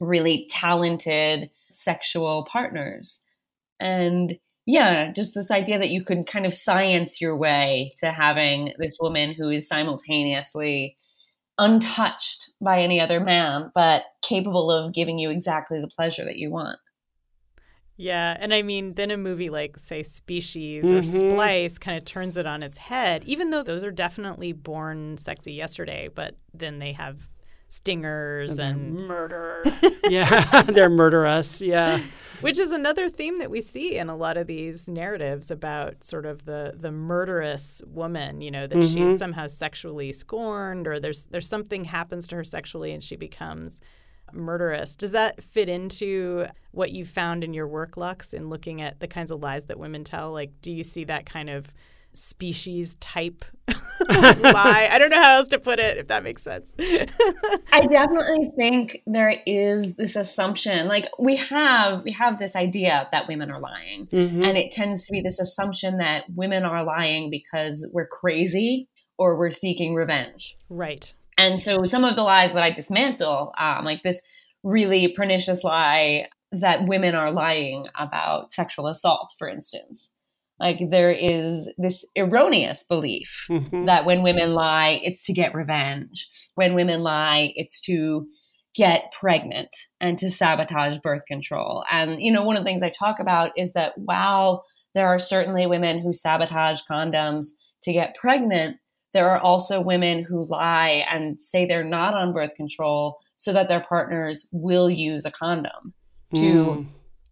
really 0.00 0.48
talented 0.50 1.50
sexual 1.70 2.44
partners. 2.44 3.22
And 3.80 4.38
yeah, 4.66 5.12
just 5.12 5.34
this 5.34 5.50
idea 5.50 5.78
that 5.78 5.90
you 5.90 6.04
can 6.04 6.24
kind 6.24 6.44
of 6.44 6.52
science 6.52 7.20
your 7.20 7.36
way 7.36 7.92
to 7.98 8.12
having 8.12 8.74
this 8.78 8.96
woman 9.00 9.32
who 9.32 9.48
is 9.48 9.66
simultaneously 9.66 10.96
untouched 11.56 12.52
by 12.60 12.82
any 12.82 13.00
other 13.00 13.18
man, 13.18 13.70
but 13.74 14.02
capable 14.22 14.70
of 14.70 14.94
giving 14.94 15.18
you 15.18 15.30
exactly 15.30 15.80
the 15.80 15.88
pleasure 15.88 16.24
that 16.24 16.36
you 16.36 16.50
want. 16.50 16.78
Yeah, 18.00 18.36
and 18.38 18.54
I 18.54 18.62
mean, 18.62 18.94
then 18.94 19.10
a 19.10 19.16
movie 19.16 19.50
like, 19.50 19.76
say, 19.76 20.04
Species 20.04 20.84
mm-hmm. 20.84 20.98
or 20.98 21.02
Splice 21.02 21.78
kind 21.78 21.98
of 21.98 22.04
turns 22.04 22.36
it 22.36 22.46
on 22.46 22.62
its 22.62 22.78
head, 22.78 23.24
even 23.24 23.50
though 23.50 23.64
those 23.64 23.82
are 23.82 23.90
definitely 23.90 24.52
born 24.52 25.18
sexy 25.18 25.52
yesterday, 25.52 26.08
but 26.14 26.36
then 26.54 26.78
they 26.78 26.92
have 26.92 27.28
stingers 27.68 28.60
and, 28.60 28.98
and 28.98 29.08
murder. 29.08 29.64
yeah, 30.04 30.62
they're 30.66 30.88
murderous. 30.88 31.60
Yeah. 31.60 32.00
Which 32.40 32.56
is 32.56 32.70
another 32.70 33.08
theme 33.08 33.38
that 33.38 33.50
we 33.50 33.60
see 33.60 33.96
in 33.96 34.08
a 34.08 34.14
lot 34.14 34.36
of 34.36 34.46
these 34.46 34.88
narratives 34.88 35.50
about 35.50 36.04
sort 36.04 36.24
of 36.24 36.44
the 36.44 36.76
the 36.78 36.92
murderous 36.92 37.82
woman, 37.84 38.40
you 38.40 38.52
know, 38.52 38.68
that 38.68 38.78
mm-hmm. 38.78 39.08
she's 39.08 39.18
somehow 39.18 39.48
sexually 39.48 40.12
scorned 40.12 40.86
or 40.86 41.00
there's 41.00 41.26
there's 41.26 41.48
something 41.48 41.84
happens 41.84 42.28
to 42.28 42.36
her 42.36 42.44
sexually 42.44 42.92
and 42.92 43.02
she 43.02 43.16
becomes 43.16 43.80
murderous. 44.34 44.96
Does 44.96 45.12
that 45.12 45.42
fit 45.42 45.68
into 45.68 46.46
what 46.72 46.92
you 46.92 47.04
found 47.04 47.44
in 47.44 47.54
your 47.54 47.68
work, 47.68 47.96
Lux, 47.96 48.32
in 48.32 48.48
looking 48.48 48.80
at 48.80 49.00
the 49.00 49.08
kinds 49.08 49.30
of 49.30 49.40
lies 49.40 49.64
that 49.66 49.78
women 49.78 50.04
tell? 50.04 50.32
Like, 50.32 50.50
do 50.60 50.72
you 50.72 50.82
see 50.82 51.04
that 51.04 51.26
kind 51.26 51.50
of 51.50 51.72
species 52.14 52.96
type 52.96 53.44
lie. 54.08 54.88
I 54.90 54.98
don't 54.98 55.10
know 55.10 55.22
how 55.22 55.36
else 55.36 55.48
to 55.48 55.58
put 55.58 55.78
it, 55.78 55.98
if 55.98 56.08
that 56.08 56.22
makes 56.22 56.42
sense. 56.42 56.74
I 56.80 57.80
definitely 57.80 58.50
think 58.56 59.02
there 59.06 59.34
is 59.46 59.94
this 59.96 60.16
assumption, 60.16 60.88
like 60.88 61.08
we 61.18 61.36
have 61.36 62.02
we 62.04 62.12
have 62.12 62.38
this 62.38 62.56
idea 62.56 63.08
that 63.12 63.28
women 63.28 63.50
are 63.50 63.60
lying, 63.60 64.06
mm-hmm. 64.06 64.42
and 64.42 64.56
it 64.56 64.72
tends 64.72 65.06
to 65.06 65.12
be 65.12 65.20
this 65.20 65.38
assumption 65.38 65.98
that 65.98 66.24
women 66.34 66.64
are 66.64 66.84
lying 66.84 67.30
because 67.30 67.88
we're 67.92 68.08
crazy 68.08 68.88
or 69.18 69.36
we're 69.36 69.50
seeking 69.50 69.94
revenge. 69.94 70.56
Right. 70.70 71.12
And 71.36 71.60
so 71.60 71.84
some 71.84 72.04
of 72.04 72.16
the 72.16 72.22
lies 72.22 72.52
that 72.52 72.62
I 72.62 72.70
dismantle, 72.70 73.52
um, 73.58 73.84
like 73.84 74.02
this 74.02 74.22
really 74.62 75.08
pernicious 75.08 75.62
lie 75.64 76.26
that 76.52 76.86
women 76.86 77.14
are 77.14 77.30
lying 77.30 77.86
about 77.96 78.52
sexual 78.52 78.86
assault, 78.86 79.32
for 79.38 79.48
instance. 79.48 80.12
Like 80.58 80.90
there 80.90 81.12
is 81.12 81.72
this 81.78 82.04
erroneous 82.16 82.82
belief 82.82 83.46
Mhm. 83.48 83.86
that 83.86 84.04
when 84.04 84.22
women 84.22 84.54
lie, 84.54 85.00
it's 85.04 85.24
to 85.26 85.32
get 85.32 85.54
revenge. 85.54 86.28
When 86.54 86.74
women 86.74 87.02
lie, 87.02 87.52
it's 87.54 87.80
to 87.82 88.26
get 88.74 89.12
pregnant 89.12 89.70
and 90.00 90.16
to 90.18 90.30
sabotage 90.30 90.98
birth 90.98 91.22
control. 91.26 91.84
And, 91.90 92.20
you 92.20 92.32
know, 92.32 92.42
one 92.44 92.56
of 92.56 92.62
the 92.62 92.68
things 92.68 92.82
I 92.82 92.90
talk 92.90 93.20
about 93.20 93.52
is 93.56 93.72
that 93.74 93.92
while 93.96 94.64
there 94.94 95.06
are 95.06 95.18
certainly 95.18 95.66
women 95.66 96.00
who 96.00 96.12
sabotage 96.12 96.80
condoms 96.90 97.48
to 97.82 97.92
get 97.92 98.14
pregnant, 98.14 98.78
there 99.12 99.30
are 99.30 99.40
also 99.40 99.80
women 99.80 100.22
who 100.22 100.44
lie 100.48 101.04
and 101.10 101.42
say 101.42 101.66
they're 101.66 101.84
not 101.84 102.14
on 102.14 102.32
birth 102.32 102.54
control 102.54 103.18
so 103.36 103.52
that 103.52 103.68
their 103.68 103.80
partners 103.80 104.48
will 104.52 104.90
use 104.90 105.24
a 105.24 105.30
condom 105.30 105.94
to 106.34 106.40
Mm. 106.42 106.86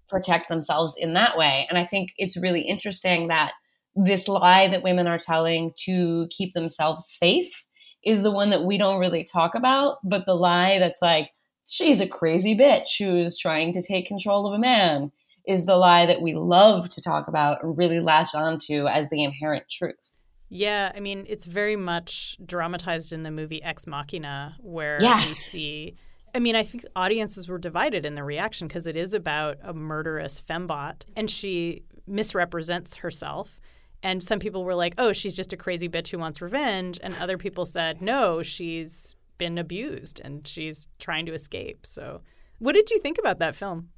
protect 0.08 0.48
themselves 0.48 0.96
in 0.96 1.12
that 1.14 1.36
way. 1.36 1.66
And 1.68 1.76
I 1.78 1.84
think 1.84 2.12
it's 2.16 2.36
really 2.40 2.62
interesting 2.62 3.28
that 3.28 3.52
this 3.94 4.28
lie 4.28 4.68
that 4.68 4.82
women 4.82 5.06
are 5.06 5.18
telling 5.18 5.72
to 5.84 6.28
keep 6.30 6.54
themselves 6.54 7.06
safe 7.06 7.64
is 8.04 8.22
the 8.22 8.30
one 8.30 8.50
that 8.50 8.64
we 8.64 8.78
don't 8.78 9.00
really 9.00 9.24
talk 9.24 9.54
about, 9.54 9.98
but 10.04 10.26
the 10.26 10.34
lie 10.34 10.78
that's 10.78 11.02
like, 11.02 11.30
she's 11.68 12.00
a 12.00 12.06
crazy 12.06 12.56
bitch 12.56 12.98
who's 12.98 13.36
trying 13.36 13.72
to 13.72 13.82
take 13.82 14.06
control 14.06 14.46
of 14.46 14.54
a 14.54 14.58
man 14.58 15.10
is 15.46 15.66
the 15.66 15.76
lie 15.76 16.06
that 16.06 16.22
we 16.22 16.34
love 16.34 16.88
to 16.90 17.00
talk 17.00 17.26
about 17.26 17.62
and 17.62 17.76
really 17.76 18.00
latch 18.00 18.34
onto 18.34 18.86
as 18.86 19.10
the 19.10 19.24
inherent 19.24 19.64
truth. 19.68 20.15
Yeah, 20.49 20.92
I 20.94 21.01
mean, 21.01 21.24
it's 21.28 21.44
very 21.44 21.76
much 21.76 22.36
dramatized 22.44 23.12
in 23.12 23.22
the 23.24 23.30
movie 23.30 23.62
Ex 23.62 23.86
Machina, 23.86 24.57
where 24.61 24.99
Yes. 25.01 25.22
you 25.28 25.34
see. 25.61 25.94
I 26.34 26.38
mean, 26.38 26.55
I 26.55 26.62
think 26.62 26.84
audiences 26.94 27.49
were 27.49 27.59
divided 27.59 28.05
in 28.07 28.14
the 28.14 28.22
reaction 28.22 28.68
because 28.68 28.86
it 28.86 28.97
is 28.97 29.14
about 29.14 29.57
a 29.62 29.72
murderous 29.72 30.40
fembot, 30.40 31.03
and 31.16 31.28
she 31.30 31.82
misrepresents 32.07 32.97
herself. 32.97 33.59
And 34.03 34.22
some 34.22 34.38
people 34.38 34.62
were 34.64 34.74
like, 34.74 34.94
"Oh, 34.99 35.12
she's 35.12 35.34
just 35.34 35.53
a 35.53 35.57
crazy 35.57 35.88
bitch 35.88 36.09
who 36.11 36.18
wants 36.18 36.40
revenge," 36.42 37.01
and 37.03 37.14
other 37.16 37.38
people 37.38 37.64
said, 37.66 38.01
"No, 38.03 38.42
she's 38.42 39.16
been 39.38 39.59
abused 39.59 40.20
and 40.24 40.47
she's 40.47 40.88
trying 40.99 41.26
to 41.26 41.32
escape." 41.34 41.86
So, 41.86 42.20
what 42.59 42.74
did 42.74 42.90
you 42.90 42.99
think 43.01 43.18
about 43.18 43.38
that 43.40 43.57
film? 43.57 43.88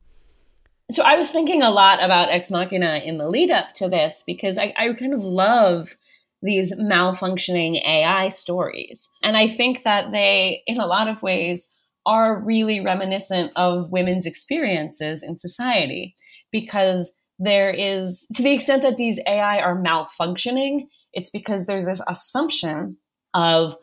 So 0.91 1.03
I 1.05 1.17
was 1.17 1.31
thinking 1.31 1.63
a 1.63 1.71
lot 1.71 2.03
about 2.03 2.31
Ex 2.31 2.51
Machina 2.51 3.01
in 3.05 3.19
the 3.19 3.29
lead 3.29 3.51
up 3.51 3.75
to 3.75 3.89
this 3.89 4.23
because 4.27 4.57
I, 4.59 4.73
I 4.79 4.93
kind 4.95 5.13
of 5.13 5.23
love 5.23 5.97
these 6.43 6.77
malfunctioning 6.79 7.85
AI 7.87 8.29
stories. 8.29 9.11
And 9.23 9.37
I 9.37 9.47
think 9.47 9.83
that 9.83 10.13
they, 10.13 10.63
in 10.67 10.79
a 10.79 10.87
lot 10.87 11.09
of 11.09 11.23
ways, 11.23 11.71
are 12.07 12.43
really 12.43 12.81
reminiscent 12.81 13.53
of 13.57 13.91
women's 13.91 14.25
experiences 14.25 15.23
in 15.23 15.37
society 15.37 16.15
because 16.51 17.15
there 17.39 17.71
is, 17.71 18.27
to 18.35 18.43
the 18.43 18.53
extent 18.53 18.83
that 18.83 18.97
these 18.97 19.21
AI 19.27 19.59
are 19.59 19.81
malfunctioning, 19.81 20.87
it's 21.13 21.31
because 21.31 21.67
there's 21.67 21.87
this 21.87 22.01
assumption 22.09 22.97
of 23.35 23.77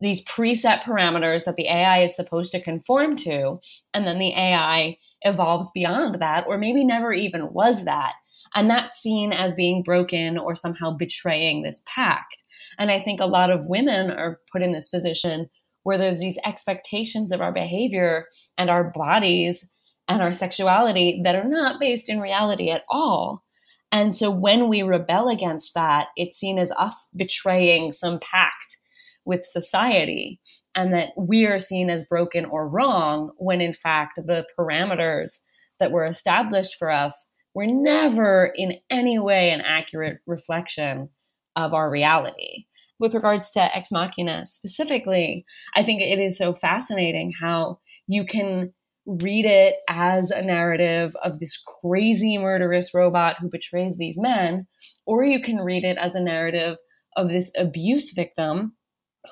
these 0.00 0.24
preset 0.24 0.82
parameters 0.82 1.44
that 1.44 1.56
the 1.56 1.68
AI 1.68 2.02
is 2.02 2.16
supposed 2.16 2.52
to 2.52 2.62
conform 2.62 3.16
to, 3.16 3.58
and 3.92 4.06
then 4.06 4.18
the 4.18 4.32
AI 4.32 4.96
evolves 5.22 5.70
beyond 5.72 6.16
that, 6.16 6.46
or 6.46 6.56
maybe 6.56 6.84
never 6.84 7.12
even 7.12 7.52
was 7.52 7.84
that. 7.84 8.14
And 8.54 8.68
that's 8.68 8.96
seen 8.96 9.32
as 9.32 9.54
being 9.54 9.82
broken 9.82 10.38
or 10.38 10.54
somehow 10.54 10.90
betraying 10.90 11.62
this 11.62 11.82
pact. 11.86 12.42
And 12.78 12.90
I 12.90 12.98
think 12.98 13.20
a 13.20 13.26
lot 13.26 13.50
of 13.50 13.66
women 13.66 14.10
are 14.10 14.40
put 14.50 14.62
in 14.62 14.72
this 14.72 14.88
position 14.88 15.48
where 15.82 15.98
there's 15.98 16.20
these 16.20 16.38
expectations 16.44 17.32
of 17.32 17.40
our 17.40 17.52
behavior 17.52 18.26
and 18.58 18.68
our 18.68 18.90
bodies 18.90 19.70
and 20.08 20.20
our 20.22 20.32
sexuality 20.32 21.20
that 21.24 21.36
are 21.36 21.48
not 21.48 21.80
based 21.80 22.08
in 22.08 22.20
reality 22.20 22.70
at 22.70 22.84
all. 22.88 23.44
And 23.92 24.14
so 24.14 24.30
when 24.30 24.68
we 24.68 24.82
rebel 24.82 25.28
against 25.28 25.74
that, 25.74 26.08
it's 26.16 26.36
seen 26.36 26.58
as 26.58 26.72
us 26.72 27.10
betraying 27.16 27.92
some 27.92 28.18
pact 28.20 28.78
with 29.24 29.44
society 29.44 30.40
and 30.74 30.92
that 30.92 31.10
we 31.16 31.46
are 31.46 31.58
seen 31.58 31.90
as 31.90 32.06
broken 32.06 32.44
or 32.44 32.68
wrong 32.68 33.30
when 33.36 33.60
in 33.60 33.72
fact 33.72 34.18
the 34.26 34.44
parameters 34.58 35.40
that 35.78 35.92
were 35.92 36.04
established 36.04 36.76
for 36.78 36.90
us 36.90 37.28
were 37.54 37.66
never 37.66 38.52
in 38.54 38.78
any 38.90 39.18
way 39.18 39.50
an 39.50 39.60
accurate 39.60 40.18
reflection 40.26 41.08
of 41.56 41.74
our 41.74 41.90
reality. 41.90 42.66
With 42.98 43.14
regards 43.14 43.50
to 43.52 43.76
Ex 43.76 43.90
Machina 43.90 44.46
specifically, 44.46 45.44
I 45.74 45.82
think 45.82 46.02
it 46.02 46.18
is 46.18 46.36
so 46.36 46.52
fascinating 46.52 47.32
how 47.40 47.80
you 48.06 48.24
can 48.24 48.72
read 49.06 49.46
it 49.46 49.76
as 49.88 50.30
a 50.30 50.42
narrative 50.42 51.16
of 51.24 51.38
this 51.38 51.56
crazy 51.56 52.38
murderous 52.38 52.92
robot 52.94 53.36
who 53.40 53.48
betrays 53.48 53.96
these 53.96 54.20
men, 54.20 54.66
or 55.06 55.24
you 55.24 55.40
can 55.40 55.56
read 55.56 55.84
it 55.84 55.96
as 55.96 56.14
a 56.14 56.20
narrative 56.20 56.76
of 57.16 57.28
this 57.28 57.50
abuse 57.56 58.12
victim 58.12 58.74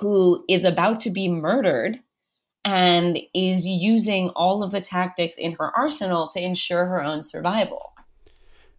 who 0.00 0.44
is 0.48 0.64
about 0.64 1.00
to 1.00 1.10
be 1.10 1.28
murdered 1.28 1.98
and 2.64 3.18
is 3.34 3.66
using 3.66 4.30
all 4.30 4.62
of 4.62 4.72
the 4.72 4.80
tactics 4.80 5.36
in 5.36 5.52
her 5.52 5.70
arsenal 5.76 6.28
to 6.28 6.40
ensure 6.40 6.86
her 6.86 7.02
own 7.02 7.22
survival. 7.22 7.87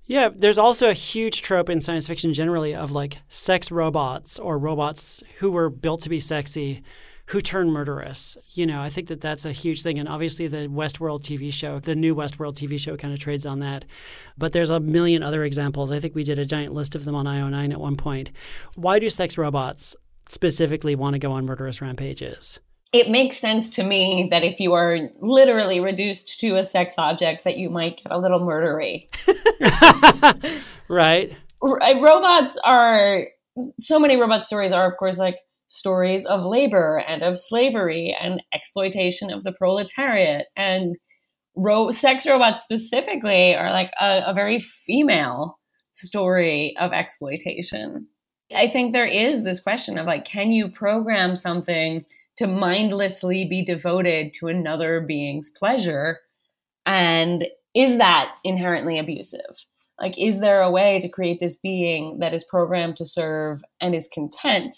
Yeah, 0.09 0.29
there's 0.35 0.57
also 0.57 0.89
a 0.89 0.93
huge 0.93 1.43
trope 1.43 1.69
in 1.69 1.81
science 1.81 2.07
fiction 2.07 2.33
generally 2.33 2.73
of 2.73 2.91
like 2.91 3.19
sex 3.27 3.69
robots 3.69 4.39
or 4.39 4.57
robots 4.57 5.21
who 5.37 5.51
were 5.51 5.69
built 5.69 6.01
to 6.01 6.09
be 6.09 6.19
sexy 6.19 6.81
who 7.27 7.39
turn 7.39 7.69
murderous. 7.69 8.35
You 8.53 8.65
know, 8.65 8.81
I 8.81 8.89
think 8.89 9.07
that 9.09 9.21
that's 9.21 9.45
a 9.45 9.51
huge 9.51 9.83
thing. 9.83 9.99
And 9.99 10.09
obviously, 10.09 10.47
the 10.47 10.67
Westworld 10.67 11.21
TV 11.21 11.53
show, 11.53 11.79
the 11.79 11.95
new 11.95 12.15
Westworld 12.15 12.55
TV 12.55 12.79
show, 12.79 12.97
kind 12.97 13.13
of 13.13 13.19
trades 13.19 13.45
on 13.45 13.59
that. 13.59 13.85
But 14.35 14.51
there's 14.51 14.71
a 14.71 14.79
million 14.79 15.21
other 15.21 15.43
examples. 15.43 15.91
I 15.91 15.99
think 15.99 16.15
we 16.15 16.23
did 16.23 16.39
a 16.39 16.45
giant 16.45 16.73
list 16.73 16.95
of 16.95 17.05
them 17.05 17.13
on 17.13 17.27
IO9 17.27 17.71
at 17.71 17.79
one 17.79 17.95
point. 17.95 18.31
Why 18.73 18.97
do 18.97 19.11
sex 19.11 19.37
robots 19.37 19.95
specifically 20.27 20.95
want 20.95 21.13
to 21.13 21.19
go 21.19 21.33
on 21.33 21.45
murderous 21.45 21.83
rampages? 21.83 22.59
It 22.91 23.09
makes 23.09 23.37
sense 23.37 23.69
to 23.75 23.83
me 23.83 24.27
that 24.31 24.43
if 24.43 24.59
you 24.59 24.73
are 24.73 25.09
literally 25.19 25.79
reduced 25.79 26.39
to 26.39 26.55
a 26.55 26.65
sex 26.65 26.97
object, 26.97 27.43
that 27.43 27.57
you 27.57 27.69
might 27.69 27.97
get 27.97 28.11
a 28.11 28.17
little 28.17 28.39
murdery. 28.39 29.09
right? 30.87 31.35
Uh, 31.61 31.99
robots 32.01 32.57
are 32.65 33.25
so 33.79 33.99
many 33.99 34.15
robot 34.15 34.43
stories 34.43 34.71
are, 34.71 34.89
of 34.89 34.97
course, 34.97 35.19
like 35.19 35.37
stories 35.69 36.25
of 36.25 36.43
labor 36.43 37.03
and 37.07 37.21
of 37.21 37.39
slavery 37.39 38.15
and 38.19 38.41
exploitation 38.53 39.31
of 39.31 39.43
the 39.43 39.51
proletariat 39.51 40.47
and 40.57 40.95
ro- 41.55 41.91
sex 41.91 42.25
robots 42.25 42.63
specifically 42.63 43.55
are 43.55 43.71
like 43.71 43.91
a, 44.01 44.23
a 44.25 44.33
very 44.33 44.59
female 44.59 45.59
story 45.91 46.75
of 46.77 46.91
exploitation 46.91 48.07
i 48.55 48.67
think 48.67 48.93
there 48.93 49.05
is 49.05 49.43
this 49.43 49.59
question 49.59 49.97
of 49.97 50.07
like 50.07 50.25
can 50.25 50.51
you 50.51 50.67
program 50.67 51.35
something 51.35 52.03
to 52.39 52.47
mindlessly 52.47 53.43
be 53.43 53.65
devoted 53.65 54.31
to 54.31 54.47
another 54.47 55.01
being's 55.01 55.49
pleasure. 55.49 56.21
And 56.85 57.45
is 57.75 57.97
that 57.97 58.33
inherently 58.45 58.97
abusive? 58.97 59.65
Like 59.99 60.17
is 60.17 60.39
there 60.39 60.61
a 60.61 60.71
way 60.71 61.01
to 61.01 61.09
create 61.09 61.41
this 61.41 61.57
being 61.57 62.19
that 62.19 62.33
is 62.33 62.45
programmed 62.45 62.95
to 62.97 63.05
serve 63.05 63.61
and 63.81 63.93
is 63.93 64.07
content? 64.07 64.73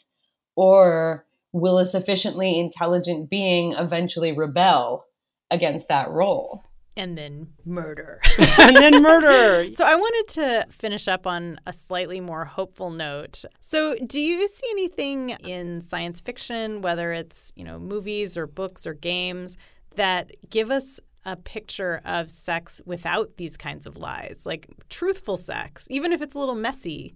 Or 0.55 1.28
will 1.53 1.78
a 1.78 1.86
sufficiently 1.86 2.59
intelligent 2.59 3.30
being 3.30 3.74
eventually 3.74 4.32
rebel 4.32 5.05
against 5.51 5.88
that 5.88 6.09
role? 6.09 6.64
And 6.97 7.17
then 7.17 7.53
murder. 7.65 8.19
and 8.59 8.75
then 8.75 9.01
murder. 9.01 9.69
So 9.75 9.85
I 9.85 9.95
wanted 9.95 10.33
to 10.33 10.65
finish 10.71 11.07
up 11.07 11.25
on 11.25 11.59
a 11.65 11.71
slightly 11.73 12.19
more 12.19 12.45
hopeful 12.45 12.89
note. 12.89 13.45
So 13.59 13.95
do 13.95 14.19
you 14.19 14.47
see 14.47 14.67
anything 14.71 15.29
in 15.29 15.81
science 15.81 16.19
fiction, 16.19 16.81
whether 16.81 17.13
it's, 17.13 17.53
you 17.55 17.63
know, 17.63 17.79
movies 17.79 18.37
or 18.37 18.47
books 18.47 18.85
or 18.85 18.93
games, 18.93 19.57
that 19.95 20.31
give 20.49 20.71
us 20.71 20.99
a 21.25 21.35
picture 21.35 22.01
of 22.03 22.29
sex 22.29 22.81
without 22.85 23.37
these 23.37 23.55
kinds 23.55 23.85
of 23.85 23.97
lies, 23.97 24.43
like 24.45 24.67
truthful 24.89 25.37
sex, 25.37 25.87
even 25.89 26.11
if 26.11 26.21
it's 26.21 26.35
a 26.35 26.39
little 26.39 26.55
messy? 26.55 27.15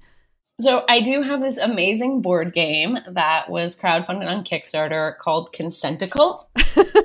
So 0.61 0.85
I 0.87 1.01
do 1.01 1.21
have 1.21 1.41
this 1.41 1.57
amazing 1.57 2.21
board 2.21 2.53
game 2.53 2.97
that 3.09 3.49
was 3.49 3.77
crowdfunded 3.77 4.27
on 4.27 4.45
Kickstarter 4.45 5.17
called 5.17 5.53
Consentacle. 5.53 6.45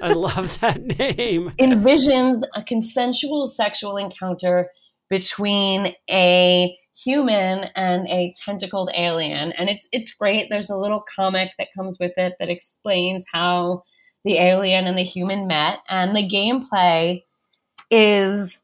I 0.02 0.12
love 0.12 0.58
that 0.60 0.80
name. 0.80 1.50
Envisions 1.58 2.42
a 2.54 2.62
consensual 2.62 3.48
sexual 3.48 3.96
encounter 3.96 4.70
between 5.08 5.94
a 6.08 6.76
human 7.04 7.66
and 7.74 8.06
a 8.08 8.32
tentacled 8.44 8.90
alien 8.96 9.52
and 9.52 9.70
it's 9.70 9.88
it's 9.92 10.12
great 10.12 10.48
there's 10.50 10.68
a 10.68 10.76
little 10.76 11.02
comic 11.16 11.50
that 11.56 11.68
comes 11.74 11.98
with 11.98 12.12
it 12.18 12.34
that 12.38 12.50
explains 12.50 13.24
how 13.32 13.82
the 14.24 14.36
alien 14.36 14.86
and 14.86 14.98
the 14.98 15.02
human 15.02 15.46
met 15.46 15.78
and 15.88 16.14
the 16.14 16.28
gameplay 16.28 17.22
is 17.90 18.62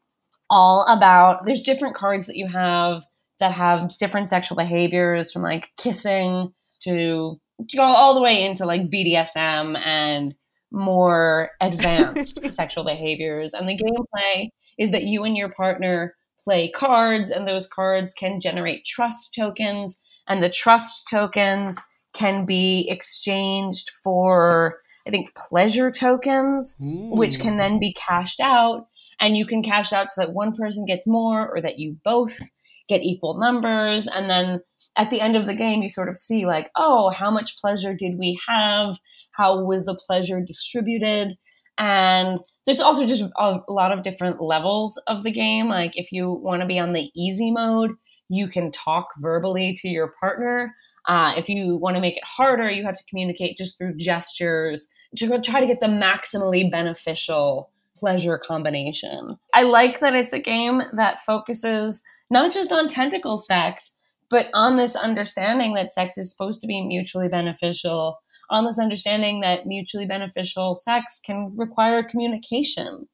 all 0.49 0.85
about 0.87 1.45
there's 1.45 1.61
different 1.61 1.95
cards 1.95 2.27
that 2.27 2.35
you 2.35 2.47
have 2.47 3.05
that 3.39 3.51
have 3.51 3.89
different 3.99 4.27
sexual 4.27 4.57
behaviors 4.57 5.31
from 5.31 5.43
like 5.43 5.69
kissing 5.77 6.53
to, 6.81 7.39
to 7.67 7.77
go 7.77 7.83
all 7.83 8.13
the 8.13 8.21
way 8.21 8.43
into 8.43 8.65
like 8.65 8.89
BDSM 8.89 9.77
and 9.85 10.35
more 10.71 11.51
advanced 11.61 12.39
sexual 12.51 12.83
behaviors. 12.83 13.53
And 13.53 13.67
the 13.67 13.77
gameplay 13.77 14.49
is 14.77 14.91
that 14.91 15.03
you 15.03 15.23
and 15.23 15.37
your 15.37 15.49
partner 15.49 16.15
play 16.39 16.69
cards, 16.69 17.31
and 17.31 17.47
those 17.47 17.67
cards 17.67 18.13
can 18.13 18.39
generate 18.39 18.85
trust 18.85 19.33
tokens, 19.33 19.99
and 20.27 20.41
the 20.41 20.49
trust 20.49 21.07
tokens 21.09 21.81
can 22.13 22.45
be 22.45 22.87
exchanged 22.89 23.91
for, 24.03 24.79
I 25.05 25.11
think, 25.11 25.35
pleasure 25.35 25.91
tokens, 25.91 26.77
which 27.09 27.39
can 27.39 27.53
hmm. 27.53 27.57
then 27.57 27.79
be 27.79 27.93
cashed 27.93 28.39
out. 28.39 28.87
And 29.19 29.35
you 29.35 29.45
can 29.45 29.63
cash 29.63 29.93
out 29.93 30.11
so 30.11 30.21
that 30.21 30.33
one 30.33 30.55
person 30.55 30.85
gets 30.85 31.07
more 31.07 31.49
or 31.49 31.59
that 31.61 31.79
you 31.79 31.97
both 32.03 32.39
get 32.87 33.03
equal 33.03 33.39
numbers. 33.39 34.07
And 34.07 34.29
then 34.29 34.61
at 34.97 35.09
the 35.09 35.21
end 35.21 35.35
of 35.35 35.45
the 35.45 35.53
game, 35.53 35.81
you 35.81 35.89
sort 35.89 36.09
of 36.09 36.17
see, 36.17 36.45
like, 36.45 36.69
oh, 36.75 37.09
how 37.09 37.29
much 37.29 37.59
pleasure 37.59 37.93
did 37.93 38.17
we 38.17 38.39
have? 38.47 38.97
How 39.31 39.63
was 39.63 39.85
the 39.85 39.99
pleasure 40.07 40.41
distributed? 40.41 41.37
And 41.77 42.39
there's 42.65 42.79
also 42.79 43.05
just 43.05 43.23
a, 43.37 43.59
lot 43.69 43.91
of 43.91 44.03
different 44.03 44.41
levels 44.41 45.01
of 45.07 45.23
the 45.23 45.31
game. 45.31 45.67
Like, 45.67 45.91
if 45.95 46.11
you 46.11 46.31
want 46.31 46.61
to 46.61 46.67
be 46.67 46.79
on 46.79 46.93
the 46.93 47.11
easy 47.15 47.51
mode, 47.51 47.91
you 48.29 48.47
can 48.47 48.71
talk 48.71 49.07
verbally 49.19 49.73
to 49.77 49.87
your 49.87 50.11
partner. 50.19 50.75
Uh, 51.07 51.33
if 51.37 51.47
you 51.47 51.77
want 51.77 51.95
to 51.95 52.01
make 52.01 52.17
it 52.17 52.23
harder, 52.25 52.69
you 52.69 52.83
have 52.83 52.97
to 52.97 53.03
communicate 53.09 53.57
just 53.57 53.77
through 53.77 53.95
gestures 53.95 54.87
to 55.15 55.39
try 55.39 55.61
to 55.61 55.67
get 55.67 55.79
the 55.79 55.87
maximally 55.87 56.69
beneficial 56.69 57.71
pleasure 57.95 58.37
combination. 58.37 59.37
I 59.53 59.63
like 59.63 59.99
that 59.99 60.13
it's 60.13 60.33
a 60.33 60.39
game 60.39 60.83
that 60.93 61.19
focuses 61.19 62.03
not 62.29 62.51
just 62.51 62.71
on 62.71 62.87
tentacle 62.87 63.37
sex, 63.37 63.97
but 64.29 64.49
on 64.53 64.77
this 64.77 64.95
understanding 64.95 65.73
that 65.75 65.91
sex 65.91 66.17
is 66.17 66.31
supposed 66.31 66.61
to 66.61 66.67
be 66.67 66.85
mutually 66.85 67.29
beneficial, 67.29 68.17
on 68.49 68.65
this 68.65 68.79
understanding 68.79 69.41
that 69.41 69.65
mutually 69.65 70.05
beneficial 70.05 70.75
sex 70.75 71.19
can 71.23 71.53
require 71.55 72.03
communication 72.03 73.07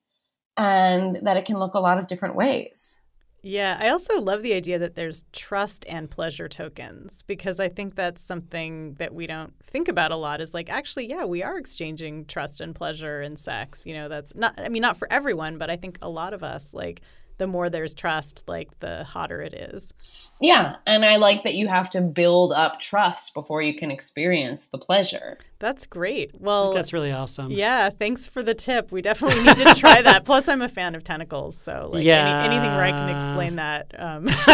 and 0.57 1.19
that 1.23 1.37
it 1.37 1.45
can 1.45 1.57
look 1.57 1.73
a 1.73 1.79
lot 1.79 1.97
of 1.97 2.07
different 2.07 2.35
ways. 2.35 3.01
Yeah, 3.45 3.75
I 3.77 3.89
also 3.89 4.21
love 4.21 4.41
the 4.41 4.53
idea 4.53 4.79
that 4.79 4.95
there's 4.95 5.25
trust 5.33 5.85
and 5.89 6.09
pleasure 6.09 6.47
tokens 6.47 7.23
because 7.23 7.59
I 7.59 7.67
think 7.67 7.95
that's 7.95 8.21
something 8.21 8.93
that 8.93 9.13
we 9.13 9.27
don't 9.27 9.53
think 9.61 9.89
about 9.89 10.13
a 10.13 10.15
lot 10.15 10.39
is 10.39 10.53
like 10.53 10.69
actually 10.69 11.09
yeah, 11.09 11.25
we 11.25 11.43
are 11.43 11.57
exchanging 11.57 12.23
trust 12.23 12.61
and 12.61 12.73
pleasure 12.73 13.19
in 13.19 13.35
sex. 13.35 13.85
You 13.85 13.95
know, 13.95 14.07
that's 14.07 14.33
not 14.33 14.57
I 14.57 14.69
mean 14.69 14.81
not 14.81 14.95
for 14.95 15.11
everyone, 15.11 15.57
but 15.57 15.69
I 15.69 15.75
think 15.75 15.97
a 16.01 16.09
lot 16.09 16.33
of 16.33 16.41
us 16.41 16.69
like 16.71 17.01
the 17.37 17.47
more 17.47 17.69
there's 17.69 17.93
trust, 17.95 18.43
like 18.47 18.69
the 18.79 19.03
hotter 19.03 19.41
it 19.41 19.53
is. 19.53 20.31
Yeah, 20.39 20.75
and 20.85 21.03
I 21.05 21.15
like 21.17 21.43
that 21.43 21.53
you 21.55 21.67
have 21.67 21.89
to 21.91 22.01
build 22.01 22.53
up 22.53 22.79
trust 22.79 23.33
before 23.33 23.61
you 23.61 23.75
can 23.75 23.89
experience 23.91 24.67
the 24.67 24.77
pleasure. 24.77 25.37
That's 25.59 25.85
great. 25.85 26.31
Well, 26.39 26.73
That's 26.73 26.91
really 26.91 27.11
awesome. 27.11 27.49
yeah, 27.51 27.89
thanks 27.89 28.27
for 28.27 28.43
the 28.43 28.53
tip. 28.53 28.91
We 28.91 29.01
definitely 29.01 29.43
need 29.43 29.55
to 29.57 29.73
try 29.75 30.01
that. 30.01 30.25
Plus, 30.25 30.47
I'm 30.49 30.61
a 30.61 30.67
fan 30.69 30.93
of 30.95 31.03
tentacles, 31.03 31.57
so 31.57 31.89
like 31.93 32.03
Yeah. 32.03 32.43
any, 32.43 32.55
anything 32.55 32.75
where 32.75 32.83
I 32.83 32.91
can 32.91 33.09
explain 33.15 33.55
that 33.55 33.93
um, 33.97 34.27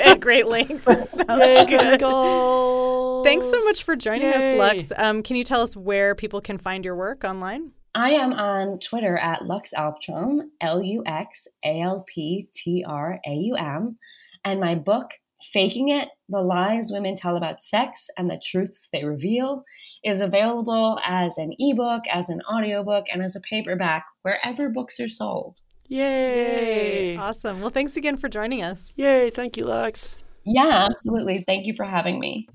at 0.00 0.20
great 0.20 0.46
length. 0.46 0.86
Yay, 1.28 1.66
tentacles! 1.66 3.24
Thanks 3.26 3.50
so 3.50 3.62
much 3.64 3.84
for 3.84 3.96
joining 3.96 4.28
us, 4.28 4.34
Yay. 4.40 4.58
Lux. 4.58 4.92
Um, 4.96 5.22
can 5.22 5.36
you 5.36 5.44
tell 5.44 5.60
us 5.62 5.76
where 5.76 6.14
people 6.14 6.40
can 6.40 6.58
find 6.58 6.84
your 6.84 6.96
work 6.96 7.24
online? 7.24 7.72
I 7.96 8.10
am 8.10 8.34
on 8.34 8.78
Twitter 8.78 9.16
at 9.16 9.40
LuxAlptraum, 9.40 10.40
L 10.60 10.82
U 10.82 11.02
X 11.06 11.48
A 11.64 11.80
L 11.80 12.04
P 12.06 12.46
T 12.52 12.84
R 12.86 13.18
A 13.26 13.30
U 13.30 13.56
M, 13.56 13.96
and 14.44 14.60
my 14.60 14.74
book, 14.74 15.12
Faking 15.50 15.88
It 15.88 16.10
The 16.28 16.42
Lies 16.42 16.90
Women 16.92 17.16
Tell 17.16 17.38
About 17.38 17.62
Sex 17.62 18.08
and 18.18 18.28
the 18.28 18.38
Truths 18.44 18.90
They 18.92 19.02
Reveal, 19.02 19.64
is 20.04 20.20
available 20.20 20.98
as 21.06 21.38
an 21.38 21.54
ebook, 21.58 22.02
as 22.12 22.28
an 22.28 22.42
audiobook, 22.42 23.06
and 23.10 23.22
as 23.22 23.34
a 23.34 23.40
paperback 23.40 24.04
wherever 24.20 24.68
books 24.68 25.00
are 25.00 25.08
sold. 25.08 25.62
Yay! 25.86 27.16
Awesome. 27.16 27.62
Well, 27.62 27.70
thanks 27.70 27.96
again 27.96 28.18
for 28.18 28.28
joining 28.28 28.62
us. 28.62 28.92
Yay! 28.96 29.30
Thank 29.30 29.56
you, 29.56 29.64
Lux. 29.64 30.16
Yeah, 30.44 30.86
absolutely. 30.90 31.44
Thank 31.46 31.66
you 31.66 31.72
for 31.72 31.84
having 31.84 32.20
me. 32.20 32.46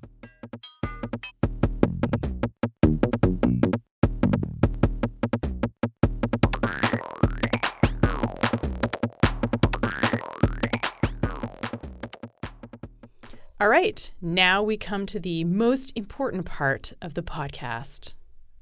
All 13.61 13.69
right. 13.69 14.11
Now 14.23 14.63
we 14.63 14.75
come 14.75 15.05
to 15.05 15.19
the 15.19 15.43
most 15.43 15.95
important 15.95 16.47
part 16.47 16.93
of 16.99 17.13
the 17.13 17.21
podcast. 17.21 18.15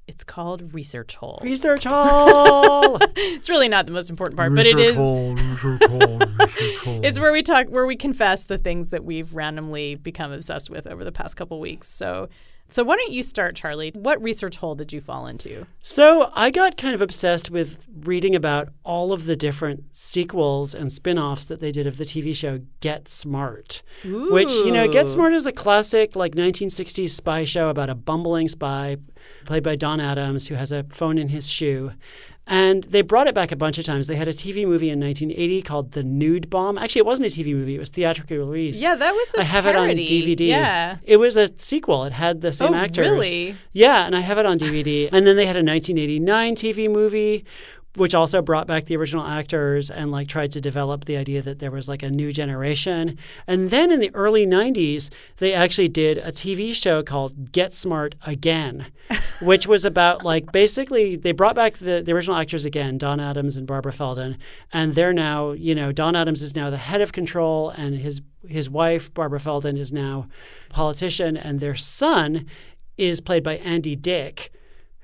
It's 0.09 0.25
called 0.25 0.73
Research 0.73 1.15
Hole. 1.15 1.39
Research 1.41 1.85
hall. 1.85 2.97
it's 3.15 3.49
really 3.49 3.69
not 3.69 3.85
the 3.85 3.93
most 3.93 4.09
important 4.09 4.35
part, 4.35 4.53
but 4.53 4.65
it 4.65 4.77
is. 4.77 4.97
It's 7.01 7.17
where 7.17 7.31
we 7.31 7.43
talk, 7.43 7.67
where 7.67 7.85
we 7.85 7.95
confess 7.95 8.43
the 8.43 8.57
things 8.57 8.89
that 8.89 9.05
we've 9.05 9.33
randomly 9.33 9.95
become 9.95 10.33
obsessed 10.33 10.69
with 10.69 10.85
over 10.85 11.05
the 11.05 11.13
past 11.13 11.37
couple 11.37 11.61
weeks. 11.61 11.87
So, 11.87 12.27
so 12.69 12.83
why 12.83 12.95
don't 12.95 13.11
you 13.11 13.23
start, 13.23 13.55
Charlie? 13.55 13.91
What 13.95 14.21
research 14.21 14.57
hole 14.57 14.75
did 14.75 14.93
you 14.93 15.01
fall 15.01 15.27
into? 15.27 15.65
So 15.81 16.31
I 16.33 16.51
got 16.51 16.77
kind 16.77 16.93
of 16.93 17.01
obsessed 17.01 17.49
with 17.49 17.85
reading 18.01 18.35
about 18.35 18.69
all 18.83 19.11
of 19.11 19.25
the 19.25 19.35
different 19.35 19.83
sequels 19.91 20.73
and 20.73 20.91
spin-offs 20.91 21.45
that 21.45 21.59
they 21.59 21.71
did 21.71 21.87
of 21.87 21.97
the 21.97 22.05
TV 22.05 22.35
show 22.35 22.59
Get 22.79 23.09
Smart. 23.09 23.81
Which, 24.03 24.51
you 24.51 24.71
know, 24.71 24.87
Get 24.87 25.09
Smart 25.09 25.33
is 25.33 25.45
a 25.45 25.51
classic 25.51 26.15
like 26.15 26.35
1960s 26.35 27.09
spy 27.09 27.43
show 27.43 27.69
about 27.69 27.89
a 27.89 27.95
bumbling 27.95 28.47
spy 28.47 28.97
played 29.45 29.63
by 29.63 29.75
Don 29.75 29.99
Adams 29.99 30.47
who 30.47 30.55
has 30.55 30.71
a 30.71 30.83
phone 30.83 31.17
in 31.17 31.29
his 31.29 31.49
shoe. 31.49 31.91
And 32.51 32.83
they 32.85 33.01
brought 33.03 33.27
it 33.27 33.35
back 33.35 33.51
a 33.51 33.55
bunch 33.55 33.77
of 33.77 33.85
times. 33.85 34.07
They 34.07 34.15
had 34.15 34.27
a 34.27 34.33
TV 34.33 34.65
movie 34.65 34.89
in 34.89 34.99
1980 34.99 35.61
called 35.61 35.91
The 35.91 36.03
Nude 36.03 36.49
Bomb. 36.49 36.77
Actually, 36.79 37.01
it 37.01 37.05
wasn't 37.05 37.27
a 37.27 37.39
TV 37.39 37.53
movie, 37.53 37.75
it 37.75 37.79
was 37.79 37.89
theatrically 37.89 38.37
released. 38.39 38.81
Yeah, 38.81 38.95
that 38.95 39.11
was 39.13 39.35
a 39.37 39.41
I 39.41 39.43
have 39.43 39.65
parody. 39.65 40.03
it 40.03 40.09
on 40.11 40.27
DVD. 40.35 40.47
Yeah. 40.47 40.97
It 41.03 41.17
was 41.17 41.37
a 41.37 41.49
sequel. 41.59 42.05
It 42.05 42.11
had 42.13 42.41
the 42.41 42.51
same 42.51 42.73
Oh, 42.73 42.77
actors. 42.77 43.07
really? 43.07 43.55
Yeah, 43.71 44.05
and 44.07 44.15
I 44.15 44.21
have 44.21 44.37
it 44.39 44.45
on 44.47 44.57
DVD. 44.57 45.09
and 45.11 45.27
then 45.27 45.35
they 45.35 45.45
had 45.45 45.55
a 45.55 45.63
1989 45.63 46.55
TV 46.55 46.89
movie 46.91 47.45
which 47.95 48.13
also 48.13 48.41
brought 48.41 48.67
back 48.67 48.85
the 48.85 48.95
original 48.95 49.25
actors 49.25 49.89
and 49.89 50.11
like 50.11 50.27
tried 50.27 50.51
to 50.51 50.61
develop 50.61 51.05
the 51.05 51.17
idea 51.17 51.41
that 51.41 51.59
there 51.59 51.71
was 51.71 51.89
like 51.89 52.03
a 52.03 52.09
new 52.09 52.31
generation. 52.31 53.17
And 53.47 53.71
then 53.71 53.91
in 53.91 53.99
the 53.99 54.13
early 54.13 54.45
90s, 54.45 55.09
they 55.37 55.53
actually 55.53 55.87
did 55.87 56.19
a 56.19 56.31
TV 56.31 56.73
show 56.73 57.01
called 57.01 57.51
Get 57.51 57.73
Smart 57.73 58.15
Again, 58.25 58.87
which 59.41 59.65
was 59.65 59.85
about 59.85 60.23
like 60.23 60.51
basically 60.51 61.15
they 61.15 61.31
brought 61.31 61.55
back 61.55 61.77
the, 61.77 62.01
the 62.01 62.11
original 62.11 62.37
actors 62.37 62.63
again, 62.63 62.97
Don 62.97 63.19
Adams 63.19 63.57
and 63.57 63.65
Barbara 63.65 63.93
Feldon, 63.93 64.37
and 64.71 64.93
they're 64.93 65.13
now, 65.13 65.51
you 65.51 65.73
know, 65.73 65.91
Don 65.91 66.15
Adams 66.15 66.43
is 66.43 66.55
now 66.55 66.69
the 66.69 66.77
head 66.77 67.01
of 67.01 67.11
control 67.11 67.69
and 67.71 67.95
his 67.95 68.21
his 68.47 68.69
wife 68.69 69.13
Barbara 69.13 69.39
Feldon 69.39 69.77
is 69.77 69.91
now 69.91 70.27
politician 70.69 71.35
and 71.35 71.59
their 71.59 71.75
son 71.75 72.45
is 72.97 73.19
played 73.19 73.43
by 73.43 73.57
Andy 73.57 73.95
Dick 73.95 74.51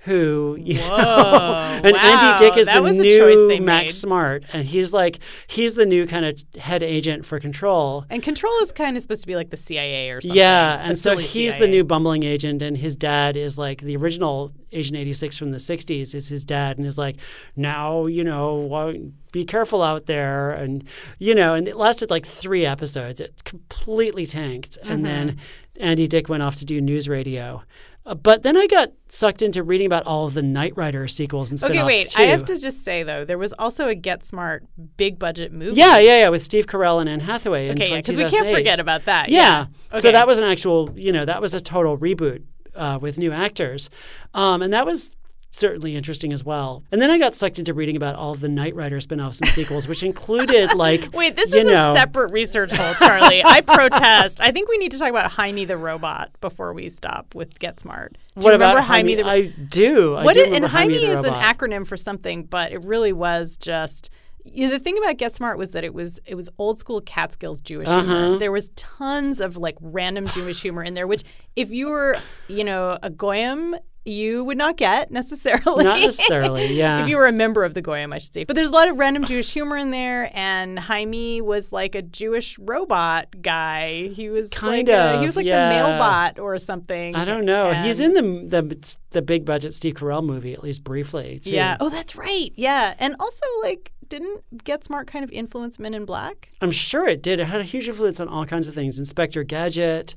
who 0.06 0.58
you 0.60 0.80
Whoa, 0.80 0.98
know, 0.98 1.82
and 1.84 1.94
wow, 1.96 2.00
Andy 2.00 2.46
Dick 2.46 2.58
is 2.58 2.68
that 2.68 2.76
the 2.76 2.82
was 2.82 3.00
a 3.00 3.04
they 3.04 3.60
new 3.60 3.62
Max 3.62 3.86
made. 3.86 3.92
Smart, 3.94 4.44
and 4.54 4.68
he's 4.68 4.94
like 4.94 5.20
he's 5.48 5.74
the 5.74 5.86
new 5.86 6.08
kind 6.08 6.26
of 6.26 6.42
head 6.58 6.84
agent 6.84 7.26
for 7.26 7.40
Control. 7.40 8.06
And 8.10 8.24
Control 8.24 8.54
is 8.62 8.72
kind 8.72 8.96
of 8.96 9.02
supposed 9.02 9.22
to 9.22 9.28
be 9.28 9.36
like 9.36 9.50
the 9.50 9.58
CIA 9.58 10.12
or 10.12 10.22
something. 10.22 10.38
Yeah, 10.38 10.88
and 10.88 10.98
so 10.98 11.18
he's 11.18 11.56
the 11.58 11.68
new 11.68 11.84
bumbling 11.84 12.24
agent, 12.24 12.62
and 12.62 12.78
his 12.78 12.96
dad 12.96 13.36
is 13.36 13.58
like 13.58 13.82
the 13.82 13.98
original 13.98 14.54
Agent 14.72 14.98
86 14.98 15.38
from 15.38 15.52
the 15.52 15.58
60s 15.58 16.14
is 16.14 16.28
his 16.28 16.44
dad, 16.44 16.78
and 16.78 16.86
is 16.86 16.98
like, 16.98 17.16
now, 17.56 18.08
you 18.08 18.24
know, 18.26 18.94
be 19.32 19.46
careful 19.46 19.82
out 19.82 20.06
there. 20.06 20.52
And, 20.52 20.84
you 21.18 21.34
know, 21.34 21.54
and 21.54 21.68
it 21.68 21.78
lasted 21.78 22.10
like 22.10 22.26
three 22.26 22.66
episodes. 22.66 23.22
It 23.22 23.44
completely 23.46 24.26
tanked. 24.26 24.78
And 24.84 25.06
then 25.06 25.16
Mm-hmm. 25.16 25.40
Andy 25.78 26.08
Dick 26.08 26.30
went 26.30 26.44
off 26.44 26.56
to 26.58 26.66
do 26.66 26.82
NewsRadio. 26.82 27.64
Uh, 28.06 28.14
but 28.14 28.44
then 28.44 28.56
I 28.56 28.68
got 28.68 28.92
sucked 29.10 29.42
into 29.42 29.64
reading 29.64 29.88
about 29.88 30.06
all 30.06 30.28
of 30.28 30.36
the 30.36 30.44
Knight 30.44 30.74
Rider 30.78 31.08
sequels 31.08 31.50
and 31.50 31.60
spin-offs 31.60 31.78
Okay, 31.80 31.86
wait. 31.86 32.10
too. 32.10 32.22
I 32.22 32.26
have 32.28 32.46
to 32.46 32.58
just 32.58 32.84
say 32.86 33.02
though, 33.04 33.26
there 33.26 33.38
was 33.38 33.52
also 33.54 33.88
a 33.88 33.96
Get 33.96 34.24
Smart 34.24 34.64
big 34.98 35.18
budget 35.18 35.52
movie. 35.52 35.76
Yeah, 35.76 35.98
yeah, 35.98 36.20
yeah, 36.20 36.30
with 36.30 36.44
Steve 36.44 36.68
Carell 36.68 37.00
and 37.00 37.10
Anne 37.10 37.22
Hathaway. 37.22 37.72
Okay, 37.72 37.90
yeah, 37.90 37.96
20- 37.96 37.98
because 37.98 38.18
we 38.18 38.30
can't 38.30 38.56
forget 38.56 38.80
about 38.80 39.06
that. 39.06 39.30
Yeah. 39.30 39.66
Yeah. 39.92 40.00
So 40.00 40.12
that 40.12 40.28
was 40.28 40.38
an 40.38 40.44
actual, 40.44 40.92
you 40.96 41.12
know, 41.12 41.26
that 41.26 41.42
was 41.42 41.54
a 41.54 41.62
total 41.62 41.98
reboot 41.98 42.44
uh, 42.76 43.00
with 43.02 43.18
new 43.18 43.32
actors. 43.32 43.90
Um, 44.34 44.62
and 44.62 44.72
that 44.74 44.86
was 44.86 45.16
certainly 45.56 45.96
interesting 45.96 46.34
as 46.34 46.44
well. 46.44 46.84
And 46.92 47.02
then 47.02 47.10
I 47.10 47.18
got 47.18 47.34
sucked 47.36 47.60
into 47.60 47.74
reading 47.74 47.96
about 47.96 48.16
all 48.16 48.32
of 48.32 48.40
the 48.42 48.50
Knight 48.50 48.76
Rider 48.76 49.00
spin-offs 49.00 49.40
and 49.42 49.50
sequels, 49.50 49.88
which 49.88 50.04
included 50.04 50.74
like 50.76 51.10
Wait, 51.14 51.36
this 51.36 51.54
is 51.54 51.66
know, 51.66 51.94
a 51.94 51.96
separate 51.96 52.32
research 52.32 52.72
hole, 52.72 52.94
Charlie. 52.96 53.44
I 53.44 53.62
protest. 53.62 54.42
I 54.42 54.52
think 54.52 54.70
we 54.70 54.78
need 54.78 54.92
to 54.92 55.00
talk 55.00 55.10
about 55.10 55.32
Hymie 55.32 55.66
the 55.68 55.78
robot 55.78 56.32
before 56.42 56.74
we 56.74 56.90
stop 56.90 57.34
with 57.36 57.58
Get 57.60 57.80
Smart. 57.80 58.18
Do 58.38 58.44
What 58.46 58.50
you 58.52 58.56
about 58.56 58.76
remember 58.76 58.94
Hymie, 58.94 59.16
the 59.18 59.26
I 59.26 59.42
do. 59.48 60.16
I 60.16 60.24
What 60.24 60.34
do 60.36 60.42
is, 60.42 60.56
and 60.56 60.66
Hymie, 60.66 61.00
the 61.00 61.20
is 61.20 61.26
an 61.26 61.34
acronym 61.34 61.88
for 61.88 61.98
something, 61.98 62.44
but 62.44 62.72
it 62.72 62.84
really 62.84 63.14
was 63.14 63.58
just. 63.58 64.10
You 64.48 64.68
know, 64.68 64.74
the 64.74 64.80
thing 64.80 64.96
about 65.00 65.18
Get 65.18 65.34
Smart 65.34 65.58
was 65.58 65.72
that 65.72 65.84
it 65.84 65.92
was 65.92 66.20
it 66.28 66.36
was 66.36 66.50
old 66.60 66.78
school 66.78 67.02
Catskills 67.02 67.62
Jewish 67.62 67.88
Uh-huh. 67.88 68.02
humor. 68.04 68.38
There 68.38 68.52
was 68.52 68.70
tons 68.76 69.40
of 69.40 69.58
like 69.58 69.76
random 69.82 70.28
Jewish 70.28 70.62
humor 70.62 70.84
in 70.84 70.94
there, 70.94 71.08
which 71.08 71.24
if 71.56 71.72
you 71.72 71.88
were 71.88 72.18
you 72.48 72.64
know 72.64 72.96
a 73.02 73.10
goyim 73.10 73.76
you 74.06 74.44
would 74.44 74.58
not 74.58 74.78
get 74.78 75.12
necessarily. 75.12 75.84
Not 75.84 76.00
necessarily, 76.00 76.74
yeah. 76.78 77.04
if 77.04 77.10
you 77.10 77.18
were 77.18 77.26
a 77.28 77.32
member 77.32 77.64
of 77.64 77.74
the 77.74 77.82
Goyim, 77.82 78.14
I 78.14 78.20
should 78.20 78.34
say. 78.34 78.44
But 78.44 78.56
there's 78.56 78.70
a 78.70 78.74
lot 78.74 78.88
of 78.88 78.98
random 78.98 79.26
Jewish 79.26 79.52
humor 79.52 79.78
in 79.78 79.92
there, 79.92 80.30
and 80.34 80.78
Hymie 80.78 81.42
was 81.42 81.72
like 81.72 81.96
a 81.96 82.02
Jewish 82.02 82.58
robot 82.60 83.42
guy. 83.42 84.08
He 84.10 84.30
was 84.30 84.50
Kind 84.50 84.88
like 84.88 84.96
a- 84.98 85.14
of, 85.16 85.20
he 85.22 85.26
was 85.26 85.36
like 85.36 85.46
yeah. 85.46 85.70
the 85.70 85.76
mailbot 85.76 86.40
or 86.40 86.58
something. 86.60 87.16
I 87.16 87.26
don't 87.26 87.46
know. 87.46 87.74
He's 87.74 88.00
in 88.00 88.14
the 88.14 88.22
the 88.62 88.96
the 89.12 89.22
big 89.22 89.46
budget 89.46 89.74
Steve 89.74 89.96
Carell 89.96 90.24
movie 90.24 90.54
at 90.54 90.64
least 90.64 90.84
briefly. 90.84 91.40
Too. 91.40 91.52
Yeah. 91.52 91.78
Oh, 91.80 91.90
that's 91.90 92.16
right. 92.16 92.52
Yeah. 92.56 92.94
And 93.00 93.16
also, 93.20 93.46
like, 93.64 93.92
didn't 94.10 94.44
Get 94.64 94.84
Smart 94.84 95.08
kind 95.08 95.24
of 95.24 95.32
influence 95.32 95.80
Men 95.80 95.94
in 95.94 96.06
Black? 96.06 96.50
I'm 96.62 96.72
sure 96.72 97.08
it 97.08 97.24
did. 97.24 97.40
It 97.40 97.46
had 97.46 97.62
a 97.62 97.64
huge 97.64 97.88
influence 97.88 98.20
on 98.20 98.28
all 98.28 98.46
kinds 98.46 98.68
of 98.68 98.76
things. 98.76 99.00
Inspector 99.00 99.42
Gadget, 99.46 100.14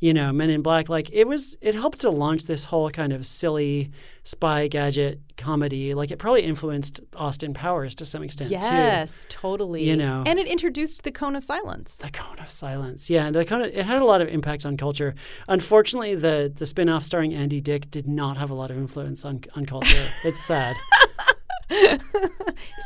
you 0.00 0.14
know, 0.14 0.32
Men 0.32 0.48
in 0.50 0.62
Black. 0.62 0.88
Like 0.88 1.10
it 1.12 1.28
was, 1.28 1.56
it 1.60 1.74
helped 1.74 2.00
to 2.00 2.10
launch 2.10 2.44
this 2.44 2.64
whole 2.64 2.90
kind 2.90 3.12
of 3.12 3.26
silly 3.26 3.90
spy 4.24 4.66
gadget 4.66 5.20
comedy. 5.36 5.92
Like 5.92 6.10
it 6.10 6.18
probably 6.18 6.42
influenced 6.42 7.00
Austin 7.14 7.52
Powers 7.52 7.94
to 7.96 8.06
some 8.06 8.22
extent 8.22 8.48
too. 8.48 8.56
Yes, 8.56 9.26
totally. 9.28 9.84
You 9.84 9.96
know. 9.96 10.24
and 10.26 10.38
it 10.38 10.46
introduced 10.46 11.04
the 11.04 11.12
cone 11.12 11.36
of 11.36 11.44
silence. 11.44 11.98
The 11.98 12.10
Cone 12.10 12.38
of 12.38 12.50
Silence. 12.50 13.10
Yeah, 13.10 13.26
and 13.26 13.36
the 13.36 13.44
Cone 13.44 13.62
of, 13.62 13.74
it 13.74 13.84
had 13.84 14.00
a 14.00 14.04
lot 14.06 14.22
of 14.22 14.28
impact 14.28 14.64
on 14.64 14.76
culture. 14.76 15.14
Unfortunately, 15.48 16.14
the 16.14 16.52
the 16.54 16.66
spin-off 16.66 17.04
starring 17.04 17.34
Andy 17.34 17.60
Dick 17.60 17.90
did 17.90 18.08
not 18.08 18.38
have 18.38 18.50
a 18.50 18.54
lot 18.54 18.70
of 18.70 18.78
influence 18.78 19.24
on 19.24 19.42
on 19.54 19.66
culture. 19.66 19.90
it's 20.24 20.42
sad. 20.44 20.76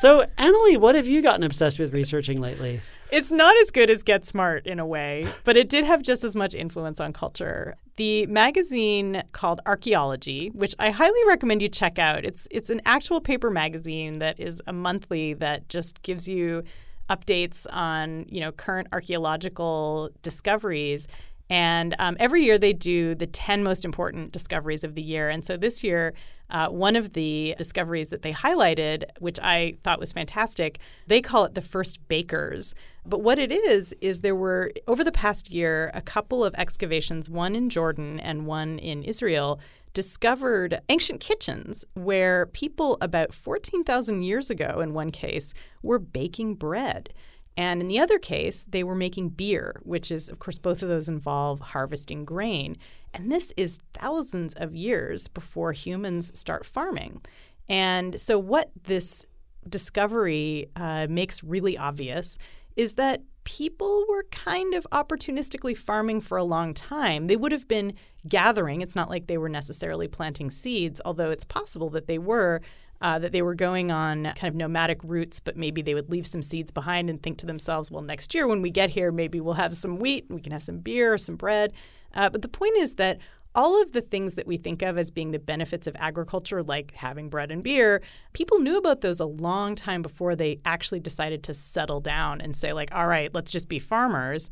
so, 0.00 0.26
Emily, 0.36 0.76
what 0.76 0.94
have 0.94 1.06
you 1.06 1.22
gotten 1.22 1.42
obsessed 1.42 1.78
with 1.78 1.92
researching 1.92 2.40
lately? 2.40 2.80
It's 3.14 3.30
not 3.30 3.54
as 3.62 3.70
good 3.70 3.90
as 3.90 4.02
Get 4.02 4.24
Smart 4.24 4.66
in 4.66 4.80
a 4.80 4.86
way, 4.86 5.28
but 5.44 5.56
it 5.56 5.68
did 5.68 5.84
have 5.84 6.02
just 6.02 6.24
as 6.24 6.34
much 6.34 6.52
influence 6.52 6.98
on 6.98 7.12
culture. 7.12 7.76
The 7.94 8.26
magazine 8.26 9.22
called 9.30 9.60
Archaeology, 9.66 10.48
which 10.48 10.74
I 10.80 10.90
highly 10.90 11.20
recommend 11.28 11.62
you 11.62 11.68
check 11.68 12.00
out. 12.00 12.24
It's 12.24 12.48
it's 12.50 12.70
an 12.70 12.82
actual 12.84 13.20
paper 13.20 13.50
magazine 13.50 14.18
that 14.18 14.40
is 14.40 14.60
a 14.66 14.72
monthly 14.72 15.32
that 15.34 15.68
just 15.68 16.02
gives 16.02 16.26
you 16.26 16.64
updates 17.08 17.68
on 17.70 18.26
you 18.28 18.40
know 18.40 18.50
current 18.50 18.88
archaeological 18.90 20.10
discoveries. 20.22 21.06
And 21.50 21.94
um, 21.98 22.16
every 22.18 22.42
year 22.42 22.58
they 22.58 22.72
do 22.72 23.14
the 23.14 23.26
10 23.26 23.62
most 23.62 23.84
important 23.84 24.32
discoveries 24.32 24.84
of 24.84 24.94
the 24.94 25.02
year. 25.02 25.28
And 25.28 25.44
so 25.44 25.56
this 25.56 25.84
year, 25.84 26.14
uh, 26.50 26.68
one 26.68 26.96
of 26.96 27.12
the 27.12 27.54
discoveries 27.58 28.08
that 28.08 28.22
they 28.22 28.32
highlighted, 28.32 29.04
which 29.18 29.38
I 29.42 29.76
thought 29.82 29.98
was 29.98 30.12
fantastic, 30.12 30.78
they 31.06 31.20
call 31.20 31.44
it 31.44 31.54
the 31.54 31.62
first 31.62 32.06
bakers. 32.08 32.74
But 33.04 33.20
what 33.22 33.38
it 33.38 33.52
is, 33.52 33.94
is 34.00 34.20
there 34.20 34.34
were, 34.34 34.72
over 34.86 35.04
the 35.04 35.12
past 35.12 35.50
year, 35.50 35.90
a 35.94 36.00
couple 36.00 36.44
of 36.44 36.54
excavations, 36.56 37.28
one 37.28 37.54
in 37.54 37.68
Jordan 37.68 38.20
and 38.20 38.46
one 38.46 38.78
in 38.78 39.02
Israel, 39.02 39.60
discovered 39.94 40.80
ancient 40.88 41.20
kitchens 41.20 41.84
where 41.94 42.46
people 42.46 42.98
about 43.00 43.32
14,000 43.32 44.22
years 44.22 44.50
ago, 44.50 44.80
in 44.80 44.92
one 44.92 45.10
case, 45.10 45.54
were 45.82 45.98
baking 45.98 46.56
bread. 46.56 47.12
And 47.56 47.80
in 47.80 47.88
the 47.88 48.00
other 48.00 48.18
case, 48.18 48.64
they 48.68 48.82
were 48.82 48.96
making 48.96 49.30
beer, 49.30 49.80
which 49.84 50.10
is, 50.10 50.28
of 50.28 50.38
course, 50.40 50.58
both 50.58 50.82
of 50.82 50.88
those 50.88 51.08
involve 51.08 51.60
harvesting 51.60 52.24
grain. 52.24 52.76
And 53.12 53.30
this 53.30 53.52
is 53.56 53.78
thousands 53.92 54.54
of 54.54 54.74
years 54.74 55.28
before 55.28 55.72
humans 55.72 56.36
start 56.38 56.64
farming. 56.66 57.22
And 57.68 58.20
so, 58.20 58.38
what 58.38 58.70
this 58.84 59.24
discovery 59.68 60.68
uh, 60.76 61.06
makes 61.08 61.42
really 61.42 61.78
obvious 61.78 62.38
is 62.76 62.94
that 62.94 63.22
people 63.44 64.04
were 64.08 64.24
kind 64.30 64.74
of 64.74 64.86
opportunistically 64.90 65.76
farming 65.76 66.20
for 66.20 66.38
a 66.38 66.44
long 66.44 66.74
time. 66.74 67.26
They 67.26 67.36
would 67.36 67.52
have 67.52 67.68
been 67.68 67.92
gathering. 68.26 68.80
It's 68.80 68.96
not 68.96 69.10
like 69.10 69.26
they 69.26 69.38
were 69.38 69.48
necessarily 69.48 70.08
planting 70.08 70.50
seeds, 70.50 71.00
although 71.04 71.30
it's 71.30 71.44
possible 71.44 71.90
that 71.90 72.06
they 72.06 72.18
were. 72.18 72.60
Uh, 73.04 73.18
that 73.18 73.32
they 73.32 73.42
were 73.42 73.54
going 73.54 73.90
on 73.90 74.24
kind 74.34 74.48
of 74.48 74.54
nomadic 74.54 74.98
routes, 75.04 75.38
but 75.38 75.58
maybe 75.58 75.82
they 75.82 75.92
would 75.92 76.10
leave 76.10 76.26
some 76.26 76.40
seeds 76.40 76.72
behind 76.72 77.10
and 77.10 77.22
think 77.22 77.36
to 77.36 77.44
themselves, 77.44 77.90
well, 77.90 78.00
next 78.00 78.34
year 78.34 78.48
when 78.48 78.62
we 78.62 78.70
get 78.70 78.88
here, 78.88 79.12
maybe 79.12 79.42
we'll 79.42 79.52
have 79.52 79.76
some 79.76 79.98
wheat, 79.98 80.24
we 80.30 80.40
can 80.40 80.52
have 80.52 80.62
some 80.62 80.78
beer 80.78 81.12
or 81.12 81.18
some 81.18 81.36
bread. 81.36 81.74
Uh, 82.14 82.30
but 82.30 82.40
the 82.40 82.48
point 82.48 82.74
is 82.78 82.94
that 82.94 83.18
all 83.54 83.80
of 83.80 83.92
the 83.92 84.00
things 84.00 84.34
that 84.34 84.46
we 84.46 84.56
think 84.56 84.82
of 84.82 84.98
as 84.98 85.10
being 85.10 85.30
the 85.30 85.38
benefits 85.38 85.86
of 85.86 85.94
agriculture, 85.98 86.62
like 86.62 86.92
having 86.94 87.28
bread 87.28 87.50
and 87.50 87.62
beer, 87.62 88.02
people 88.32 88.58
knew 88.58 88.76
about 88.76 89.00
those 89.00 89.20
a 89.20 89.26
long 89.26 89.74
time 89.74 90.02
before 90.02 90.34
they 90.34 90.60
actually 90.64 91.00
decided 91.00 91.42
to 91.44 91.54
settle 91.54 92.00
down 92.00 92.40
and 92.40 92.56
say, 92.56 92.72
like, 92.72 92.94
all 92.94 93.06
right, 93.06 93.32
let's 93.32 93.52
just 93.52 93.68
be 93.68 93.78
farmers. 93.78 94.50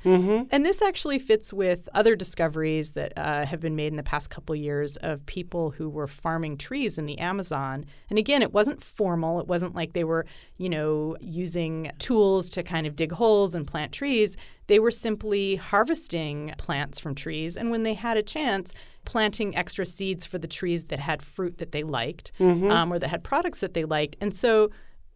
And 0.51 0.65
this 0.65 0.83
actually 0.83 1.19
fits 1.19 1.53
with 1.53 1.89
other 1.95 2.15
discoveries 2.15 2.93
that 2.93 3.13
uh, 3.17 3.45
have 3.45 3.61
been 3.61 3.75
made 3.77 3.89
in 3.89 3.97
the 3.97 4.03
past 4.03 4.31
couple 4.31 4.55
years 4.55 4.97
of 4.99 5.25
people 5.27 5.71
who 5.71 5.89
were 5.89 6.07
farming 6.07 6.57
trees 6.59 6.97
in 6.97 7.07
the 7.07 7.19
Amazon. 7.19 7.85
And 8.09 8.19
again, 8.19 8.43
it 8.43 8.53
wasn't 8.53 8.83
formal. 8.83 9.41
It 9.41 9.49
wasn't 9.49 9.75
like 9.75 9.95
they 9.95 10.05
were, 10.05 10.27
you 10.59 10.69
know, 10.69 11.17
using 11.21 11.91
tools 11.99 12.49
to 12.51 12.63
kind 12.63 12.87
of 12.87 12.95
dig 12.95 13.13
holes 13.13 13.55
and 13.55 13.67
plant 13.67 13.93
trees. 13.93 14.37
They 14.69 14.79
were 14.79 14.93
simply 14.93 15.57
harvesting 15.57 16.55
plants 16.57 17.01
from 17.01 17.15
trees. 17.17 17.57
And 17.57 17.71
when 17.71 17.83
they 17.83 17.95
had 17.95 18.17
a 18.17 18.23
chance, 18.23 18.73
planting 19.05 19.57
extra 19.57 19.85
seeds 19.85 20.25
for 20.27 20.39
the 20.39 20.49
trees 20.49 20.85
that 20.87 20.99
had 20.99 21.23
fruit 21.23 21.59
that 21.59 21.73
they 21.73 21.83
liked 21.83 22.33
um, 22.71 22.93
or 22.93 22.99
that 22.99 23.09
had 23.09 23.25
products 23.25 23.61
that 23.61 23.75
they 23.75 23.85
liked. 23.85 24.17
And 24.21 24.35
so 24.35 24.71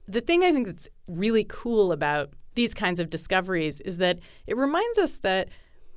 the 0.09 0.21
thing 0.21 0.43
I 0.43 0.53
think 0.53 0.67
that's 0.67 0.89
really 1.09 1.45
cool 1.49 1.93
about 1.93 2.31
these 2.55 2.75
kinds 2.75 3.01
of 3.01 3.11
discoveries 3.11 3.81
is 3.81 3.99
that 3.99 4.19
it 4.47 4.57
reminds 4.57 4.99
us 4.99 5.19
that 5.19 5.49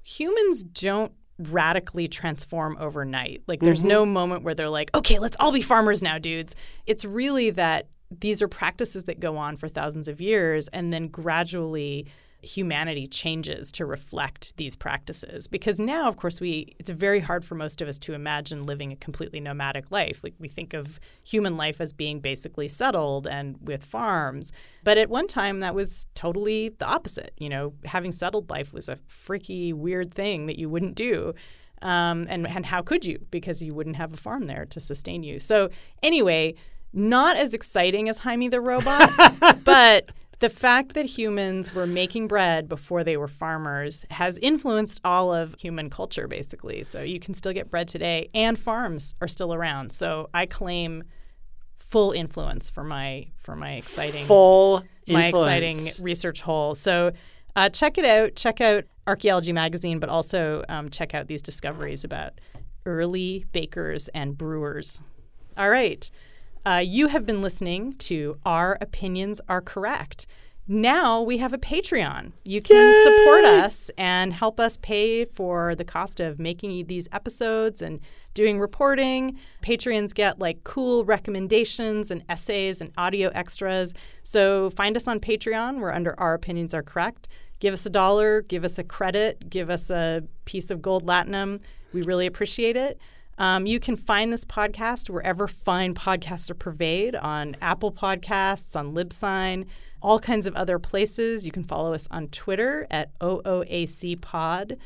humans 0.04 0.64
don't 0.64 1.12
radically 1.38 2.08
transform 2.08 2.76
overnight. 2.80 3.42
Like 3.48 3.62
there's 3.62 3.84
no 3.84 4.06
moment 4.06 4.44
where 4.44 4.54
they're 4.54 4.70
like, 4.70 4.96
okay, 4.96 5.20
let's 5.20 5.38
all 5.40 5.52
be 5.52 5.62
farmers 5.62 6.02
now, 6.02 6.18
dudes. 6.18 6.56
It's 6.86 7.06
really 7.06 7.50
that 7.52 7.88
these 8.12 8.42
are 8.42 8.48
practices 8.48 9.06
that 9.06 9.20
go 9.20 9.38
on 9.38 9.56
for 9.56 9.68
thousands 9.68 10.08
of 10.08 10.20
years 10.20 10.68
and 10.70 10.92
then 10.92 11.08
gradually 11.08 12.08
humanity 12.42 13.06
changes 13.08 13.72
to 13.74 13.86
reflect 13.86 14.56
these 14.58 14.76
practices. 14.76 15.48
Because 15.48 15.80
now 15.80 16.08
of 16.08 16.18
course 16.18 16.40
we 16.40 16.76
it's 16.80 16.90
very 16.90 17.20
hard 17.20 17.44
for 17.44 17.56
most 17.56 17.82
of 17.82 17.88
us 17.88 18.00
to 18.00 18.14
imagine 18.14 18.66
living 18.66 18.92
a 18.92 18.96
completely 18.96 19.40
nomadic 19.40 19.92
life. 19.92 20.22
Like 20.24 20.36
we 20.40 20.48
think 20.48 20.74
of 20.74 21.00
human 21.24 21.58
life 21.58 21.82
as 21.82 21.92
being 21.94 22.20
basically 22.20 22.68
settled 22.68 23.28
and 23.28 23.58
with 23.62 23.84
farms. 23.84 24.52
But 24.84 24.98
at 24.98 25.10
one 25.10 25.28
time 25.28 25.60
that 25.60 25.76
was 25.76 26.08
totally 26.16 26.70
the 26.70 26.86
opposite. 26.86 27.34
You 27.38 27.50
know 27.50 27.74
having 27.86 28.12
settled 28.12 28.50
life 28.50 28.74
was 28.74 28.88
a 28.90 28.98
freaky 29.08 29.74
weird 29.74 30.14
thing 30.14 30.46
that 30.46 30.58
you 30.58 30.70
wouldn't 30.70 30.96
do. 30.96 31.34
Um, 31.82 32.26
and 32.30 32.48
and 32.48 32.66
how 32.66 32.82
could 32.82 33.06
you? 33.06 33.26
Because 33.32 33.62
you 33.62 33.74
wouldn't 33.74 33.96
have 33.98 34.14
a 34.14 34.18
farm 34.18 34.46
there 34.46 34.66
to 34.66 34.80
sustain 34.80 35.24
you. 35.24 35.40
So 35.40 35.70
anyway 36.02 36.56
not 36.92 37.38
as 37.38 37.54
exciting 37.54 38.10
as 38.10 38.20
Hymie 38.20 38.50
the 38.50 38.60
robot 38.60 39.12
but 39.64 40.10
the 40.40 40.50
fact 40.50 40.94
that 40.94 41.06
humans 41.06 41.74
were 41.74 41.86
making 41.88 42.28
bread 42.28 42.70
before 42.70 43.04
they 43.04 43.18
were 43.18 43.28
farmers 43.28 44.06
has 44.10 44.38
influenced 44.38 45.02
all 45.04 45.34
of 45.34 45.56
human 45.60 45.90
culture, 45.90 46.28
basically. 46.28 46.84
So 46.84 47.02
you 47.02 47.20
can 47.20 47.34
still 47.34 47.52
get 47.54 47.70
bread 47.70 47.88
today, 47.88 48.30
and 48.34 48.58
farms 48.58 49.16
are 49.22 49.28
still 49.28 49.54
around. 49.54 49.92
So 49.92 50.30
I 50.34 50.46
claim 50.46 51.04
full 51.76 52.12
influence 52.12 52.70
for 52.70 52.84
my 52.84 53.28
for 53.38 53.56
my 53.56 53.74
exciting 53.74 54.26
Full 54.26 54.84
my 55.08 55.26
influence. 55.26 55.88
exciting 55.88 56.04
research 56.04 56.42
hole. 56.42 56.76
So 56.76 57.12
uh, 57.56 57.70
check 57.70 57.98
it 57.98 58.06
out. 58.06 58.36
Check 58.36 58.62
out 58.62 58.86
Archaeology 59.08 59.52
Magazine, 59.54 60.00
but 60.00 60.08
also 60.10 60.64
um, 60.70 60.90
check 60.90 61.14
out 61.14 61.28
these 61.28 61.42
discoveries 61.42 62.04
about 62.04 62.40
early 62.86 63.46
bakers 63.52 64.08
and 64.10 64.38
brewers. 64.38 65.02
All 65.58 65.70
right. 65.70 66.10
Uh, 66.66 66.84
you 66.86 67.08
have 67.08 67.26
been 67.26 67.42
listening 67.42 67.94
to 67.94 68.38
Our 68.46 68.78
Opinions 68.82 69.40
Are 69.48 69.62
Correct. 69.62 70.28
Now 70.68 71.22
we 71.22 71.38
have 71.38 71.54
a 71.54 71.58
Patreon. 71.58 72.34
You 72.44 72.62
can 72.62 73.04
support 73.04 73.46
us 73.46 73.90
and 73.98 74.34
help 74.34 74.60
us 74.60 74.78
pay 74.78 75.26
for 75.26 75.74
the 75.74 75.86
cost 75.86 76.20
of 76.20 76.38
making 76.38 76.86
these 76.86 77.08
episodes 77.12 77.82
and 77.82 78.00
doing 78.34 78.60
reporting. 78.60 79.40
Patreons 79.64 80.14
get 80.14 80.38
like 80.38 80.64
cool 80.64 81.06
recommendations 81.06 82.12
and 82.12 82.24
essays 82.30 82.82
and 82.82 82.92
audio 82.98 83.30
extras. 83.30 83.94
So 84.24 84.70
find 84.72 84.96
us 84.96 85.08
on 85.08 85.20
Patreon. 85.20 85.80
We're 85.80 85.94
under 85.94 86.20
Our 86.20 86.36
Opinions 86.36 86.74
Are 86.74 86.84
Correct. 86.84 87.30
Give 87.60 87.74
us 87.74 87.86
a 87.86 87.90
dollar, 87.90 88.42
give 88.42 88.64
us 88.64 88.78
a 88.78 88.84
credit, 88.84 89.50
give 89.50 89.70
us 89.70 89.90
a 89.90 90.24
piece 90.46 90.70
of 90.70 90.82
gold 90.82 91.06
latinum. 91.06 91.62
We 91.94 92.04
really 92.04 92.28
appreciate 92.28 92.76
it. 92.76 93.00
Um, 93.40 93.66
you 93.66 93.80
can 93.80 93.96
find 93.96 94.32
this 94.32 94.46
podcast 94.46 95.10
wherever 95.10 95.48
fine 95.48 95.96
podcasts 95.96 96.50
are 96.52 96.56
purveyed 96.56 97.16
on 97.16 97.56
Apple 97.62 97.92
Podcasts, 97.92 98.76
on 98.76 98.94
Libsyn, 98.94 99.66
all 100.02 100.20
kinds 100.20 100.46
of 100.46 100.54
other 100.56 100.78
places. 100.78 101.46
You 101.46 101.52
can 101.52 101.64
follow 101.64 101.94
us 101.94 102.08
on 102.12 102.28
Twitter 102.28 102.86
at 102.92 103.18
OOAC 103.20 104.22
Pod. 104.22 104.78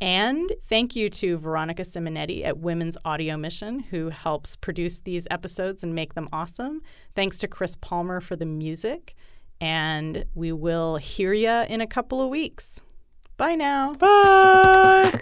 And 0.00 0.52
thank 0.68 0.94
you 0.94 1.08
to 1.08 1.38
Veronica 1.38 1.82
Simonetti 1.82 2.44
at 2.44 2.58
Women's 2.58 2.98
Audio 3.04 3.36
Mission, 3.36 3.80
who 3.80 4.10
helps 4.10 4.54
produce 4.54 5.00
these 5.00 5.26
episodes 5.30 5.82
and 5.82 5.94
make 5.94 6.14
them 6.14 6.28
awesome. 6.32 6.82
Thanks 7.14 7.38
to 7.38 7.48
Chris 7.48 7.76
Palmer 7.76 8.20
for 8.20 8.36
the 8.36 8.46
music. 8.46 9.14
And 9.60 10.26
we 10.34 10.52
will 10.52 10.96
hear 10.96 11.32
ya 11.32 11.64
in 11.64 11.80
a 11.80 11.86
couple 11.86 12.20
of 12.20 12.28
weeks. 12.28 12.82
Bye 13.38 13.54
now. 13.54 13.94
Bye. 13.94 15.18